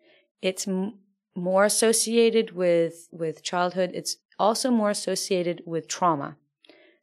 It's 0.41 0.67
m- 0.67 0.99
more 1.35 1.63
associated 1.63 2.51
with 2.51 3.07
with 3.11 3.43
childhood. 3.43 3.91
It's 3.93 4.17
also 4.37 4.71
more 4.71 4.89
associated 4.89 5.61
with 5.65 5.87
trauma. 5.87 6.37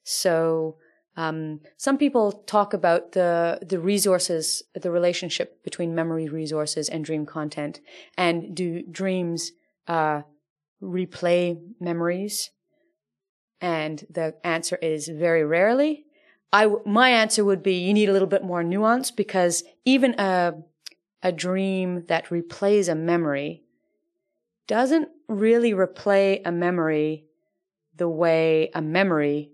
So 0.05 0.77
um, 1.17 1.61
some 1.77 1.99
people 1.99 2.33
talk 2.33 2.73
about 2.73 3.13
the 3.13 3.59
the 3.63 3.79
resources, 3.79 4.63
the 4.75 4.91
relationship 4.91 5.63
between 5.63 5.95
memory 5.95 6.29
resources 6.29 6.89
and 6.89 7.05
dream 7.05 7.27
content, 7.27 7.81
and 8.17 8.55
do 8.55 8.83
dreams 8.83 9.53
uh, 9.87 10.23
replay 10.83 11.61
memories? 11.81 12.51
And 13.61 14.05
the 14.11 14.35
answer 14.43 14.77
is 14.77 15.09
very 15.09 15.45
rarely. 15.45 16.07
I 16.53 16.67
my 16.87 17.11
answer 17.11 17.45
would 17.45 17.63
be 17.63 17.75
you 17.75 17.93
need 17.93 18.09
a 18.09 18.13
little 18.13 18.29
bit 18.29 18.43
more 18.43 18.65
nuance 18.65 19.11
because 19.11 19.65
even 19.85 20.19
a 20.19 20.55
a 21.23 21.31
dream 21.31 22.05
that 22.07 22.27
replays 22.27 22.91
a 22.91 22.95
memory 22.95 23.63
doesn't 24.67 25.09
really 25.29 25.73
replay 25.73 26.41
a 26.45 26.51
memory 26.51 27.27
the 27.97 28.09
way 28.09 28.71
a 28.75 28.83
memory 28.83 29.52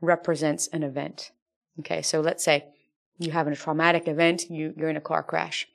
represents 0.00 0.68
an 0.68 0.82
event. 0.82 1.30
Okay, 1.80 2.02
so 2.02 2.20
let's 2.20 2.44
say 2.44 2.66
you 3.18 3.32
have 3.32 3.46
a 3.46 3.54
traumatic 3.54 4.08
event, 4.08 4.50
you, 4.50 4.74
you're 4.76 4.88
in 4.88 4.96
a 4.96 5.00
car 5.00 5.22
crash, 5.22 5.68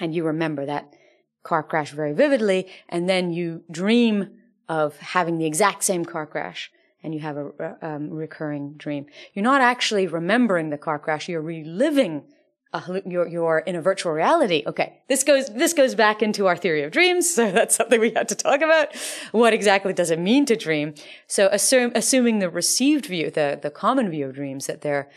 and 0.00 0.14
you 0.14 0.24
remember 0.24 0.64
that 0.66 0.94
car 1.42 1.62
crash 1.62 1.90
very 1.92 2.12
vividly, 2.12 2.68
and 2.88 3.08
then 3.08 3.32
you 3.32 3.62
dream 3.70 4.30
of 4.68 4.96
having 4.98 5.38
the 5.38 5.46
exact 5.46 5.82
same 5.82 6.04
car 6.04 6.26
crash, 6.26 6.70
and 7.02 7.14
you 7.14 7.20
have 7.20 7.36
a 7.36 7.76
um, 7.82 8.10
recurring 8.10 8.74
dream. 8.74 9.06
You're 9.32 9.44
not 9.44 9.60
actually 9.60 10.06
remembering 10.06 10.70
the 10.70 10.78
car 10.78 10.98
crash, 10.98 11.28
you're 11.28 11.40
reliving 11.40 12.24
a, 12.72 13.02
you're, 13.06 13.26
you're 13.26 13.58
in 13.60 13.76
a 13.76 13.82
virtual 13.82 14.12
reality. 14.12 14.62
Okay. 14.66 15.00
This 15.08 15.24
goes, 15.24 15.48
this 15.48 15.72
goes 15.72 15.94
back 15.94 16.22
into 16.22 16.46
our 16.46 16.56
theory 16.56 16.82
of 16.82 16.92
dreams. 16.92 17.28
So 17.38 17.52
that's 17.52 17.76
something 17.76 18.00
we 18.00 18.10
have 18.16 18.26
to 18.28 18.34
talk 18.34 18.62
about. 18.62 18.88
What 19.30 19.52
exactly 19.52 19.92
does 19.92 20.10
it 20.10 20.18
mean 20.18 20.44
to 20.46 20.56
dream? 20.56 20.94
So 21.28 21.48
assume, 21.52 21.92
assuming 21.94 22.40
the 22.40 22.50
received 22.50 23.06
view, 23.06 23.30
the, 23.30 23.58
the 23.60 23.70
common 23.70 24.10
view 24.10 24.26
of 24.26 24.34
dreams 24.34 24.66
that 24.66 24.80
they're 24.80 25.08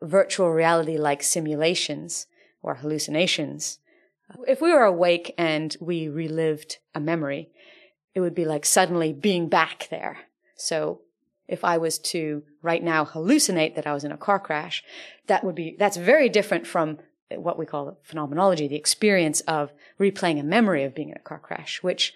virtual 0.00 0.50
reality 0.50 0.96
like 0.96 1.22
simulations 1.22 2.26
or 2.62 2.76
hallucinations. 2.76 3.78
If 4.46 4.60
we 4.60 4.72
were 4.72 4.84
awake 4.84 5.34
and 5.36 5.76
we 5.80 6.08
relived 6.08 6.78
a 6.94 7.00
memory, 7.00 7.50
it 8.14 8.20
would 8.20 8.34
be 8.34 8.44
like 8.44 8.64
suddenly 8.64 9.12
being 9.12 9.48
back 9.48 9.88
there. 9.90 10.18
So 10.56 11.00
if 11.46 11.64
I 11.64 11.78
was 11.78 11.98
to 11.98 12.42
right 12.62 12.82
now 12.82 13.04
hallucinate 13.04 13.74
that 13.74 13.86
I 13.86 13.92
was 13.92 14.04
in 14.04 14.12
a 14.12 14.16
car 14.16 14.38
crash, 14.38 14.82
that 15.26 15.44
would 15.44 15.54
be, 15.54 15.76
that's 15.78 15.96
very 15.96 16.28
different 16.28 16.66
from 16.66 16.98
what 17.30 17.58
we 17.58 17.66
call 17.66 17.98
phenomenology, 18.02 18.68
the 18.68 18.76
experience 18.76 19.40
of 19.42 19.72
replaying 19.98 20.40
a 20.40 20.44
memory 20.44 20.84
of 20.84 20.94
being 20.94 21.10
in 21.10 21.16
a 21.16 21.20
car 21.20 21.38
crash, 21.38 21.82
which 21.82 22.14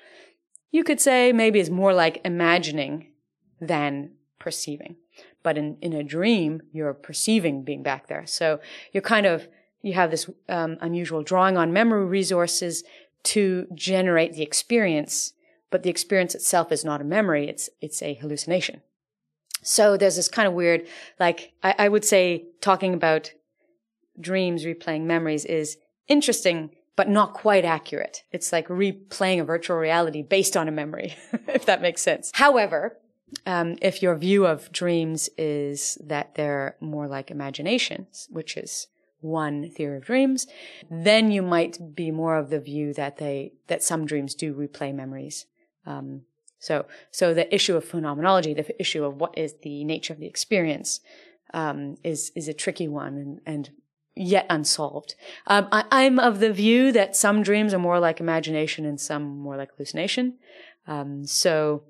you 0.70 0.85
could 0.85 1.01
say 1.01 1.33
maybe 1.33 1.59
is 1.59 1.70
more 1.70 1.93
like 1.93 2.20
imagining 2.24 3.09
than 3.61 4.12
perceiving. 4.39 4.97
But 5.43 5.57
in, 5.57 5.76
in 5.81 5.93
a 5.93 6.05
dream, 6.05 6.62
you're 6.72 6.95
perceiving 6.95 7.62
being 7.64 7.83
back 7.83 8.09
there. 8.09 8.26
So 8.26 8.61
you're 8.93 9.03
kind 9.03 9.26
of, 9.26 9.49
you 9.83 9.95
have 9.95 10.11
this 10.11 10.29
um, 10.49 10.76
unusual 10.81 11.22
drawing 11.22 11.57
on 11.57 11.72
memory 11.72 12.05
resources 12.05 12.85
to 13.24 13.66
generate 13.74 14.35
the 14.35 14.43
experience, 14.43 15.33
but 15.70 15.83
the 15.83 15.91
experience 15.91 16.35
itself 16.35 16.70
is 16.72 16.85
not 16.85 17.01
a 17.01 17.05
memory, 17.05 17.49
it's, 17.49 17.68
it's 17.81 18.03
a 18.03 18.14
hallucination. 18.14 18.83
So 19.63 19.97
there's 19.97 20.17
this 20.17 20.29
kind 20.29 20.49
of 20.49 20.55
weird, 20.55 20.87
like, 21.19 21.53
I, 21.63 21.75
I 21.79 21.89
would 21.89 22.05
say 22.05 22.47
talking 22.61 22.95
about 22.95 23.33
dreams 24.21 24.65
replaying 24.65 25.03
memories 25.03 25.45
is 25.45 25.77
interesting, 26.09 26.71
but 26.97 27.09
not 27.09 27.35
quite 27.35 27.65
accurate. 27.65 28.23
It's 28.33 28.53
like 28.53 28.69
replaying 28.69 29.41
a 29.41 29.45
virtual 29.45 29.77
reality 29.77 30.23
based 30.23 30.57
on 30.57 30.69
a 30.69 30.73
memory, 30.73 31.17
if 31.49 31.67
that 31.67 31.83
makes 31.83 32.03
sense. 32.03 32.31
However, 32.35 32.99
um, 33.47 33.77
if 33.83 34.03
your 34.03 34.17
view 34.17 34.47
of 34.47 34.73
dreams 34.73 35.29
is 35.37 35.99
that 36.05 36.35
they're 36.35 36.77
more 36.81 37.07
like 37.07 37.31
imaginations, 37.31 38.27
which 38.31 38.57
is 38.57 38.89
one 39.21 39.71
theory 39.71 39.97
of 39.97 40.05
dreams, 40.05 40.47
then 40.91 41.31
you 41.31 41.43
might 41.43 41.95
be 41.95 42.11
more 42.11 42.37
of 42.37 42.51
the 42.51 42.61
view 42.61 42.95
that 42.95 43.19
they 43.19 43.53
that 43.67 43.83
some 43.83 44.07
dreams 44.07 44.35
do 44.35 44.55
replay 44.55 44.95
memories. 44.95 45.47
Um, 45.85 46.23
so, 46.59 46.87
so 47.11 47.35
the 47.35 47.53
issue 47.55 47.77
of 47.77 47.85
phenomenology, 47.85 48.53
the 48.53 48.81
issue 48.81 49.05
of 49.05 49.17
what 49.17 49.37
is 49.39 49.55
the 49.63 49.85
nature 49.85 50.13
of 50.13 50.19
the 50.19 50.27
experience, 50.27 51.01
um, 51.55 51.97
is 52.05 52.31
is 52.35 52.49
a 52.49 52.53
tricky 52.53 52.89
one 52.89 53.17
and, 53.17 53.41
and 53.47 53.71
yet 54.15 54.47
unsolved. 54.51 55.15
Um, 55.47 55.69
I, 55.71 56.05
am 56.05 56.19
of 56.19 56.41
the 56.41 56.53
view 56.53 56.93
that 56.93 57.15
some 57.15 57.43
dreams 57.43 57.73
are 57.73 57.79
more 57.79 58.01
like 58.01 58.21
imagination 58.21 58.85
and 58.85 59.01
some 59.01 59.39
more 59.39 59.57
like 59.57 59.71
hallucination. 59.77 60.39
Um, 60.87 61.25
so, 61.25 61.85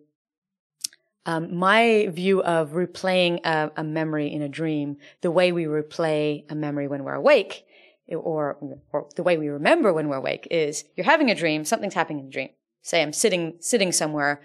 um, 1.24 1.54
my 1.54 2.08
view 2.10 2.42
of 2.42 2.70
replaying 2.70 3.40
a, 3.44 3.72
a, 3.76 3.84
memory 3.84 4.32
in 4.32 4.42
a 4.42 4.48
dream, 4.48 4.96
the 5.22 5.30
way 5.30 5.52
we 5.52 5.64
replay 5.64 6.44
a 6.50 6.54
memory 6.54 6.88
when 6.88 7.04
we're 7.04 7.14
awake, 7.14 7.64
or, 8.08 8.56
or 8.92 9.08
the 9.16 9.22
way 9.22 9.36
we 9.36 9.48
remember 9.48 9.92
when 9.92 10.08
we're 10.08 10.16
awake, 10.16 10.48
is 10.50 10.84
you're 10.96 11.04
having 11.04 11.30
a 11.30 11.34
dream, 11.34 11.64
something's 11.64 11.94
happening 11.94 12.20
in 12.20 12.26
the 12.26 12.32
dream 12.32 12.50
say 12.88 13.02
I'm 13.02 13.12
sitting 13.12 13.54
sitting 13.60 13.92
somewhere 13.92 14.40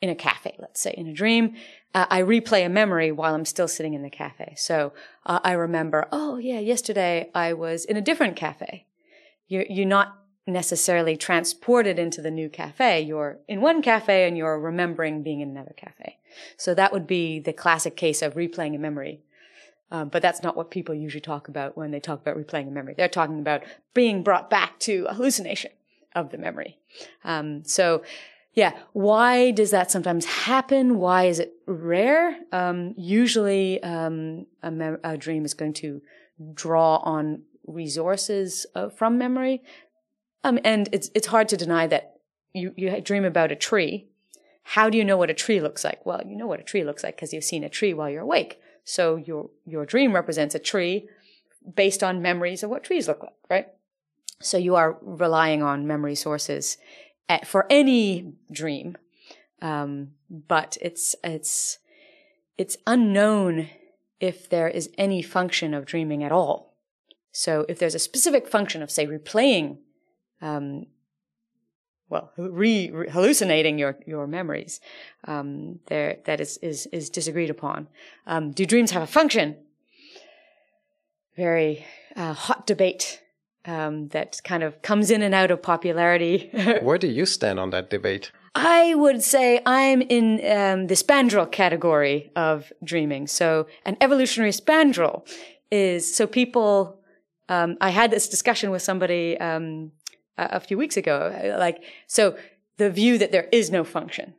in 0.00 0.10
a 0.10 0.14
cafe, 0.14 0.56
let's 0.58 0.80
say 0.80 0.94
in 0.96 1.08
a 1.08 1.12
dream, 1.12 1.54
uh, 1.94 2.06
I 2.08 2.22
replay 2.22 2.64
a 2.64 2.68
memory 2.68 3.10
while 3.10 3.34
I'm 3.34 3.44
still 3.44 3.68
sitting 3.68 3.94
in 3.94 4.02
the 4.02 4.10
cafe. 4.10 4.54
So 4.56 4.92
uh, 5.26 5.40
I 5.42 5.52
remember, 5.52 6.06
oh 6.12 6.36
yeah, 6.36 6.60
yesterday 6.60 7.30
I 7.34 7.52
was 7.52 7.84
in 7.84 7.96
a 7.96 8.00
different 8.00 8.36
cafe. 8.36 8.86
You're, 9.48 9.64
you're 9.68 9.86
not 9.86 10.16
necessarily 10.46 11.16
transported 11.16 11.98
into 11.98 12.22
the 12.22 12.30
new 12.30 12.48
cafe. 12.48 13.00
You're 13.00 13.38
in 13.48 13.60
one 13.60 13.82
cafe 13.82 14.28
and 14.28 14.36
you're 14.36 14.58
remembering 14.58 15.22
being 15.22 15.40
in 15.40 15.50
another 15.50 15.74
cafe. 15.76 16.18
So 16.56 16.74
that 16.74 16.92
would 16.92 17.06
be 17.06 17.40
the 17.40 17.52
classic 17.52 17.96
case 17.96 18.22
of 18.22 18.34
replaying 18.34 18.74
a 18.74 18.78
memory. 18.78 19.20
Um, 19.90 20.10
but 20.10 20.20
that's 20.20 20.42
not 20.42 20.56
what 20.56 20.70
people 20.70 20.94
usually 20.94 21.20
talk 21.20 21.48
about 21.48 21.76
when 21.76 21.90
they 21.90 22.00
talk 22.00 22.20
about 22.20 22.36
replaying 22.36 22.68
a 22.68 22.70
memory. 22.70 22.94
They're 22.96 23.08
talking 23.08 23.40
about 23.40 23.62
being 23.94 24.22
brought 24.22 24.50
back 24.50 24.78
to 24.80 25.06
a 25.08 25.14
hallucination 25.14 25.70
of 26.14 26.30
the 26.30 26.38
memory. 26.38 26.78
Um, 27.24 27.64
so, 27.64 28.02
yeah, 28.54 28.72
why 28.92 29.52
does 29.52 29.70
that 29.70 29.90
sometimes 29.90 30.24
happen? 30.24 30.98
Why 30.98 31.24
is 31.24 31.38
it 31.38 31.52
rare? 31.66 32.36
Um, 32.52 32.94
usually, 32.96 33.82
um, 33.82 34.46
a, 34.62 34.96
a, 35.04 35.16
dream 35.16 35.44
is 35.44 35.54
going 35.54 35.74
to 35.74 36.02
draw 36.54 36.96
on 36.96 37.42
resources 37.66 38.66
uh, 38.74 38.88
from 38.88 39.18
memory, 39.18 39.62
um, 40.42 40.58
and 40.64 40.88
it's 40.92 41.10
it's 41.14 41.28
hard 41.28 41.48
to 41.50 41.56
deny 41.56 41.86
that 41.86 42.16
you 42.52 42.72
you 42.76 43.00
dream 43.00 43.24
about 43.24 43.52
a 43.52 43.56
tree. 43.56 44.08
How 44.62 44.90
do 44.90 44.98
you 44.98 45.04
know 45.04 45.16
what 45.16 45.30
a 45.30 45.34
tree 45.34 45.60
looks 45.60 45.84
like? 45.84 46.04
Well, 46.04 46.22
you 46.26 46.36
know 46.36 46.46
what 46.46 46.60
a 46.60 46.64
tree 46.64 46.84
looks 46.84 47.04
like 47.04 47.16
because 47.16 47.32
you've 47.32 47.44
seen 47.44 47.64
a 47.64 47.68
tree 47.68 47.94
while 47.94 48.10
you're 48.10 48.22
awake. 48.22 48.60
So 48.82 49.16
your 49.16 49.50
your 49.66 49.86
dream 49.86 50.14
represents 50.14 50.54
a 50.54 50.58
tree 50.58 51.08
based 51.74 52.02
on 52.02 52.22
memories 52.22 52.62
of 52.62 52.70
what 52.70 52.84
trees 52.84 53.06
look 53.06 53.22
like, 53.22 53.36
right? 53.50 53.68
So 54.40 54.56
you 54.56 54.76
are 54.76 54.98
relying 55.02 55.62
on 55.62 55.86
memory 55.86 56.14
sources 56.14 56.78
at, 57.28 57.46
for 57.46 57.66
any 57.70 58.34
dream. 58.52 58.96
Um, 59.60 60.12
but 60.30 60.78
it's, 60.80 61.16
it's, 61.24 61.78
it's 62.56 62.76
unknown 62.86 63.68
if 64.20 64.48
there 64.48 64.68
is 64.68 64.90
any 64.96 65.22
function 65.22 65.74
of 65.74 65.86
dreaming 65.86 66.22
at 66.22 66.32
all. 66.32 66.76
So 67.32 67.64
if 67.68 67.78
there's 67.78 67.94
a 67.94 68.00
specific 68.00 68.48
function 68.48 68.82
of, 68.82 68.90
say, 68.90 69.06
replaying, 69.06 69.78
um, 70.40 70.86
well, 72.08 72.32
re, 72.36 72.90
re, 72.90 73.08
hallucinating 73.10 73.78
your, 73.78 73.98
your 74.06 74.26
memories, 74.26 74.80
um, 75.24 75.80
there, 75.86 76.18
that 76.24 76.40
is, 76.40 76.56
is, 76.58 76.86
is 76.86 77.10
disagreed 77.10 77.50
upon. 77.50 77.88
Um, 78.26 78.52
do 78.52 78.64
dreams 78.64 78.92
have 78.92 79.02
a 79.02 79.06
function? 79.06 79.56
Very 81.36 81.84
uh, 82.16 82.32
hot 82.32 82.66
debate 82.66 83.20
um, 83.64 84.08
that 84.08 84.40
kind 84.44 84.62
of 84.62 84.80
comes 84.82 85.10
in 85.10 85.22
and 85.22 85.34
out 85.34 85.50
of 85.50 85.62
popularity. 85.62 86.50
Where 86.82 86.98
do 86.98 87.06
you 87.08 87.26
stand 87.26 87.60
on 87.60 87.70
that 87.70 87.90
debate? 87.90 88.30
I 88.54 88.94
would 88.94 89.22
say 89.22 89.60
I'm 89.66 90.00
in 90.02 90.34
um, 90.50 90.86
the 90.86 90.94
spandrel 90.94 91.50
category 91.50 92.30
of 92.34 92.72
dreaming. 92.82 93.26
So 93.26 93.66
an 93.84 93.96
evolutionary 94.00 94.52
spandrel 94.52 95.28
is 95.70 96.14
so 96.14 96.26
people. 96.26 97.00
Um, 97.50 97.76
I 97.80 97.90
had 97.90 98.10
this 98.10 98.28
discussion 98.28 98.70
with 98.70 98.82
somebody 98.82 99.38
um, 99.38 99.92
a, 100.36 100.48
a 100.52 100.60
few 100.60 100.76
weeks 100.76 100.96
ago. 100.96 101.56
Like 101.58 101.82
so, 102.06 102.36
the 102.78 102.90
view 102.90 103.18
that 103.18 103.32
there 103.32 103.48
is 103.52 103.70
no 103.70 103.84
function. 103.84 104.34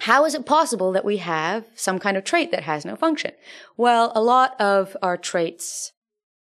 how 0.00 0.24
is 0.24 0.34
it 0.34 0.46
possible 0.46 0.92
that 0.92 1.04
we 1.04 1.18
have 1.18 1.64
some 1.74 1.98
kind 1.98 2.16
of 2.16 2.24
trait 2.24 2.50
that 2.50 2.62
has 2.64 2.84
no 2.84 2.96
function? 2.96 3.32
Well, 3.76 4.12
a 4.14 4.22
lot 4.22 4.60
of 4.60 4.96
our 5.02 5.16
traits 5.16 5.92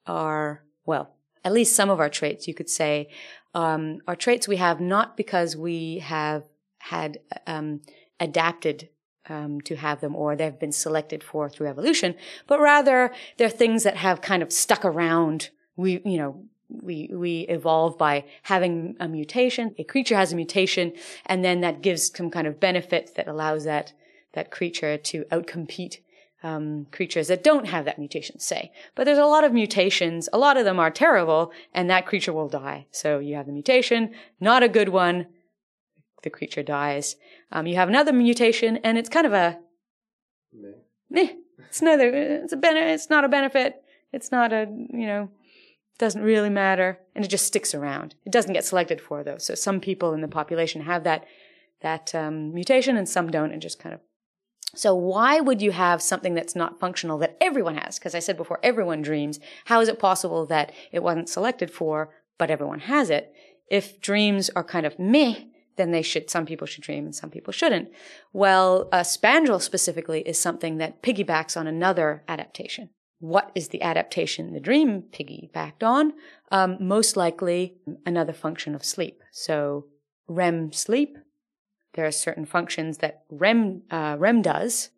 are, 0.05 0.63
well, 0.85 1.15
at 1.43 1.53
least 1.53 1.75
some 1.75 1.89
of 1.89 1.99
our 1.99 2.09
traits, 2.09 2.47
you 2.47 2.53
could 2.53 2.69
say, 2.69 3.09
um, 3.53 3.99
are 4.07 4.15
traits 4.15 4.47
we 4.47 4.57
have 4.57 4.79
not 4.79 5.17
because 5.17 5.55
we 5.55 5.99
have 5.99 6.43
had 6.79 7.19
um, 7.47 7.81
adapted 8.19 8.89
um, 9.29 9.61
to 9.61 9.75
have 9.75 10.01
them 10.01 10.15
or 10.15 10.35
they've 10.35 10.59
been 10.59 10.71
selected 10.71 11.23
for 11.23 11.49
through 11.49 11.67
evolution, 11.67 12.15
but 12.47 12.59
rather 12.59 13.13
they're 13.37 13.49
things 13.49 13.83
that 13.83 13.97
have 13.97 14.21
kind 14.21 14.41
of 14.41 14.51
stuck 14.51 14.83
around. 14.83 15.49
We, 15.75 16.01
you 16.05 16.17
know, 16.17 16.45
we, 16.69 17.09
we 17.13 17.41
evolve 17.41 17.97
by 17.97 18.25
having 18.43 18.95
a 18.99 19.07
mutation. 19.07 19.75
A 19.77 19.83
creature 19.83 20.15
has 20.15 20.31
a 20.31 20.35
mutation 20.35 20.93
and 21.25 21.43
then 21.43 21.61
that 21.61 21.81
gives 21.81 22.15
some 22.15 22.31
kind 22.31 22.47
of 22.47 22.59
benefit 22.59 23.15
that 23.15 23.27
allows 23.27 23.65
that, 23.65 23.93
that 24.33 24.51
creature 24.51 24.97
to 24.97 25.25
outcompete 25.25 25.97
um, 26.43 26.87
creatures 26.91 27.27
that 27.27 27.43
don't 27.43 27.67
have 27.67 27.85
that 27.85 27.99
mutation, 27.99 28.39
say. 28.39 28.71
But 28.95 29.05
there's 29.05 29.17
a 29.17 29.25
lot 29.25 29.43
of 29.43 29.53
mutations. 29.53 30.27
A 30.33 30.37
lot 30.37 30.57
of 30.57 30.65
them 30.65 30.79
are 30.79 30.91
terrible, 30.91 31.51
and 31.73 31.89
that 31.89 32.05
creature 32.05 32.33
will 32.33 32.49
die. 32.49 32.87
So 32.91 33.19
you 33.19 33.35
have 33.35 33.45
the 33.45 33.51
mutation, 33.51 34.13
not 34.39 34.63
a 34.63 34.69
good 34.69 34.89
one. 34.89 35.27
The 36.23 36.29
creature 36.29 36.63
dies. 36.63 37.15
Um, 37.51 37.67
you 37.67 37.75
have 37.75 37.89
another 37.89 38.13
mutation, 38.13 38.77
and 38.77 38.97
it's 38.97 39.09
kind 39.09 39.25
of 39.25 39.33
a 39.33 39.59
meh. 40.53 40.69
meh. 41.09 41.33
It's 41.67 41.81
neither. 41.81 42.09
It's 42.09 42.53
a 42.53 42.57
benefit. 42.57 42.89
It's 42.89 43.09
not 43.09 43.23
a 43.23 43.29
benefit. 43.29 43.83
It's 44.11 44.31
not 44.31 44.51
a 44.51 44.67
you 44.69 45.07
know. 45.07 45.29
Doesn't 45.97 46.23
really 46.23 46.49
matter, 46.49 46.97
and 47.13 47.23
it 47.23 47.27
just 47.27 47.45
sticks 47.45 47.75
around. 47.75 48.15
It 48.25 48.31
doesn't 48.31 48.53
get 48.53 48.65
selected 48.65 48.99
for 48.99 49.23
though. 49.23 49.37
So 49.37 49.53
some 49.53 49.79
people 49.79 50.13
in 50.13 50.21
the 50.21 50.27
population 50.27 50.81
have 50.81 51.03
that 51.03 51.25
that 51.81 52.15
um, 52.15 52.53
mutation, 52.53 52.97
and 52.97 53.07
some 53.07 53.29
don't, 53.29 53.51
and 53.51 53.61
just 53.61 53.79
kind 53.79 53.93
of 53.93 54.01
so 54.75 54.95
why 54.95 55.39
would 55.39 55.61
you 55.61 55.71
have 55.71 56.01
something 56.01 56.33
that's 56.33 56.55
not 56.55 56.79
functional 56.79 57.17
that 57.19 57.37
everyone 57.41 57.75
has? 57.75 57.99
Because 57.99 58.15
I 58.15 58.19
said 58.19 58.37
before, 58.37 58.59
everyone 58.63 59.01
dreams. 59.01 59.39
How 59.65 59.81
is 59.81 59.89
it 59.89 59.99
possible 59.99 60.45
that 60.47 60.71
it 60.91 61.03
wasn't 61.03 61.29
selected 61.29 61.71
for, 61.71 62.09
but 62.37 62.49
everyone 62.49 62.79
has 62.81 63.09
it? 63.09 63.33
If 63.69 63.99
dreams 64.01 64.49
are 64.55 64.63
kind 64.63 64.85
of 64.85 64.97
meh, 64.97 65.35
then 65.77 65.91
they 65.91 66.01
should, 66.01 66.29
some 66.29 66.45
people 66.45 66.67
should 66.67 66.83
dream 66.83 67.05
and 67.05 67.15
some 67.15 67.29
people 67.29 67.53
shouldn't. 67.53 67.89
Well, 68.33 68.89
a 68.91 68.99
spandrel 68.99 69.61
specifically 69.61 70.21
is 70.21 70.37
something 70.37 70.77
that 70.77 71.01
piggybacks 71.01 71.57
on 71.57 71.67
another 71.67 72.23
adaptation. 72.27 72.89
What 73.19 73.51
is 73.53 73.69
the 73.69 73.81
adaptation 73.81 74.53
the 74.53 74.59
dream 74.59 75.03
piggybacked 75.11 75.83
on? 75.83 76.13
Um, 76.51 76.77
most 76.79 77.15
likely 77.15 77.75
another 78.05 78.33
function 78.33 78.73
of 78.73 78.83
sleep. 78.83 79.21
So 79.31 79.85
REM 80.27 80.71
sleep 80.71 81.17
there 81.93 82.05
are 82.05 82.11
certain 82.11 82.45
functions 82.45 82.99
that 82.99 83.23
REM, 83.29 83.83
uh, 83.91 84.15
REM 84.17 84.41
does 84.41 84.89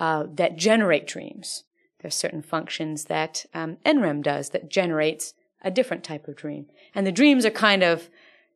uh, 0.00 0.24
that 0.34 0.56
generate 0.56 1.06
dreams. 1.06 1.64
There 2.00 2.08
are 2.08 2.10
certain 2.10 2.42
functions 2.42 3.04
that 3.06 3.46
um, 3.54 3.78
NREM 3.86 4.22
does 4.22 4.50
that 4.50 4.68
generates 4.68 5.34
a 5.62 5.70
different 5.70 6.04
type 6.04 6.28
of 6.28 6.36
dream. 6.36 6.66
And 6.94 7.06
the 7.06 7.12
dreams 7.12 7.46
are 7.46 7.50
kind 7.50 7.82
of 7.82 8.10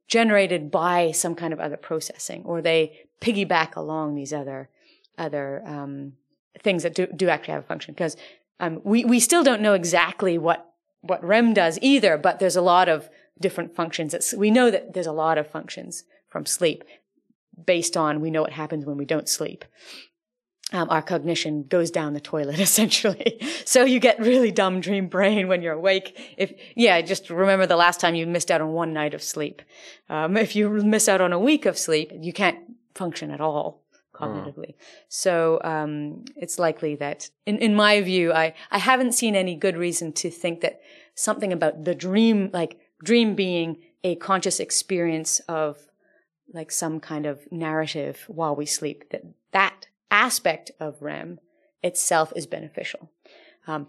generated 0.06 0.70
by 0.70 1.12
some 1.12 1.34
kind 1.34 1.52
of 1.52 1.60
other 1.60 1.76
processing, 1.76 2.42
or 2.44 2.60
they 2.60 3.06
piggyback 3.20 3.76
along 3.76 4.14
these 4.14 4.32
other 4.32 4.68
other 5.16 5.62
um, 5.66 6.12
things 6.62 6.82
that 6.82 6.94
do, 6.94 7.06
do 7.06 7.28
actually 7.28 7.54
have 7.54 7.64
a 7.64 7.66
function. 7.66 7.94
Because 7.94 8.16
um, 8.60 8.80
we 8.84 9.04
we 9.04 9.18
still 9.20 9.42
don't 9.42 9.62
know 9.62 9.74
exactly 9.74 10.36
what 10.36 10.70
what 11.00 11.24
REM 11.24 11.54
does 11.54 11.78
either, 11.80 12.18
but 12.18 12.38
there's 12.38 12.56
a 12.56 12.62
lot 12.62 12.88
of 12.88 13.08
different 13.40 13.74
functions. 13.74 14.12
It's, 14.12 14.34
we 14.34 14.50
know 14.50 14.70
that 14.70 14.92
there's 14.92 15.06
a 15.06 15.12
lot 15.12 15.38
of 15.38 15.50
functions 15.50 16.04
from 16.28 16.44
sleep 16.44 16.84
based 17.66 17.96
on 17.96 18.20
we 18.20 18.30
know 18.30 18.42
what 18.42 18.52
happens 18.52 18.84
when 18.84 18.96
we 18.96 19.04
don't 19.04 19.28
sleep. 19.28 19.64
Um, 20.70 20.90
our 20.90 21.00
cognition 21.00 21.62
goes 21.62 21.90
down 21.90 22.12
the 22.12 22.20
toilet 22.20 22.60
essentially. 22.60 23.40
so 23.64 23.84
you 23.84 24.00
get 24.00 24.20
really 24.20 24.50
dumb 24.50 24.80
dream 24.80 25.08
brain 25.08 25.48
when 25.48 25.62
you're 25.62 25.74
awake. 25.74 26.34
If, 26.36 26.52
yeah, 26.76 27.00
just 27.00 27.30
remember 27.30 27.66
the 27.66 27.76
last 27.76 28.00
time 28.00 28.14
you 28.14 28.26
missed 28.26 28.50
out 28.50 28.60
on 28.60 28.72
one 28.72 28.92
night 28.92 29.14
of 29.14 29.22
sleep. 29.22 29.62
Um, 30.10 30.36
if 30.36 30.54
you 30.54 30.68
miss 30.68 31.08
out 31.08 31.20
on 31.20 31.32
a 31.32 31.38
week 31.38 31.64
of 31.64 31.78
sleep, 31.78 32.12
you 32.20 32.32
can't 32.32 32.58
function 32.94 33.30
at 33.30 33.40
all 33.40 33.82
cognitively. 34.14 34.70
Mm. 34.70 34.74
So, 35.08 35.60
um, 35.62 36.24
it's 36.36 36.58
likely 36.58 36.96
that 36.96 37.30
in, 37.46 37.58
in 37.58 37.74
my 37.74 38.00
view, 38.00 38.32
I, 38.32 38.54
I 38.70 38.78
haven't 38.78 39.12
seen 39.12 39.36
any 39.36 39.54
good 39.54 39.76
reason 39.76 40.12
to 40.14 40.30
think 40.30 40.60
that 40.60 40.80
something 41.14 41.52
about 41.52 41.84
the 41.84 41.94
dream, 41.94 42.50
like 42.52 42.78
dream 43.02 43.34
being 43.34 43.78
a 44.04 44.16
conscious 44.16 44.60
experience 44.60 45.40
of 45.48 45.87
like 46.52 46.70
some 46.70 47.00
kind 47.00 47.26
of 47.26 47.50
narrative 47.50 48.24
while 48.28 48.56
we 48.56 48.66
sleep 48.66 49.10
that 49.10 49.24
that 49.52 49.86
aspect 50.10 50.70
of 50.80 51.02
REM 51.02 51.40
itself 51.82 52.32
is 52.34 52.46
beneficial. 52.46 53.10
Um, 53.66 53.86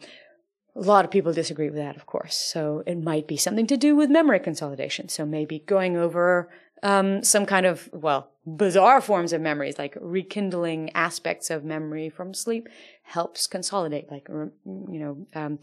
a 0.76 0.82
lot 0.82 1.06
of 1.06 1.12
people 1.12 1.34
disagree 1.34 1.70
with 1.70 1.80
that, 1.80 1.96
of 1.96 2.06
course. 2.06 2.36
So 2.36 2.84
it 2.86 3.02
might 3.02 3.28
be 3.28 3.38
something 3.38 3.68
to 3.68 3.78
do 3.78 3.96
with 3.96 4.10
memory 4.10 4.40
consolidation. 4.40 5.10
So 5.10 5.26
maybe 5.26 5.60
going 5.60 5.98
over 5.98 6.50
um, 6.84 7.24
some 7.24 7.46
kind 7.46 7.66
of 7.66 7.90
well 7.92 8.32
bizarre 8.46 9.02
forms 9.02 9.34
of 9.34 9.42
memories, 9.42 9.78
like 9.78 9.98
rekindling 10.00 10.92
aspects 10.96 11.50
of 11.50 11.64
memory 11.64 12.10
from 12.10 12.34
sleep, 12.34 12.68
helps 13.04 13.48
consolidate. 13.48 14.10
Like 14.10 14.28
you 14.30 14.52
know, 14.66 15.28
um, 15.36 15.60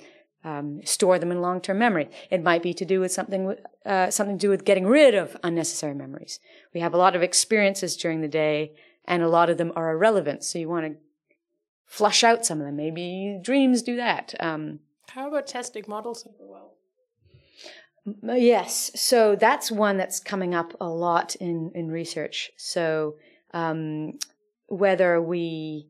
um, 0.46 0.80
store 0.84 1.18
them 1.18 1.32
in 1.32 1.42
long-term 1.42 1.76
memory. 1.76 2.08
It 2.30 2.42
might 2.42 2.62
be 2.62 2.72
to 2.74 2.84
do 2.84 3.00
with 3.00 3.10
something, 3.10 3.56
uh, 3.84 4.10
something 4.10 4.38
to 4.38 4.46
do 4.46 4.48
with 4.48 4.64
getting 4.64 4.86
rid 4.86 5.14
of 5.14 5.36
unnecessary 5.42 5.94
memories. 5.94 6.38
We 6.72 6.80
have 6.80 6.94
a 6.94 6.98
lot 6.98 7.16
of 7.16 7.22
experiences 7.22 7.96
during 7.96 8.20
the 8.20 8.28
day, 8.28 8.72
and 9.04 9.22
a 9.22 9.28
lot 9.28 9.50
of 9.50 9.58
them 9.58 9.72
are 9.74 9.90
irrelevant. 9.90 10.44
So 10.44 10.60
you 10.60 10.68
want 10.68 10.86
to 10.86 10.98
flush 11.84 12.22
out 12.22 12.46
some 12.46 12.60
of 12.60 12.66
them. 12.66 12.76
Maybe 12.76 13.40
dreams 13.42 13.82
do 13.82 13.96
that. 13.96 14.34
Um, 14.38 14.78
How 15.08 15.26
about 15.28 15.48
testing 15.48 15.84
models 15.88 16.22
the 16.22 16.30
well? 16.38 16.74
Yes, 18.22 18.92
so 18.94 19.34
that's 19.34 19.72
one 19.72 19.96
that's 19.96 20.20
coming 20.20 20.54
up 20.54 20.74
a 20.80 20.88
lot 20.88 21.34
in 21.36 21.72
in 21.74 21.88
research. 21.88 22.52
So 22.56 23.16
um, 23.52 24.20
whether 24.68 25.20
we 25.20 25.88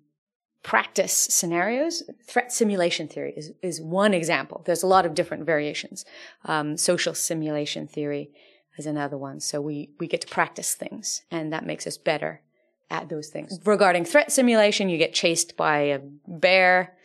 practice 0.66 1.12
scenarios, 1.30 2.02
threat 2.26 2.52
simulation 2.52 3.06
theory 3.06 3.32
is, 3.36 3.52
is 3.62 3.80
one 3.80 4.12
example. 4.12 4.62
There's 4.66 4.82
a 4.82 4.88
lot 4.88 5.06
of 5.06 5.14
different 5.14 5.46
variations. 5.46 6.04
Um, 6.44 6.76
social 6.76 7.14
simulation 7.14 7.86
theory 7.86 8.32
is 8.76 8.84
another 8.84 9.16
one. 9.16 9.38
So 9.38 9.60
we, 9.60 9.90
we 10.00 10.08
get 10.08 10.22
to 10.22 10.26
practice 10.26 10.74
things 10.74 11.22
and 11.30 11.52
that 11.52 11.64
makes 11.64 11.86
us 11.86 11.96
better 11.96 12.40
at 12.90 13.08
those 13.08 13.28
things. 13.28 13.60
Regarding 13.64 14.04
threat 14.04 14.32
simulation, 14.32 14.88
you 14.88 14.98
get 14.98 15.14
chased 15.14 15.56
by 15.56 15.78
a 15.78 16.00
bear 16.26 16.96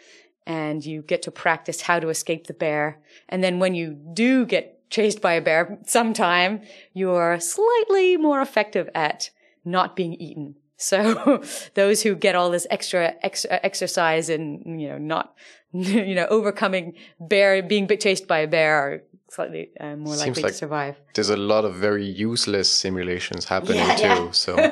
and 0.47 0.84
you 0.84 1.03
get 1.03 1.22
to 1.22 1.32
practice 1.32 1.82
how 1.82 1.99
to 1.99 2.09
escape 2.09 2.47
the 2.47 2.55
bear. 2.55 2.97
And 3.30 3.43
then 3.43 3.59
when 3.59 3.76
you 3.76 3.91
do 3.91 4.43
get 4.47 4.89
chased 4.89 5.22
by 5.22 5.34
a 5.34 5.41
bear 5.41 5.78
sometime, 5.86 6.62
you're 6.93 7.39
slightly 7.39 8.18
more 8.18 8.41
effective 8.41 8.89
at 8.95 9.30
not 9.64 9.95
being 9.95 10.16
eaten 10.16 10.55
so 10.82 11.44
those 11.76 12.02
who 12.02 12.16
get 12.16 12.36
all 12.36 12.50
this 12.50 12.68
extra, 12.70 13.14
extra 13.22 13.60
exercise 13.64 14.30
and, 14.30 14.82
you 14.82 14.90
know, 14.90 14.98
not, 14.98 15.36
you 15.74 16.16
know, 16.16 16.28
overcoming 16.30 16.94
bear, 17.20 17.62
being 17.64 17.88
chased 17.88 18.28
by 18.28 18.40
a 18.40 18.48
bear 18.48 18.76
are 18.76 19.04
slightly 19.30 19.70
uh, 19.80 19.96
more 19.96 20.16
Seems 20.16 20.28
likely 20.28 20.44
like 20.44 20.52
to 20.52 20.58
survive. 20.58 20.96
There's 21.14 21.30
a 21.30 21.38
lot 21.38 21.66
of 21.66 21.76
very 21.76 22.06
useless 22.06 22.70
simulations 22.70 23.46
happening 23.46 23.78
yeah, 23.78 23.96
too. 23.96 24.08
Yeah. 24.08 24.32
So 24.32 24.56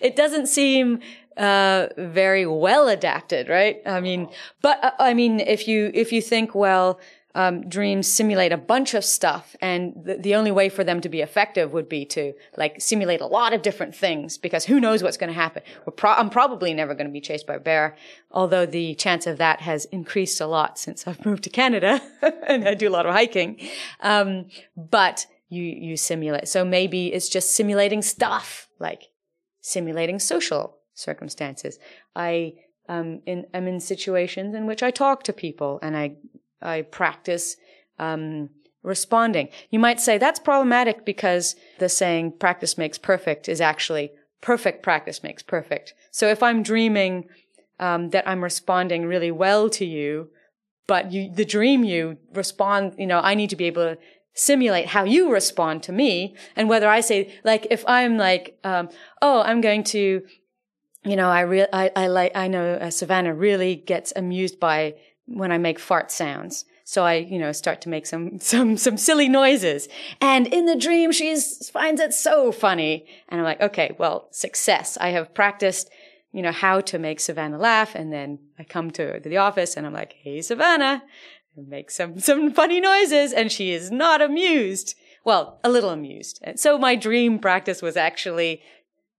it 0.00 0.14
doesn't 0.14 0.46
seem 0.46 1.00
uh, 1.36 1.88
very 1.98 2.46
well 2.46 2.88
adapted, 2.88 3.48
right? 3.48 3.78
I 3.84 4.00
mean, 4.00 4.28
but 4.62 4.82
uh, 4.82 4.92
I 4.98 5.14
mean, 5.14 5.40
if 5.40 5.66
you 5.68 5.90
if 5.92 6.12
you 6.12 6.22
think, 6.22 6.54
well, 6.54 7.00
um, 7.36 7.68
dreams 7.68 8.08
simulate 8.08 8.50
a 8.50 8.56
bunch 8.56 8.94
of 8.94 9.04
stuff, 9.04 9.54
and 9.60 9.92
the, 9.94 10.16
the, 10.16 10.34
only 10.34 10.50
way 10.50 10.70
for 10.70 10.82
them 10.82 11.02
to 11.02 11.10
be 11.10 11.20
effective 11.20 11.74
would 11.74 11.86
be 11.86 12.06
to 12.06 12.32
like 12.56 12.80
simulate 12.80 13.20
a 13.20 13.26
lot 13.26 13.52
of 13.52 13.60
different 13.60 13.94
things 13.94 14.38
because 14.38 14.64
who 14.64 14.80
knows 14.80 15.02
what's 15.02 15.18
going 15.18 15.28
to 15.28 15.34
happen. 15.34 15.62
Pro- 15.96 16.14
I'm 16.14 16.30
probably 16.30 16.72
never 16.72 16.94
going 16.94 17.06
to 17.06 17.12
be 17.12 17.20
chased 17.20 17.46
by 17.46 17.56
a 17.56 17.60
bear, 17.60 17.94
although 18.30 18.64
the 18.64 18.94
chance 18.94 19.26
of 19.26 19.36
that 19.36 19.60
has 19.60 19.84
increased 19.86 20.40
a 20.40 20.46
lot 20.46 20.78
since 20.78 21.06
I've 21.06 21.26
moved 21.26 21.44
to 21.44 21.50
Canada 21.50 22.00
and 22.48 22.66
I 22.66 22.72
do 22.72 22.88
a 22.88 22.94
lot 22.96 23.04
of 23.04 23.12
hiking. 23.12 23.60
Um, 24.00 24.46
but 24.74 25.26
you 25.50 25.62
you 25.62 25.98
simulate, 25.98 26.48
so 26.48 26.64
maybe 26.64 27.12
it's 27.12 27.28
just 27.28 27.54
simulating 27.54 28.00
stuff 28.00 28.66
like 28.78 29.02
simulating 29.60 30.18
social 30.18 30.78
circumstances. 30.94 31.78
I 32.14 32.54
um, 32.88 33.20
in, 33.26 33.44
I'm 33.52 33.68
in 33.68 33.80
situations 33.80 34.54
in 34.54 34.64
which 34.64 34.82
I 34.82 34.90
talk 34.90 35.22
to 35.24 35.34
people 35.34 35.78
and 35.82 35.98
I 35.98 36.16
I 36.66 36.82
practice 36.82 37.56
um, 37.98 38.50
responding. 38.82 39.48
You 39.70 39.78
might 39.78 40.00
say 40.00 40.18
that's 40.18 40.40
problematic 40.40 41.04
because 41.04 41.56
the 41.78 41.88
saying 41.88 42.32
practice 42.38 42.76
makes 42.76 42.98
perfect 42.98 43.48
is 43.48 43.60
actually 43.60 44.12
perfect 44.42 44.82
practice 44.82 45.22
makes 45.22 45.42
perfect. 45.42 45.94
So 46.10 46.28
if 46.28 46.42
I'm 46.42 46.62
dreaming 46.62 47.28
um, 47.80 48.10
that 48.10 48.28
I'm 48.28 48.44
responding 48.44 49.06
really 49.06 49.30
well 49.30 49.68
to 49.70 49.84
you, 49.84 50.30
but 50.86 51.10
you, 51.10 51.32
the 51.32 51.44
dream 51.44 51.84
you 51.84 52.18
respond, 52.32 52.94
you 52.98 53.06
know, 53.06 53.20
I 53.20 53.34
need 53.34 53.50
to 53.50 53.56
be 53.56 53.64
able 53.64 53.82
to 53.82 53.98
simulate 54.34 54.86
how 54.86 55.04
you 55.04 55.32
respond 55.32 55.82
to 55.84 55.92
me 55.92 56.36
and 56.54 56.68
whether 56.68 56.88
I 56.88 57.00
say, 57.00 57.34
like, 57.42 57.66
if 57.70 57.84
I'm 57.88 58.18
like, 58.18 58.58
um, 58.62 58.88
oh, 59.20 59.42
I'm 59.42 59.60
going 59.60 59.82
to 59.84 60.22
you 61.06 61.14
know, 61.14 61.28
I 61.28 61.42
re- 61.42 61.68
I, 61.72 61.92
I 61.94 62.08
like, 62.08 62.32
I 62.34 62.48
know 62.48 62.74
uh, 62.74 62.90
Savannah 62.90 63.32
really 63.32 63.76
gets 63.76 64.12
amused 64.16 64.58
by 64.58 64.96
when 65.26 65.52
I 65.52 65.58
make 65.58 65.78
fart 65.78 66.10
sounds. 66.10 66.64
So 66.84 67.04
I, 67.04 67.14
you 67.14 67.38
know, 67.40 67.50
start 67.50 67.80
to 67.82 67.88
make 67.88 68.06
some, 68.06 68.38
some, 68.40 68.76
some 68.76 68.96
silly 68.96 69.28
noises. 69.28 69.88
And 70.20 70.46
in 70.46 70.66
the 70.66 70.76
dream, 70.76 71.12
she 71.12 71.36
finds 71.72 72.00
it 72.00 72.14
so 72.14 72.52
funny. 72.52 73.06
And 73.28 73.40
I'm 73.40 73.44
like, 73.44 73.60
okay, 73.60 73.94
well, 73.98 74.28
success. 74.30 74.96
I 75.00 75.10
have 75.10 75.34
practiced, 75.34 75.90
you 76.32 76.42
know, 76.42 76.52
how 76.52 76.80
to 76.82 76.98
make 76.98 77.20
Savannah 77.20 77.58
laugh. 77.58 77.94
And 77.94 78.12
then 78.12 78.38
I 78.58 78.64
come 78.64 78.90
to 78.92 79.20
the 79.22 79.36
office 79.36 79.76
and 79.76 79.86
I'm 79.86 79.92
like, 79.92 80.14
hey, 80.22 80.40
Savannah, 80.40 81.02
make 81.56 81.90
some, 81.90 82.18
some 82.20 82.52
funny 82.52 82.80
noises. 82.80 83.32
And 83.32 83.50
she 83.50 83.72
is 83.72 83.90
not 83.90 84.22
amused. 84.22 84.94
Well, 85.24 85.58
a 85.64 85.68
little 85.68 85.90
amused. 85.90 86.38
And 86.42 86.58
so 86.58 86.78
my 86.78 86.94
dream 86.94 87.40
practice 87.40 87.82
was 87.82 87.96
actually 87.96 88.62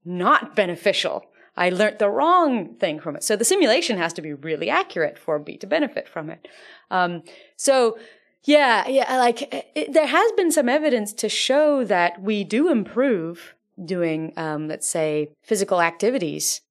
not 0.05 0.55
beneficial. 0.55 1.25
I 1.57 1.69
learned 1.69 1.99
the 1.99 2.09
wrong 2.09 2.75
thing 2.75 2.99
from 2.99 3.15
it. 3.15 3.23
So 3.23 3.35
the 3.35 3.43
simulation 3.43 3.97
has 3.97 4.13
to 4.13 4.21
be 4.21 4.33
really 4.33 4.69
accurate 4.69 5.17
for 5.17 5.39
me 5.39 5.57
to 5.57 5.67
benefit 5.67 6.07
from 6.07 6.29
it. 6.29 6.47
Um, 6.91 7.23
so 7.55 7.97
yeah, 8.43 8.87
yeah, 8.87 9.17
like 9.17 9.53
it, 9.75 9.91
there 9.91 10.07
has 10.07 10.31
been 10.33 10.51
some 10.51 10.69
evidence 10.69 11.11
to 11.13 11.27
show 11.27 11.83
that 11.83 12.21
we 12.21 12.43
do 12.43 12.71
improve 12.71 13.55
doing, 13.83 14.33
um, 14.37 14.67
let's 14.67 14.87
say, 14.87 15.31
physical 15.43 15.81
activities 15.81 16.61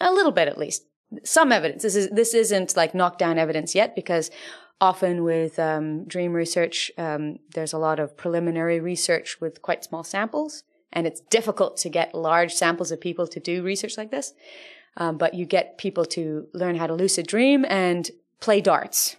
a 0.00 0.12
little 0.12 0.32
bit 0.32 0.48
at 0.48 0.58
least. 0.58 0.84
Some 1.24 1.52
evidence. 1.52 1.82
This 1.82 1.94
is 1.94 2.08
this 2.08 2.32
isn't 2.32 2.74
like 2.74 2.94
knockdown 2.94 3.38
evidence 3.38 3.74
yet 3.74 3.94
because 3.94 4.30
often 4.80 5.22
with 5.22 5.58
um, 5.58 6.04
dream 6.04 6.32
research, 6.32 6.90
um, 6.96 7.38
there's 7.54 7.74
a 7.74 7.78
lot 7.78 8.00
of 8.00 8.16
preliminary 8.16 8.80
research 8.80 9.38
with 9.38 9.60
quite 9.60 9.84
small 9.84 10.02
samples, 10.02 10.64
and 10.92 11.06
it's 11.06 11.20
difficult 11.20 11.76
to 11.78 11.88
get 11.88 12.14
large 12.14 12.52
samples 12.52 12.90
of 12.90 13.00
people 13.00 13.26
to 13.26 13.40
do 13.40 13.62
research 13.62 13.96
like 13.96 14.10
this. 14.10 14.34
Um, 14.96 15.16
but 15.16 15.34
you 15.34 15.46
get 15.46 15.78
people 15.78 16.04
to 16.06 16.46
learn 16.52 16.76
how 16.76 16.86
to 16.86 16.94
lucid 16.94 17.26
dream 17.26 17.64
and 17.68 18.10
play 18.40 18.60
darts 18.60 19.16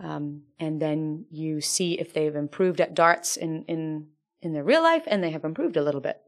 um, 0.00 0.42
and 0.60 0.80
then 0.80 1.26
you 1.30 1.60
see 1.60 1.98
if 1.98 2.12
they've 2.12 2.34
improved 2.34 2.80
at 2.80 2.94
darts 2.94 3.36
in, 3.36 3.64
in, 3.64 4.06
in 4.40 4.52
their 4.52 4.64
real 4.64 4.82
life, 4.82 5.02
and 5.06 5.22
they 5.22 5.30
have 5.30 5.44
improved 5.44 5.76
a 5.76 5.82
little 5.82 6.00
bit. 6.00 6.20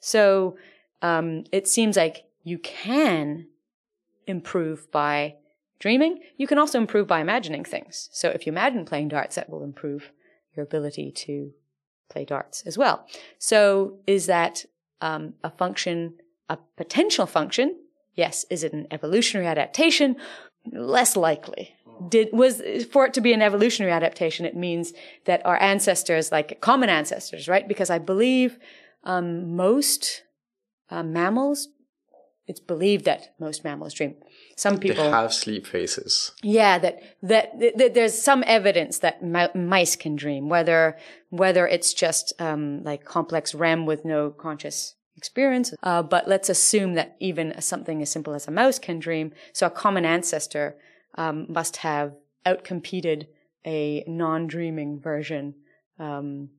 So 0.00 0.56
um, 1.02 1.44
it 1.50 1.66
seems 1.66 1.96
like 1.96 2.24
you 2.44 2.58
can 2.58 3.48
improve 4.26 4.90
by 4.92 5.36
dreaming. 5.80 6.20
You 6.36 6.46
can 6.46 6.58
also 6.58 6.78
improve 6.78 7.06
by 7.06 7.20
imagining 7.20 7.64
things. 7.64 8.08
So 8.12 8.28
if 8.28 8.46
you 8.46 8.52
imagine 8.52 8.84
playing 8.84 9.08
darts, 9.08 9.34
that 9.36 9.50
will 9.50 9.64
improve 9.64 10.12
your 10.54 10.64
ability 10.64 11.10
to 11.12 11.52
play 12.08 12.24
darts 12.24 12.62
as 12.66 12.76
well. 12.78 13.06
So 13.38 13.98
is 14.06 14.26
that 14.26 14.64
um, 15.00 15.34
a 15.42 15.50
function, 15.50 16.14
a 16.48 16.58
potential 16.76 17.26
function? 17.26 17.76
Yes. 18.14 18.44
Is 18.50 18.64
it 18.64 18.72
an 18.72 18.86
evolutionary 18.90 19.46
adaptation? 19.46 20.16
Less 20.72 21.16
likely 21.16 21.76
did 22.08 22.28
was 22.32 22.62
for 22.90 23.06
it 23.06 23.14
to 23.14 23.20
be 23.20 23.32
an 23.32 23.42
evolutionary 23.42 23.92
adaptation 23.92 24.44
it 24.44 24.56
means 24.56 24.92
that 25.24 25.44
our 25.46 25.60
ancestors 25.62 26.30
like 26.30 26.60
common 26.60 26.88
ancestors 26.88 27.48
right 27.48 27.66
because 27.66 27.90
i 27.90 27.98
believe 27.98 28.58
um, 29.04 29.56
most 29.56 30.22
uh, 30.90 31.02
mammals 31.02 31.68
it's 32.46 32.60
believed 32.60 33.04
that 33.04 33.34
most 33.38 33.64
mammals 33.64 33.94
dream 33.94 34.14
some 34.56 34.78
people 34.78 35.04
they 35.04 35.10
have 35.10 35.32
sleep 35.32 35.66
phases. 35.66 36.32
Yeah 36.42 36.78
that, 36.78 37.02
that, 37.22 37.58
that 37.78 37.94
there's 37.94 38.20
some 38.20 38.42
evidence 38.46 38.98
that 39.00 39.22
mice 39.54 39.96
can 39.96 40.16
dream 40.16 40.48
whether 40.48 40.96
whether 41.30 41.66
it's 41.66 41.92
just 41.92 42.32
um, 42.40 42.82
like 42.82 43.04
complex 43.04 43.54
rem 43.54 43.86
with 43.86 44.04
no 44.04 44.30
conscious 44.30 44.94
experience 45.16 45.74
uh, 45.82 46.02
but 46.02 46.28
let's 46.28 46.48
assume 46.48 46.94
that 46.94 47.16
even 47.20 47.60
something 47.60 48.02
as 48.02 48.10
simple 48.10 48.34
as 48.34 48.48
a 48.48 48.50
mouse 48.50 48.78
can 48.78 48.98
dream. 48.98 49.32
So 49.52 49.66
a 49.66 49.70
common 49.70 50.04
ancestor 50.04 50.76
um, 51.16 51.46
must 51.48 51.78
have 51.78 52.14
outcompeted 52.44 53.26
a 53.66 54.04
non-dreaming 54.06 55.00
version 55.00 55.54
um, 55.98 56.50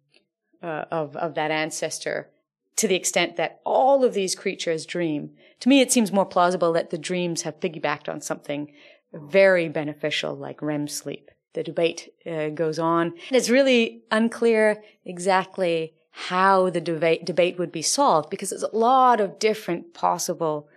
uh, 0.62 0.86
of 0.92 1.16
of 1.16 1.36
that 1.36 1.52
ancestor 1.52 2.30
to 2.78 2.88
the 2.88 2.96
extent 2.96 3.36
that 3.36 3.60
all 3.66 4.04
of 4.04 4.14
these 4.14 4.36
creatures 4.36 4.86
dream. 4.86 5.32
To 5.62 5.70
me, 5.70 5.82
it 5.82 5.92
seems 5.92 6.12
more 6.12 6.26
plausible 6.26 6.72
that 6.74 6.92
the 6.92 6.98
dreams 6.98 7.42
have 7.42 7.60
piggybacked 7.60 8.08
on 8.08 8.22
something 8.22 8.72
very 9.14 9.68
beneficial 9.68 10.36
like 10.36 10.62
REM 10.62 10.88
sleep. 10.88 11.30
The 11.54 11.64
debate 11.64 12.14
uh, 12.26 12.50
goes 12.50 12.78
on. 12.78 13.14
It's 13.32 13.50
really 13.50 14.04
unclear 14.12 14.84
exactly 15.06 15.94
how 16.12 16.70
the 16.70 16.82
debate, 16.82 17.26
debate 17.26 17.58
would 17.58 17.72
be 17.72 17.82
solved 17.82 18.30
because 18.30 18.52
there's 18.52 18.64
a 18.64 18.76
lot 18.76 19.20
of 19.20 19.40
different 19.40 19.94
possible 19.94 20.68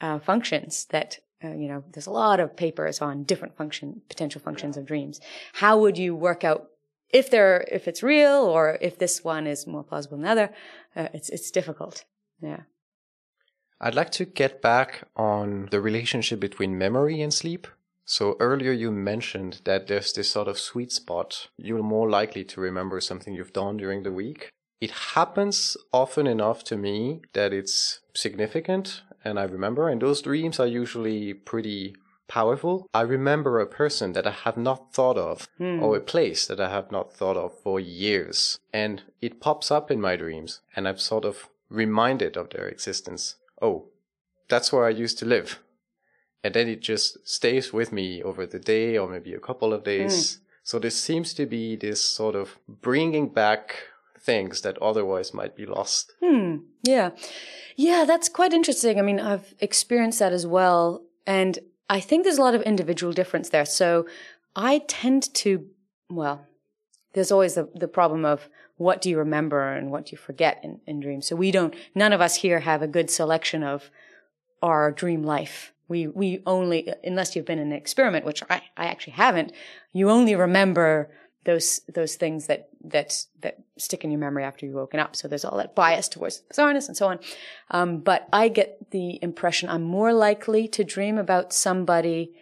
uh, 0.00 0.18
functions 0.18 0.86
that 0.90 1.18
uh, 1.44 1.48
you 1.48 1.68
know, 1.68 1.84
there's 1.92 2.06
a 2.06 2.10
lot 2.10 2.40
of 2.40 2.56
papers 2.56 3.02
on 3.02 3.24
different 3.24 3.56
function, 3.56 4.00
potential 4.08 4.40
functions 4.40 4.76
of 4.76 4.86
dreams. 4.86 5.20
How 5.52 5.78
would 5.78 5.98
you 5.98 6.14
work 6.14 6.44
out 6.44 6.70
if 7.10 7.30
they're, 7.30 7.66
if 7.70 7.88
it's 7.88 8.02
real 8.02 8.44
or 8.44 8.78
if 8.80 8.98
this 8.98 9.24
one 9.24 9.46
is 9.46 9.66
more 9.66 9.84
plausible 9.84 10.16
than 10.16 10.24
the 10.24 10.30
other? 10.30 10.54
Uh, 10.94 11.08
it's, 11.14 11.28
it's 11.28 11.50
difficult. 11.50 12.04
Yeah. 12.40 12.62
I'd 13.80 13.94
like 13.94 14.10
to 14.12 14.24
get 14.24 14.62
back 14.62 15.04
on 15.16 15.68
the 15.70 15.80
relationship 15.80 16.40
between 16.40 16.78
memory 16.78 17.20
and 17.20 17.32
sleep. 17.32 17.66
So 18.04 18.36
earlier 18.40 18.72
you 18.72 18.90
mentioned 18.90 19.60
that 19.64 19.88
there's 19.88 20.12
this 20.12 20.30
sort 20.30 20.48
of 20.48 20.58
sweet 20.58 20.92
spot. 20.92 21.48
You're 21.56 21.82
more 21.82 22.08
likely 22.08 22.44
to 22.44 22.60
remember 22.60 23.00
something 23.00 23.34
you've 23.34 23.52
done 23.52 23.76
during 23.76 24.02
the 24.02 24.12
week. 24.12 24.50
It 24.80 24.90
happens 24.90 25.76
often 25.92 26.26
enough 26.26 26.62
to 26.64 26.76
me 26.76 27.22
that 27.32 27.52
it's 27.52 28.00
significant 28.14 29.02
and 29.26 29.40
I 29.40 29.44
remember, 29.44 29.88
and 29.88 30.00
those 30.00 30.22
dreams 30.22 30.60
are 30.60 30.68
usually 30.68 31.34
pretty 31.34 31.96
powerful. 32.28 32.88
I 32.92 33.02
remember 33.02 33.60
a 33.60 33.66
person 33.66 34.12
that 34.12 34.26
I 34.26 34.30
have 34.30 34.56
not 34.56 34.92
thought 34.92 35.16
of 35.16 35.48
mm. 35.60 35.80
or 35.80 35.96
a 35.96 36.00
place 36.00 36.46
that 36.46 36.60
I 36.60 36.70
have 36.70 36.90
not 36.90 37.12
thought 37.12 37.36
of 37.36 37.58
for 37.60 37.80
years. 37.80 38.58
And 38.72 39.02
it 39.20 39.40
pops 39.40 39.70
up 39.70 39.90
in 39.90 40.00
my 40.00 40.16
dreams 40.16 40.60
and 40.74 40.86
I'm 40.88 40.98
sort 40.98 41.24
of 41.24 41.48
reminded 41.68 42.36
of 42.36 42.50
their 42.50 42.68
existence. 42.68 43.36
Oh, 43.60 43.86
that's 44.48 44.72
where 44.72 44.84
I 44.84 44.90
used 44.90 45.18
to 45.18 45.26
live. 45.26 45.60
And 46.44 46.54
then 46.54 46.68
it 46.68 46.80
just 46.80 47.26
stays 47.26 47.72
with 47.72 47.92
me 47.92 48.22
over 48.22 48.46
the 48.46 48.60
day 48.60 48.96
or 48.96 49.08
maybe 49.08 49.34
a 49.34 49.40
couple 49.40 49.72
of 49.72 49.84
days. 49.84 50.14
Mm. 50.14 50.38
So 50.62 50.78
there 50.78 50.90
seems 50.90 51.34
to 51.34 51.46
be 51.46 51.76
this 51.76 52.00
sort 52.00 52.34
of 52.34 52.58
bringing 52.68 53.28
back 53.28 53.84
things 54.20 54.62
that 54.62 54.76
otherwise 54.82 55.32
might 55.32 55.56
be 55.56 55.64
lost. 55.64 56.12
Hmm. 56.20 56.56
Yeah. 56.82 57.10
Yeah, 57.76 58.04
that's 58.04 58.28
quite 58.28 58.52
interesting. 58.52 58.98
I 58.98 59.02
mean, 59.02 59.20
I've 59.20 59.54
experienced 59.60 60.18
that 60.18 60.32
as 60.32 60.46
well. 60.46 61.02
And 61.26 61.58
I 61.88 62.00
think 62.00 62.24
there's 62.24 62.38
a 62.38 62.42
lot 62.42 62.54
of 62.54 62.62
individual 62.62 63.12
difference 63.12 63.48
there. 63.48 63.64
So 63.64 64.06
I 64.54 64.82
tend 64.88 65.32
to, 65.34 65.66
well, 66.10 66.46
there's 67.14 67.32
always 67.32 67.54
the, 67.54 67.68
the 67.74 67.88
problem 67.88 68.24
of 68.24 68.48
what 68.76 69.00
do 69.00 69.08
you 69.08 69.18
remember 69.18 69.72
and 69.72 69.90
what 69.90 70.06
do 70.06 70.10
you 70.12 70.18
forget 70.18 70.60
in, 70.62 70.80
in 70.86 71.00
dreams. 71.00 71.26
So 71.26 71.36
we 71.36 71.50
don't, 71.50 71.74
none 71.94 72.12
of 72.12 72.20
us 72.20 72.36
here 72.36 72.60
have 72.60 72.82
a 72.82 72.88
good 72.88 73.10
selection 73.10 73.62
of 73.62 73.90
our 74.62 74.92
dream 74.92 75.22
life. 75.22 75.72
We, 75.88 76.08
we 76.08 76.42
only, 76.46 76.92
unless 77.04 77.36
you've 77.36 77.46
been 77.46 77.58
in 77.58 77.68
an 77.68 77.78
experiment, 77.78 78.24
which 78.26 78.42
I, 78.50 78.62
I 78.76 78.86
actually 78.86 79.14
haven't, 79.14 79.52
you 79.92 80.10
only 80.10 80.34
remember 80.34 81.10
those 81.46 81.80
those 81.92 82.16
things 82.16 82.46
that 82.48 82.68
that 82.84 83.24
that 83.40 83.58
stick 83.78 84.04
in 84.04 84.10
your 84.10 84.20
memory 84.20 84.44
after 84.44 84.66
you've 84.66 84.74
woken 84.74 85.00
up. 85.00 85.16
So 85.16 85.28
there's 85.28 85.44
all 85.44 85.56
that 85.56 85.74
bias 85.74 86.08
towards 86.08 86.42
bizarreness 86.52 86.88
and 86.88 86.96
so 86.96 87.08
on. 87.08 87.18
Um, 87.70 88.00
but 88.00 88.28
I 88.32 88.48
get 88.48 88.90
the 88.90 89.18
impression 89.22 89.68
I'm 89.68 89.82
more 89.82 90.12
likely 90.12 90.68
to 90.68 90.84
dream 90.84 91.16
about 91.16 91.52
somebody 91.52 92.34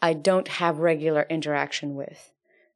I 0.00 0.12
don't 0.12 0.48
have 0.48 0.78
regular 0.78 1.26
interaction 1.28 1.94
with. 1.94 2.30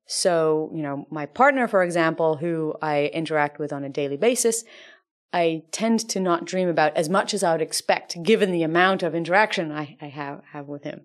So 0.07 0.70
you 0.74 0.83
know, 0.83 1.07
my 1.11 1.27
partner, 1.27 1.68
for 1.68 1.83
example, 1.85 2.37
who 2.37 2.74
I 2.83 3.07
interact 3.12 3.59
with 3.59 3.72
on 3.72 3.85
a 3.85 3.89
daily 3.89 4.16
basis. 4.16 4.64
I 5.33 5.64
tend 5.70 6.09
to 6.11 6.20
not 6.20 6.47
dream 6.47 6.68
about 6.68 6.97
as 6.97 7.11
much 7.11 7.35
as 7.35 7.43
I 7.43 7.53
would 7.53 7.61
expect 7.61 8.22
given 8.22 8.53
the 8.53 8.62
amount 8.62 9.03
of 9.03 9.14
interaction 9.14 9.70
I, 9.70 9.99
I 10.01 10.07
have, 10.07 10.41
have 10.53 10.66
with 10.66 10.85
him. 10.85 11.05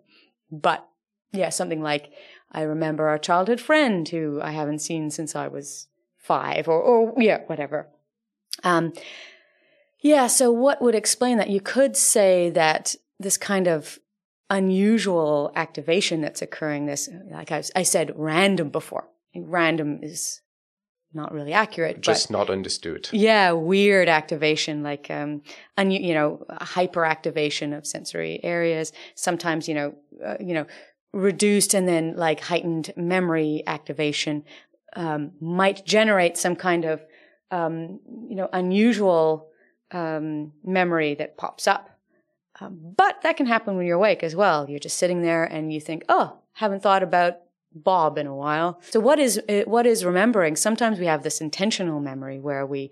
But 0.49 0.87
yeah, 1.33 1.49
something 1.49 1.81
like 1.81 2.11
I 2.51 2.61
remember 2.61 3.07
our 3.07 3.17
childhood 3.17 3.61
friend 3.61 4.07
who 4.07 4.41
I 4.41 4.51
haven't 4.51 4.79
seen 4.79 5.09
since 5.09 5.35
I 5.35 5.47
was 5.47 5.87
five 6.17 6.67
or, 6.67 6.81
or 6.81 7.13
yeah, 7.17 7.39
whatever. 7.47 7.87
Um, 8.63 8.93
yeah, 9.99 10.27
so 10.27 10.51
what 10.51 10.81
would 10.81 10.95
explain 10.95 11.37
that? 11.37 11.49
You 11.49 11.61
could 11.61 11.95
say 11.95 12.49
that 12.51 12.95
this 13.19 13.37
kind 13.37 13.67
of 13.67 13.99
unusual 14.49 15.51
activation 15.55 16.21
that's 16.21 16.41
occurring, 16.41 16.85
this, 16.85 17.09
like 17.31 17.51
I, 17.51 17.63
I 17.75 17.83
said, 17.83 18.11
random 18.15 18.69
before. 18.69 19.07
Random 19.33 19.99
is 20.03 20.41
not 21.13 21.33
really 21.33 21.53
accurate. 21.53 22.01
Just 22.01 22.27
but, 22.29 22.37
not 22.37 22.49
understood. 22.49 23.09
Yeah, 23.11 23.51
weird 23.51 24.09
activation, 24.09 24.83
like, 24.83 25.09
um, 25.09 25.41
un, 25.77 25.91
you 25.91 26.13
know, 26.13 26.45
hyperactivation 26.49 27.77
of 27.77 27.85
sensory 27.85 28.39
areas. 28.43 28.91
Sometimes, 29.15 29.67
you 29.67 29.75
know, 29.75 29.95
uh, 30.25 30.35
you 30.39 30.53
know, 30.53 30.65
reduced 31.13 31.73
and 31.73 31.87
then 31.87 32.15
like 32.15 32.39
heightened 32.41 32.93
memory 32.95 33.63
activation 33.67 34.43
um, 34.95 35.31
might 35.39 35.85
generate 35.85 36.37
some 36.37 36.55
kind 36.55 36.85
of 36.85 37.01
um, 37.51 37.99
you 38.29 38.35
know 38.35 38.49
unusual 38.53 39.47
um, 39.91 40.53
memory 40.63 41.15
that 41.15 41.37
pops 41.37 41.67
up 41.67 41.89
Um, 42.61 42.93
but 42.95 43.21
that 43.23 43.37
can 43.37 43.47
happen 43.47 43.75
when 43.75 43.85
you're 43.85 43.97
awake 43.97 44.23
as 44.23 44.35
well. 44.35 44.69
You're 44.69 44.79
just 44.79 44.97
sitting 44.97 45.21
there 45.21 45.43
and 45.43 45.73
you 45.73 45.81
think, 45.81 46.03
oh, 46.09 46.37
haven't 46.53 46.83
thought 46.83 47.03
about 47.03 47.33
Bob 47.73 48.17
in 48.17 48.27
a 48.27 48.35
while. 48.35 48.79
So 48.89 48.99
what 48.99 49.19
is 49.19 49.39
uh, 49.49 49.63
what 49.65 49.85
is 49.85 50.03
remembering? 50.05 50.55
Sometimes 50.57 50.99
we 50.99 51.07
have 51.07 51.23
this 51.23 51.41
intentional 51.41 51.99
memory 51.99 52.39
where 52.39 52.65
we 52.65 52.91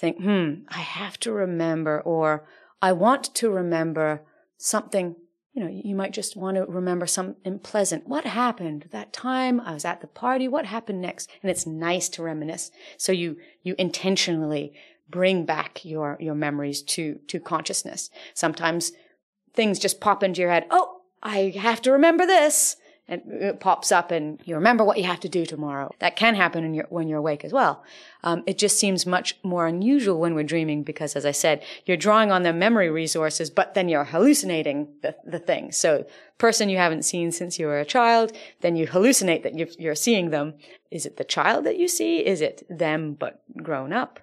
think, 0.00 0.18
hmm, 0.18 0.48
I 0.68 0.80
have 0.80 1.18
to 1.20 1.32
remember, 1.32 2.00
or 2.00 2.44
I 2.82 2.92
want 2.92 3.34
to 3.34 3.50
remember 3.50 4.22
something. 4.56 5.16
You 5.58 5.64
know, 5.64 5.80
you 5.84 5.96
might 5.96 6.12
just 6.12 6.36
want 6.36 6.56
to 6.56 6.64
remember 6.66 7.04
something 7.08 7.58
pleasant. 7.58 8.06
What 8.06 8.24
happened 8.24 8.90
that 8.92 9.12
time 9.12 9.60
I 9.60 9.74
was 9.74 9.84
at 9.84 10.00
the 10.00 10.06
party? 10.06 10.46
What 10.46 10.66
happened 10.66 11.00
next? 11.02 11.28
And 11.42 11.50
it's 11.50 11.66
nice 11.66 12.08
to 12.10 12.22
reminisce. 12.22 12.70
So 12.96 13.10
you 13.10 13.38
you 13.64 13.74
intentionally 13.76 14.72
bring 15.10 15.44
back 15.44 15.84
your 15.84 16.16
your 16.20 16.36
memories 16.36 16.80
to 16.82 17.18
to 17.26 17.40
consciousness. 17.40 18.08
Sometimes 18.34 18.92
things 19.52 19.80
just 19.80 20.00
pop 20.00 20.22
into 20.22 20.40
your 20.40 20.50
head. 20.50 20.68
Oh, 20.70 21.00
I 21.24 21.52
have 21.56 21.82
to 21.82 21.90
remember 21.90 22.24
this 22.24 22.76
and 23.08 23.22
it 23.26 23.58
pops 23.58 23.90
up 23.90 24.10
and 24.10 24.40
you 24.44 24.54
remember 24.54 24.84
what 24.84 24.98
you 24.98 25.04
have 25.04 25.20
to 25.20 25.28
do 25.28 25.46
tomorrow. 25.46 25.90
That 25.98 26.16
can 26.16 26.34
happen 26.34 26.82
when 26.90 27.08
you're 27.08 27.18
awake 27.18 27.42
as 27.42 27.52
well. 27.52 27.82
Um, 28.22 28.42
it 28.46 28.58
just 28.58 28.78
seems 28.78 29.06
much 29.06 29.38
more 29.42 29.66
unusual 29.66 30.20
when 30.20 30.34
we're 30.34 30.44
dreaming 30.44 30.82
because, 30.82 31.16
as 31.16 31.24
I 31.24 31.30
said, 31.30 31.64
you're 31.86 31.96
drawing 31.96 32.30
on 32.30 32.42
the 32.42 32.52
memory 32.52 32.90
resources, 32.90 33.48
but 33.48 33.72
then 33.74 33.88
you're 33.88 34.04
hallucinating 34.04 34.88
the, 35.02 35.16
the 35.24 35.38
thing. 35.38 35.72
So, 35.72 36.06
person 36.36 36.68
you 36.68 36.76
haven't 36.76 37.04
seen 37.04 37.32
since 37.32 37.58
you 37.58 37.66
were 37.66 37.80
a 37.80 37.84
child, 37.84 38.32
then 38.60 38.76
you 38.76 38.86
hallucinate 38.86 39.42
that 39.42 39.56
you're, 39.56 39.68
you're 39.78 39.94
seeing 39.94 40.30
them. 40.30 40.54
Is 40.90 41.06
it 41.06 41.16
the 41.16 41.24
child 41.24 41.64
that 41.64 41.78
you 41.78 41.88
see? 41.88 42.24
Is 42.24 42.40
it 42.40 42.64
them 42.68 43.14
but 43.14 43.42
grown 43.62 43.92
up? 43.92 44.20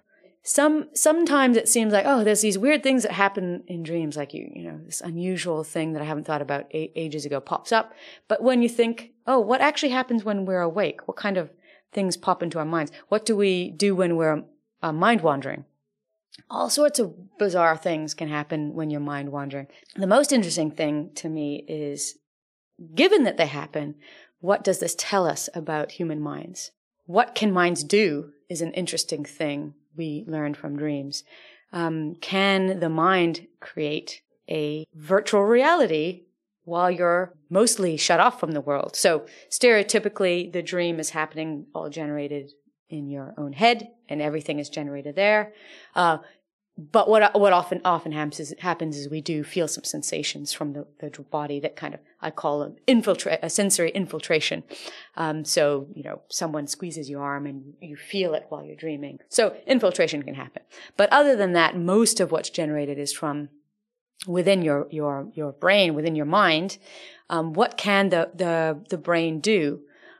Some 0.47 0.89
sometimes 0.93 1.57
it 1.57 1.67
seems 1.67 1.91
like 1.91 2.05
oh 2.07 2.23
there's 2.23 2.41
these 2.41 2.57
weird 2.57 2.83
things 2.83 3.01
that 3.01 3.11
happen 3.11 3.63
in 3.65 3.81
dreams 3.81 4.15
like 4.15 4.31
you 4.31 4.47
you 4.53 4.63
know 4.63 4.79
this 4.85 5.01
unusual 5.01 5.63
thing 5.63 5.93
that 5.93 6.03
i 6.03 6.05
haven't 6.05 6.25
thought 6.25 6.41
about 6.41 6.67
ages 6.71 7.25
ago 7.25 7.39
pops 7.39 7.71
up. 7.71 7.93
But 8.27 8.43
when 8.43 8.61
you 8.61 8.69
think 8.69 9.13
oh 9.25 9.39
what 9.39 9.59
actually 9.59 9.89
happens 9.89 10.23
when 10.23 10.45
we're 10.45 10.61
awake? 10.61 11.07
What 11.07 11.17
kind 11.17 11.37
of 11.37 11.49
things 11.91 12.15
pop 12.15 12.43
into 12.43 12.59
our 12.59 12.65
minds? 12.65 12.91
What 13.09 13.25
do 13.25 13.35
we 13.35 13.71
do 13.71 13.95
when 13.95 14.17
we're 14.17 14.43
uh, 14.83 14.91
mind 14.91 15.21
wandering? 15.21 15.65
All 16.49 16.69
sorts 16.69 16.99
of 16.99 17.37
bizarre 17.39 17.77
things 17.77 18.13
can 18.13 18.27
happen 18.27 18.75
when 18.75 18.91
you're 18.91 18.99
mind 18.99 19.31
wandering. 19.31 19.67
The 19.95 20.05
most 20.05 20.31
interesting 20.31 20.69
thing 20.69 21.11
to 21.15 21.27
me 21.27 21.65
is 21.67 22.19
given 22.93 23.23
that 23.23 23.37
they 23.37 23.47
happen 23.47 23.95
what 24.41 24.63
does 24.63 24.77
this 24.77 24.95
tell 24.95 25.25
us 25.25 25.49
about 25.55 25.93
human 25.93 26.21
minds? 26.21 26.69
What 27.07 27.33
can 27.33 27.51
minds 27.51 27.83
do 27.83 28.33
is 28.47 28.61
an 28.61 28.73
interesting 28.73 29.25
thing 29.25 29.73
we 29.97 30.23
learned 30.27 30.57
from 30.57 30.77
dreams. 30.77 31.23
Um, 31.71 32.15
can 32.15 32.79
the 32.79 32.89
mind 32.89 33.47
create 33.59 34.21
a 34.49 34.85
virtual 34.93 35.43
reality 35.43 36.25
while 36.63 36.89
you're 36.89 37.33
mostly 37.49 37.97
shut 37.97 38.19
off 38.19 38.39
from 38.39 38.51
the 38.51 38.61
world? 38.61 38.95
So 38.95 39.25
stereotypically, 39.49 40.51
the 40.51 40.61
dream 40.61 40.99
is 40.99 41.11
happening 41.11 41.67
all 41.73 41.89
generated 41.89 42.51
in 42.89 43.09
your 43.09 43.33
own 43.37 43.53
head 43.53 43.89
and 44.07 44.21
everything 44.21 44.59
is 44.59 44.69
generated 44.69 45.15
there. 45.15 45.53
Uh, 45.95 46.19
but 46.77 47.07
what 47.07 47.39
what 47.39 47.53
often 47.53 47.79
often 47.85 48.11
happens 48.11 48.39
is, 48.39 48.53
happens 48.59 48.97
is 48.97 49.09
we 49.09 49.21
do 49.21 49.45
feel 49.45 49.67
some 49.67 49.85
sensations 49.85 50.51
from 50.51 50.73
the, 50.73 50.85
the 50.99 51.09
body 51.23 51.59
that 51.61 51.77
kind 51.77 51.93
of 51.93 52.01
I 52.21 52.31
call 52.31 52.59
them 52.59 52.75
infiltrate 52.85 53.39
a 53.41 53.49
sensory 53.49 53.91
infiltration. 53.91 54.63
Um, 55.15 55.45
so 55.45 55.87
you 55.93 56.03
know 56.03 56.21
someone 56.27 56.67
squeezes 56.67 57.09
your 57.09 57.21
arm 57.21 57.45
and 57.45 57.75
you 57.79 57.95
feel 57.95 58.33
it 58.33 58.47
while 58.49 58.65
you're 58.65 58.75
dreaming. 58.75 59.19
So 59.29 59.55
infiltration 59.65 60.21
can 60.23 60.35
happen. 60.35 60.63
But 60.97 61.11
other 61.13 61.37
than 61.37 61.53
that, 61.53 61.77
most 61.77 62.19
of 62.19 62.31
what's 62.31 62.49
generated 62.49 62.99
is 62.99 63.13
from 63.13 63.49
within 64.27 64.61
your 64.61 64.87
your 64.91 65.29
your 65.33 65.53
brain, 65.53 65.93
within 65.93 66.15
your 66.15 66.25
mind. 66.25 66.77
Um, 67.29 67.53
what 67.53 67.77
can 67.77 68.09
the 68.09 68.31
the 68.35 68.83
the 68.89 68.97
brain 68.97 69.39
do? 69.39 69.79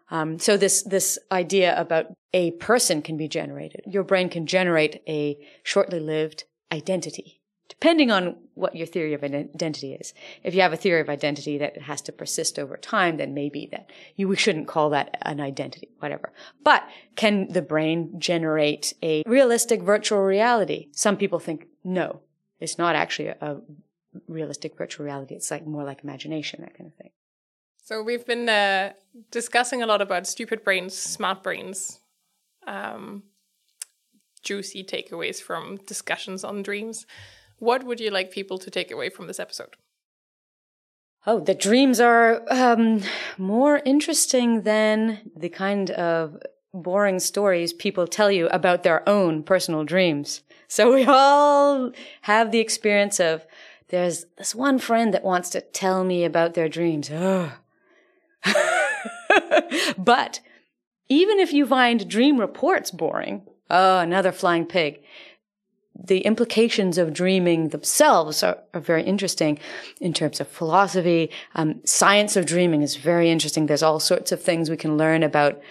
Um, 0.10 0.40
so 0.40 0.58
this 0.58 0.84
this 0.84 1.18
idea 1.32 1.80
about 1.80 2.08
a 2.34 2.52
person 2.52 3.02
can 3.02 3.18
be 3.18 3.28
generated. 3.28 3.82
Your 3.88 4.04
brain 4.04 4.30
can 4.30 4.46
generate 4.46 5.02
a 5.08 5.38
shortly 5.64 6.00
lived 6.00 6.44
identity, 6.72 7.42
depending 7.70 8.12
on 8.12 8.36
what 8.54 8.76
your 8.76 8.88
theory 8.88 9.14
of 9.14 9.24
identity 9.24 9.94
is. 9.94 10.14
If 10.44 10.54
you 10.54 10.62
have 10.62 10.74
a 10.74 10.78
theory 10.78 11.02
of 11.02 11.10
identity 11.10 11.58
that 11.58 11.82
has 11.84 12.02
to 12.04 12.12
persist 12.12 12.60
over 12.60 12.78
time, 12.78 13.18
then 13.18 13.34
maybe 13.34 13.68
that 13.72 13.90
you 14.16 14.28
we 14.28 14.36
shouldn't 14.36 14.68
call 14.68 14.92
that 14.92 15.18
an 15.24 15.42
identity, 15.42 15.90
whatever. 16.00 16.32
But 16.64 16.84
can 17.16 17.52
the 17.52 17.62
brain 17.62 18.20
generate 18.20 18.94
a 19.02 19.24
realistic 19.26 19.82
virtual 19.82 20.20
reality? 20.20 20.90
Some 20.92 21.18
people 21.18 21.40
think 21.40 21.68
no, 21.84 22.22
it's 22.60 22.78
not 22.78 22.96
actually 22.96 23.30
a, 23.30 23.38
a 23.42 23.62
realistic 24.28 24.78
virtual 24.78 25.06
reality. 25.06 25.36
It's 25.36 25.52
like 25.52 25.66
more 25.66 25.84
like 25.84 26.04
imagination, 26.04 26.62
that 26.62 26.78
kind 26.78 26.88
of 26.88 26.96
thing. 26.96 27.12
So 27.86 28.02
we've 28.02 28.26
been 28.26 28.50
uh, 28.50 28.94
discussing 29.30 29.84
a 29.84 29.86
lot 29.86 30.02
about 30.02 30.26
stupid 30.26 30.64
brains, 30.64 30.98
smart 30.98 31.44
brains, 31.44 32.00
um, 32.66 33.22
juicy 34.42 34.84
takeaways 34.84 35.40
from 35.40 35.78
discussions 35.86 36.44
on 36.44 36.64
dreams. 36.64 37.06
What 37.60 37.84
would 37.84 38.00
you 38.00 38.10
like 38.10 38.32
people 38.32 38.58
to 38.58 38.72
take 38.72 38.90
away 38.90 39.10
from 39.10 39.28
this 39.28 39.40
episode? 39.40 39.76
Oh, 41.28 41.40
the 41.40 41.54
dreams 41.54 42.00
are 42.00 42.42
um, 42.50 43.04
more 43.38 43.80
interesting 43.86 44.64
than 44.64 45.30
the 45.36 45.50
kind 45.50 45.92
of 45.92 46.42
boring 46.74 47.20
stories 47.20 47.72
people 47.72 48.08
tell 48.08 48.32
you 48.32 48.48
about 48.48 48.82
their 48.82 49.08
own 49.08 49.44
personal 49.44 49.84
dreams. 49.84 50.42
So 50.68 50.92
we 50.92 51.06
all 51.06 51.92
have 52.24 52.50
the 52.50 52.62
experience 52.62 53.20
of 53.20 53.46
there's 53.90 54.26
this 54.40 54.56
one 54.56 54.80
friend 54.80 55.14
that 55.14 55.24
wants 55.24 55.52
to 55.52 55.62
tell 55.62 56.04
me 56.04 56.26
about 56.26 56.56
their 56.56 56.68
dreams. 56.68 57.12
Ugh. 57.12 57.52
but 59.98 60.40
even 61.10 61.40
if 61.40 61.54
you 61.54 61.66
find 61.66 62.10
dream 62.10 62.40
reports 62.40 62.92
boring, 62.92 63.44
oh, 63.70 64.00
another 64.00 64.32
flying 64.32 64.66
pig, 64.66 65.02
the 65.98 66.22
implications 66.22 66.98
of 66.98 67.14
dreaming 67.14 67.70
themselves 67.70 68.44
are, 68.44 68.58
are 68.74 68.82
very 68.82 69.04
interesting 69.04 69.58
in 70.02 70.14
terms 70.14 70.40
of 70.40 70.48
philosophy. 70.48 71.30
Um, 71.56 71.82
science 71.86 72.36
of 72.36 72.46
dreaming 72.46 72.82
is 72.82 72.98
very 72.98 73.30
interesting. 73.30 73.66
There's 73.66 73.84
all 73.84 74.00
sorts 74.00 74.32
of 74.32 74.42
things 74.42 74.70
we 74.70 74.78
can 74.78 74.98
learn 74.98 75.24
about 75.24 75.62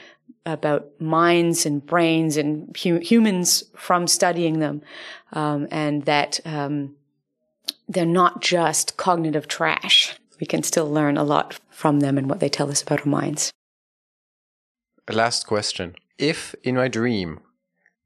about 0.47 0.89
minds 1.01 1.65
and 1.65 1.85
brains 1.85 2.37
and 2.37 2.75
hu- 2.83 2.99
humans 2.99 3.65
from 3.77 4.07
studying 4.07 4.59
them, 4.59 4.83
um, 5.33 5.67
and 5.71 6.05
that 6.05 6.39
um, 6.45 6.97
they're 7.89 8.05
not 8.05 8.43
just 8.43 8.97
cognitive 8.97 9.49
trash 9.49 10.15
we 10.41 10.47
can 10.47 10.63
still 10.63 10.91
learn 10.91 11.17
a 11.17 11.25
lot 11.25 11.59
from 11.71 12.01
them 12.01 12.19
and 12.19 12.29
what 12.29 12.41
they 12.41 12.49
tell 12.49 12.71
us 12.71 12.83
about 12.83 13.01
our 13.01 13.07
minds. 13.07 13.53
Last 15.11 15.47
question. 15.47 15.95
If 16.19 16.55
in 16.63 16.77
my 16.77 16.89
dream 16.89 17.41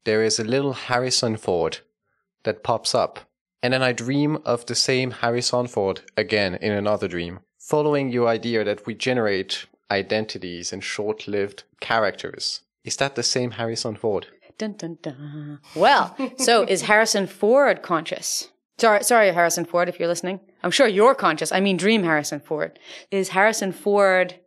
there 0.05 0.23
is 0.23 0.39
a 0.39 0.45
little 0.45 0.73
Harrison 0.73 1.37
Ford 1.37 1.79
that 2.45 2.63
pops 2.63 2.95
up, 2.95 3.21
and 3.63 3.73
then 3.73 3.83
I 3.83 3.93
dream 3.93 4.39
of 4.45 4.67
the 4.67 4.75
same 4.75 5.11
Harrison 5.11 5.67
Ford 5.67 6.01
again 6.17 6.55
in 6.55 6.73
another 6.73 7.09
dream, 7.09 7.41
following 7.59 8.11
your 8.11 8.29
idea 8.29 8.65
that 8.65 8.87
we 8.87 8.95
generate 8.95 9.67
identities 9.91 10.73
and 10.73 10.83
short 10.83 11.29
lived 11.29 11.65
characters, 11.81 12.61
is 12.85 12.97
that 12.97 13.15
the 13.17 13.23
same 13.23 13.53
Harrison 13.53 13.97
Ford? 13.97 14.27
Dun, 14.57 14.73
dun, 14.73 14.99
dun. 15.03 15.61
Well, 15.77 16.17
so 16.37 16.63
is 16.63 16.83
Harrison 16.83 17.27
Ford 17.27 17.83
conscious? 17.83 18.49
Sorry, 18.79 19.05
sorry, 19.05 19.33
Harrison 19.33 19.65
Ford, 19.65 19.89
if 19.89 19.99
you're 19.99 20.09
listening. 20.09 20.41
I'm 20.63 20.71
sure 20.71 20.87
you're 20.87 21.15
conscious. 21.15 21.53
I 21.53 21.61
mean, 21.61 21.77
dream 21.77 22.03
Harrison 22.03 22.41
Ford. 22.41 22.79
Is 23.11 23.31
Harrison 23.31 23.73
Ford 23.73 24.41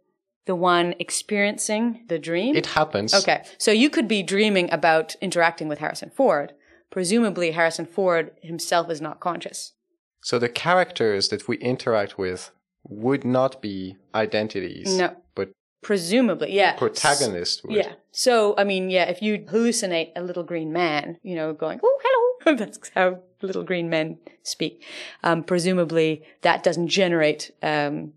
the 0.45 0.55
one 0.55 0.95
experiencing 0.99 2.03
the 2.07 2.19
dream? 2.19 2.55
It 2.55 2.67
happens. 2.67 3.13
Okay. 3.13 3.43
So 3.57 3.71
you 3.71 3.89
could 3.89 4.07
be 4.07 4.23
dreaming 4.23 4.71
about 4.71 5.15
interacting 5.21 5.67
with 5.67 5.79
Harrison 5.79 6.09
Ford. 6.09 6.53
Presumably, 6.89 7.51
Harrison 7.51 7.85
Ford 7.85 8.31
himself 8.41 8.89
is 8.89 8.99
not 8.99 9.19
conscious. 9.19 9.73
So 10.21 10.37
the 10.37 10.49
characters 10.49 11.29
that 11.29 11.47
we 11.47 11.57
interact 11.57 12.17
with 12.17 12.51
would 12.83 13.23
not 13.23 13.61
be 13.61 13.97
identities. 14.13 14.97
No. 14.97 15.15
But 15.35 15.51
presumably, 15.81 16.53
yeah. 16.53 16.73
Protagonist 16.73 17.63
would. 17.63 17.75
Yeah. 17.75 17.93
So, 18.11 18.55
I 18.57 18.63
mean, 18.63 18.89
yeah, 18.89 19.05
if 19.05 19.21
you 19.21 19.39
hallucinate 19.39 20.11
a 20.15 20.21
little 20.21 20.43
green 20.43 20.73
man, 20.73 21.17
you 21.23 21.35
know, 21.35 21.53
going, 21.53 21.79
oh, 21.83 21.99
hello, 22.03 22.55
that's 22.57 22.91
how 22.93 23.21
little 23.41 23.63
green 23.63 23.89
men 23.89 24.17
speak. 24.43 24.83
Um, 25.23 25.43
presumably 25.43 26.23
that 26.41 26.63
doesn't 26.63 26.87
generate, 26.87 27.51
um, 27.61 28.13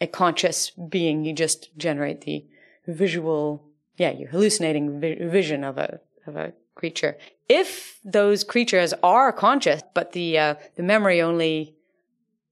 a 0.00 0.06
conscious 0.06 0.70
being. 0.70 1.24
You 1.24 1.32
just 1.32 1.76
generate 1.76 2.22
the 2.22 2.44
visual, 2.86 3.64
yeah, 3.96 4.10
you're 4.10 4.28
hallucinating 4.28 5.00
vi- 5.00 5.16
vision 5.16 5.64
of 5.64 5.78
a, 5.78 6.00
of 6.26 6.36
a 6.36 6.52
creature. 6.74 7.16
If 7.48 7.98
those 8.04 8.44
creatures 8.44 8.94
are 9.02 9.32
conscious, 9.32 9.82
but 9.94 10.12
the, 10.12 10.38
uh, 10.38 10.54
the 10.76 10.82
memory 10.82 11.20
only 11.20 11.74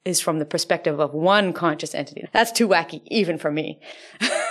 is 0.05 0.21
from 0.21 0.39
the 0.39 0.45
perspective 0.45 1.01
of 1.01 1.13
one 1.13 1.53
conscious 1.53 1.95
entity, 1.95 2.29
that's 2.33 2.53
too 2.53 2.69
wacky, 2.69 3.03
even 3.07 3.39
for 3.39 3.51
me. 3.51 3.81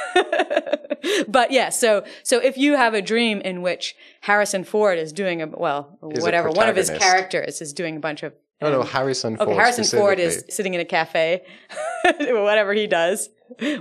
but 1.28 1.51
yeah, 1.51 1.70
so 1.70 2.03
so 2.24 2.39
if 2.39 2.58
you 2.58 2.76
have 2.76 2.93
a 2.93 3.01
dream 3.01 3.41
in 3.41 3.62
which 3.62 3.95
Harrison 4.22 4.64
Ford 4.64 4.97
is 4.97 5.14
doing 5.14 5.41
a 5.41 5.47
well, 5.47 5.97
Is 6.12 6.24
whatever 6.24 6.49
a 6.49 6.51
one 6.51 6.70
of 6.70 6.76
his 6.76 6.89
characters 6.89 7.62
is 7.62 7.74
doing 7.74 7.97
a 7.97 7.99
bunch 7.99 8.24
of 8.24 8.34
No, 8.62 8.72
no, 8.72 8.84
Harrison 8.84 9.38
Ford. 9.38 9.49
Okay, 9.49 9.58
Harrison 9.58 9.84
Ford 9.86 10.20
is 10.20 10.45
sitting 10.49 10.74
in 10.74 10.80
a 10.80 10.86
cafe, 10.86 11.43
whatever 12.20 12.74
he 12.74 12.88
does 12.88 13.30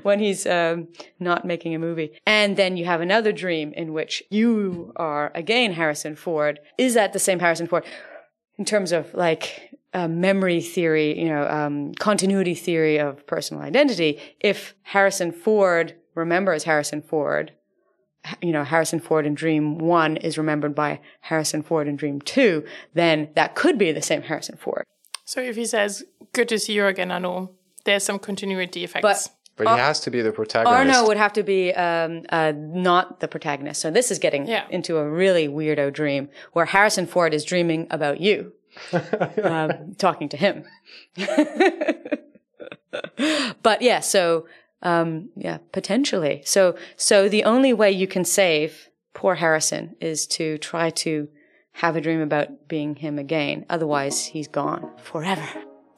when 0.02 0.18
he's 0.18 0.46
um, 0.46 0.88
not 1.18 1.44
making 1.44 1.74
a 1.74 1.78
movie. 1.78 2.12
And 2.26 2.56
then 2.56 2.76
you 2.76 2.84
have 2.84 3.00
another 3.00 3.32
dream 3.32 3.72
in 3.72 3.92
which 3.92 4.22
you 4.30 4.92
are 4.96 5.32
again 5.34 5.72
Harrison 5.72 6.16
Ford. 6.16 6.60
Is 6.78 6.94
that 6.94 7.12
the 7.12 7.18
same 7.18 7.38
Harrison 7.38 7.66
Ford 7.66 7.84
in 8.58 8.64
terms 8.64 8.92
of 8.92 9.12
like 9.14 9.70
uh, 9.92 10.08
memory 10.08 10.60
theory, 10.60 11.18
you 11.18 11.28
know, 11.28 11.48
um, 11.48 11.94
continuity 11.94 12.54
theory 12.54 12.98
of 12.98 13.26
personal 13.26 13.62
identity? 13.62 14.20
If 14.40 14.74
Harrison 14.82 15.32
Ford 15.32 15.94
remembers 16.14 16.64
Harrison 16.64 17.02
Ford, 17.02 17.52
you 18.40 18.52
know, 18.52 18.64
Harrison 18.64 19.00
Ford 19.00 19.26
in 19.26 19.34
Dream 19.34 19.78
One 19.78 20.16
is 20.16 20.38
remembered 20.38 20.74
by 20.74 21.00
Harrison 21.20 21.62
Ford 21.62 21.88
in 21.88 21.96
Dream 21.96 22.20
Two, 22.20 22.64
then 22.94 23.28
that 23.34 23.54
could 23.54 23.78
be 23.78 23.92
the 23.92 24.02
same 24.02 24.22
Harrison 24.22 24.56
Ford. 24.56 24.84
So 25.24 25.40
if 25.40 25.56
he 25.56 25.66
says, 25.66 26.04
"Good 26.32 26.48
to 26.48 26.58
see 26.58 26.74
you 26.74 26.86
again, 26.86 27.10
Arno," 27.10 27.50
there's 27.84 28.04
some 28.04 28.18
continuity 28.18 28.84
effects. 28.84 29.02
But 29.02 29.28
But 29.56 29.68
he 29.68 29.78
has 29.78 30.00
to 30.00 30.10
be 30.10 30.20
the 30.22 30.32
protagonist. 30.32 30.96
Arno 30.96 31.06
would 31.06 31.16
have 31.16 31.32
to 31.34 31.42
be 31.42 31.72
um, 31.74 32.22
uh, 32.30 32.52
not 32.56 33.20
the 33.20 33.28
protagonist. 33.28 33.80
So 33.80 33.90
this 33.90 34.10
is 34.10 34.18
getting 34.18 34.48
Yeah. 34.48 34.64
into 34.70 34.96
a 34.98 35.08
really 35.08 35.46
weirdo 35.48 35.92
dream 35.92 36.28
where 36.54 36.64
Harrison 36.64 37.06
Ford 37.06 37.32
is 37.32 37.44
dreaming 37.44 37.86
about 37.90 38.20
you, 38.20 38.52
um, 39.44 39.94
talking 39.96 40.28
to 40.30 40.36
him. 40.36 40.64
but 43.62 43.82
yeah, 43.82 44.00
so 44.00 44.46
um, 44.84 45.30
yeah, 45.36 45.58
potentially. 45.72 46.42
So 46.44 46.76
so 46.96 47.28
the 47.28 47.44
only 47.44 47.72
way 47.72 47.90
you 47.90 48.06
can 48.06 48.24
save 48.24 48.88
poor 49.14 49.34
Harrison 49.34 49.96
is 50.00 50.26
to 50.26 50.58
try 50.58 50.90
to 50.90 51.28
have 51.72 51.96
a 51.96 52.00
dream 52.00 52.20
about 52.20 52.68
being 52.68 52.94
him 52.94 53.18
again. 53.18 53.66
Otherwise, 53.68 54.26
he's 54.26 54.46
gone 54.46 54.90
forever. 55.02 55.46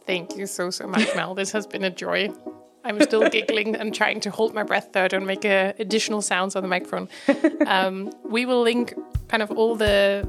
Thank 0.06 0.36
you 0.36 0.46
so, 0.46 0.70
so 0.70 0.86
much, 0.86 1.14
Mel. 1.14 1.34
This 1.34 1.50
has 1.52 1.66
been 1.66 1.84
a 1.84 1.90
joy. 1.90 2.30
I'm 2.84 3.00
still 3.00 3.28
giggling 3.36 3.74
and 3.74 3.94
trying 3.94 4.20
to 4.20 4.30
hold 4.30 4.54
my 4.54 4.62
breath 4.62 4.90
so 4.94 5.04
I 5.04 5.08
don't 5.08 5.26
make 5.26 5.44
uh, 5.44 5.72
additional 5.78 6.22
sounds 6.22 6.56
on 6.56 6.62
the 6.62 6.68
microphone. 6.68 7.08
Um, 7.66 8.12
we 8.24 8.46
will 8.46 8.62
link 8.62 8.94
kind 9.28 9.42
of 9.42 9.50
all 9.50 9.74
the 9.74 10.26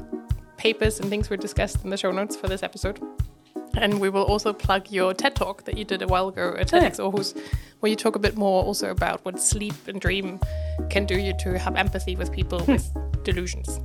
papers 0.58 1.00
and 1.00 1.10
things 1.10 1.30
we 1.30 1.38
discussed 1.38 1.84
in 1.84 1.92
the 1.92 1.98
show 1.98 2.12
notes 2.12 2.36
for 2.36 2.48
this 2.48 2.64
episode. 2.64 3.00
And 3.78 4.00
we 4.00 4.10
will 4.10 4.24
also 4.24 4.54
plug 4.54 4.92
your 4.92 5.14
TED 5.14 5.36
talk 5.36 5.64
that 5.66 5.78
you 5.78 5.86
did 5.86 6.02
a 6.02 6.08
while 6.08 6.28
ago 6.28 6.56
at 6.58 6.68
TEDx 6.68 7.00
Aarhus, 7.00 7.40
where 7.80 7.90
you 7.90 7.96
talk 7.96 8.16
a 8.16 8.20
bit 8.20 8.36
more 8.36 8.64
also 8.64 8.90
about 8.90 9.24
what 9.24 9.40
sleep 9.40 9.76
and 9.88 10.02
dream 10.02 10.40
can 10.90 11.06
do 11.06 11.18
you 11.18 11.34
to 11.40 11.58
have 11.58 11.76
empathy 11.76 12.16
with 12.16 12.32
people 12.32 12.64
with 12.68 12.92
delusions. 13.24 13.80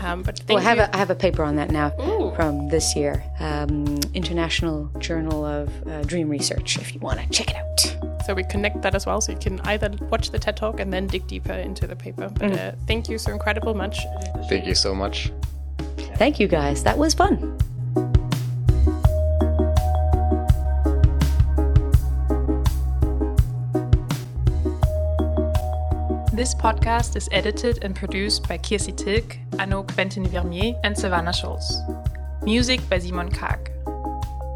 Um, 0.00 0.22
but 0.22 0.38
thank 0.38 0.50
Well, 0.50 0.58
I 0.58 0.62
have 0.62 0.78
a, 0.78 0.94
I 0.94 0.98
have 0.98 1.10
a 1.10 1.14
paper 1.14 1.42
on 1.42 1.56
that 1.56 1.70
now 1.70 1.92
Ooh. 2.00 2.34
from 2.36 2.68
this 2.68 2.94
year, 2.94 3.24
um, 3.40 3.98
International 4.14 4.90
Journal 4.98 5.44
of 5.44 5.70
uh, 5.88 6.02
Dream 6.02 6.28
Research. 6.28 6.76
If 6.78 6.94
you 6.94 7.00
want 7.00 7.18
to 7.20 7.26
check 7.30 7.50
it 7.50 7.56
out. 7.56 8.24
So 8.26 8.34
we 8.34 8.44
connect 8.44 8.82
that 8.82 8.94
as 8.94 9.06
well, 9.06 9.20
so 9.20 9.32
you 9.32 9.38
can 9.38 9.60
either 9.60 9.90
watch 10.10 10.30
the 10.30 10.38
TED 10.38 10.56
Talk 10.56 10.80
and 10.80 10.92
then 10.92 11.06
dig 11.06 11.26
deeper 11.26 11.52
into 11.52 11.86
the 11.86 11.96
paper. 11.96 12.28
But 12.28 12.52
uh, 12.52 12.72
thank 12.86 13.08
you 13.08 13.18
so 13.18 13.32
incredible 13.32 13.72
much. 13.72 14.00
Thank 14.48 14.66
you 14.66 14.74
so 14.74 14.94
much. 14.94 15.32
Thank 16.16 16.40
you 16.40 16.48
guys. 16.48 16.82
That 16.82 16.98
was 16.98 17.14
fun. 17.14 17.56
This 26.36 26.54
podcast 26.54 27.16
is 27.16 27.28
edited 27.32 27.82
and 27.82 27.96
produced 27.96 28.46
by 28.46 28.58
Kirsi 28.58 28.94
Tilk, 28.94 29.38
Arnault 29.58 29.84
Quentin 29.94 30.26
Vermillet, 30.26 30.78
and 30.84 30.94
Savannah 30.94 31.32
Schulz. 31.32 31.78
Music 32.42 32.86
by 32.90 32.98
Simon 32.98 33.30
Karg. 33.30 33.70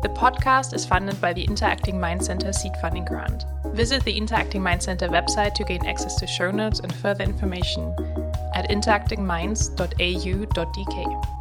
The 0.02 0.10
podcast 0.10 0.74
is 0.74 0.84
funded 0.84 1.18
by 1.22 1.32
the 1.32 1.44
Interacting 1.44 1.98
Mind 1.98 2.22
Center 2.22 2.52
seed 2.52 2.72
funding 2.82 3.06
grant. 3.06 3.46
Visit 3.68 4.04
the 4.04 4.14
Interacting 4.14 4.62
Mind 4.62 4.82
Center 4.82 5.08
website 5.08 5.54
to 5.54 5.64
gain 5.64 5.86
access 5.86 6.16
to 6.16 6.26
show 6.26 6.50
notes 6.50 6.80
and 6.80 6.94
further 6.96 7.24
information 7.24 7.94
at 8.54 8.68
interactingminds.au.dk. 8.68 11.39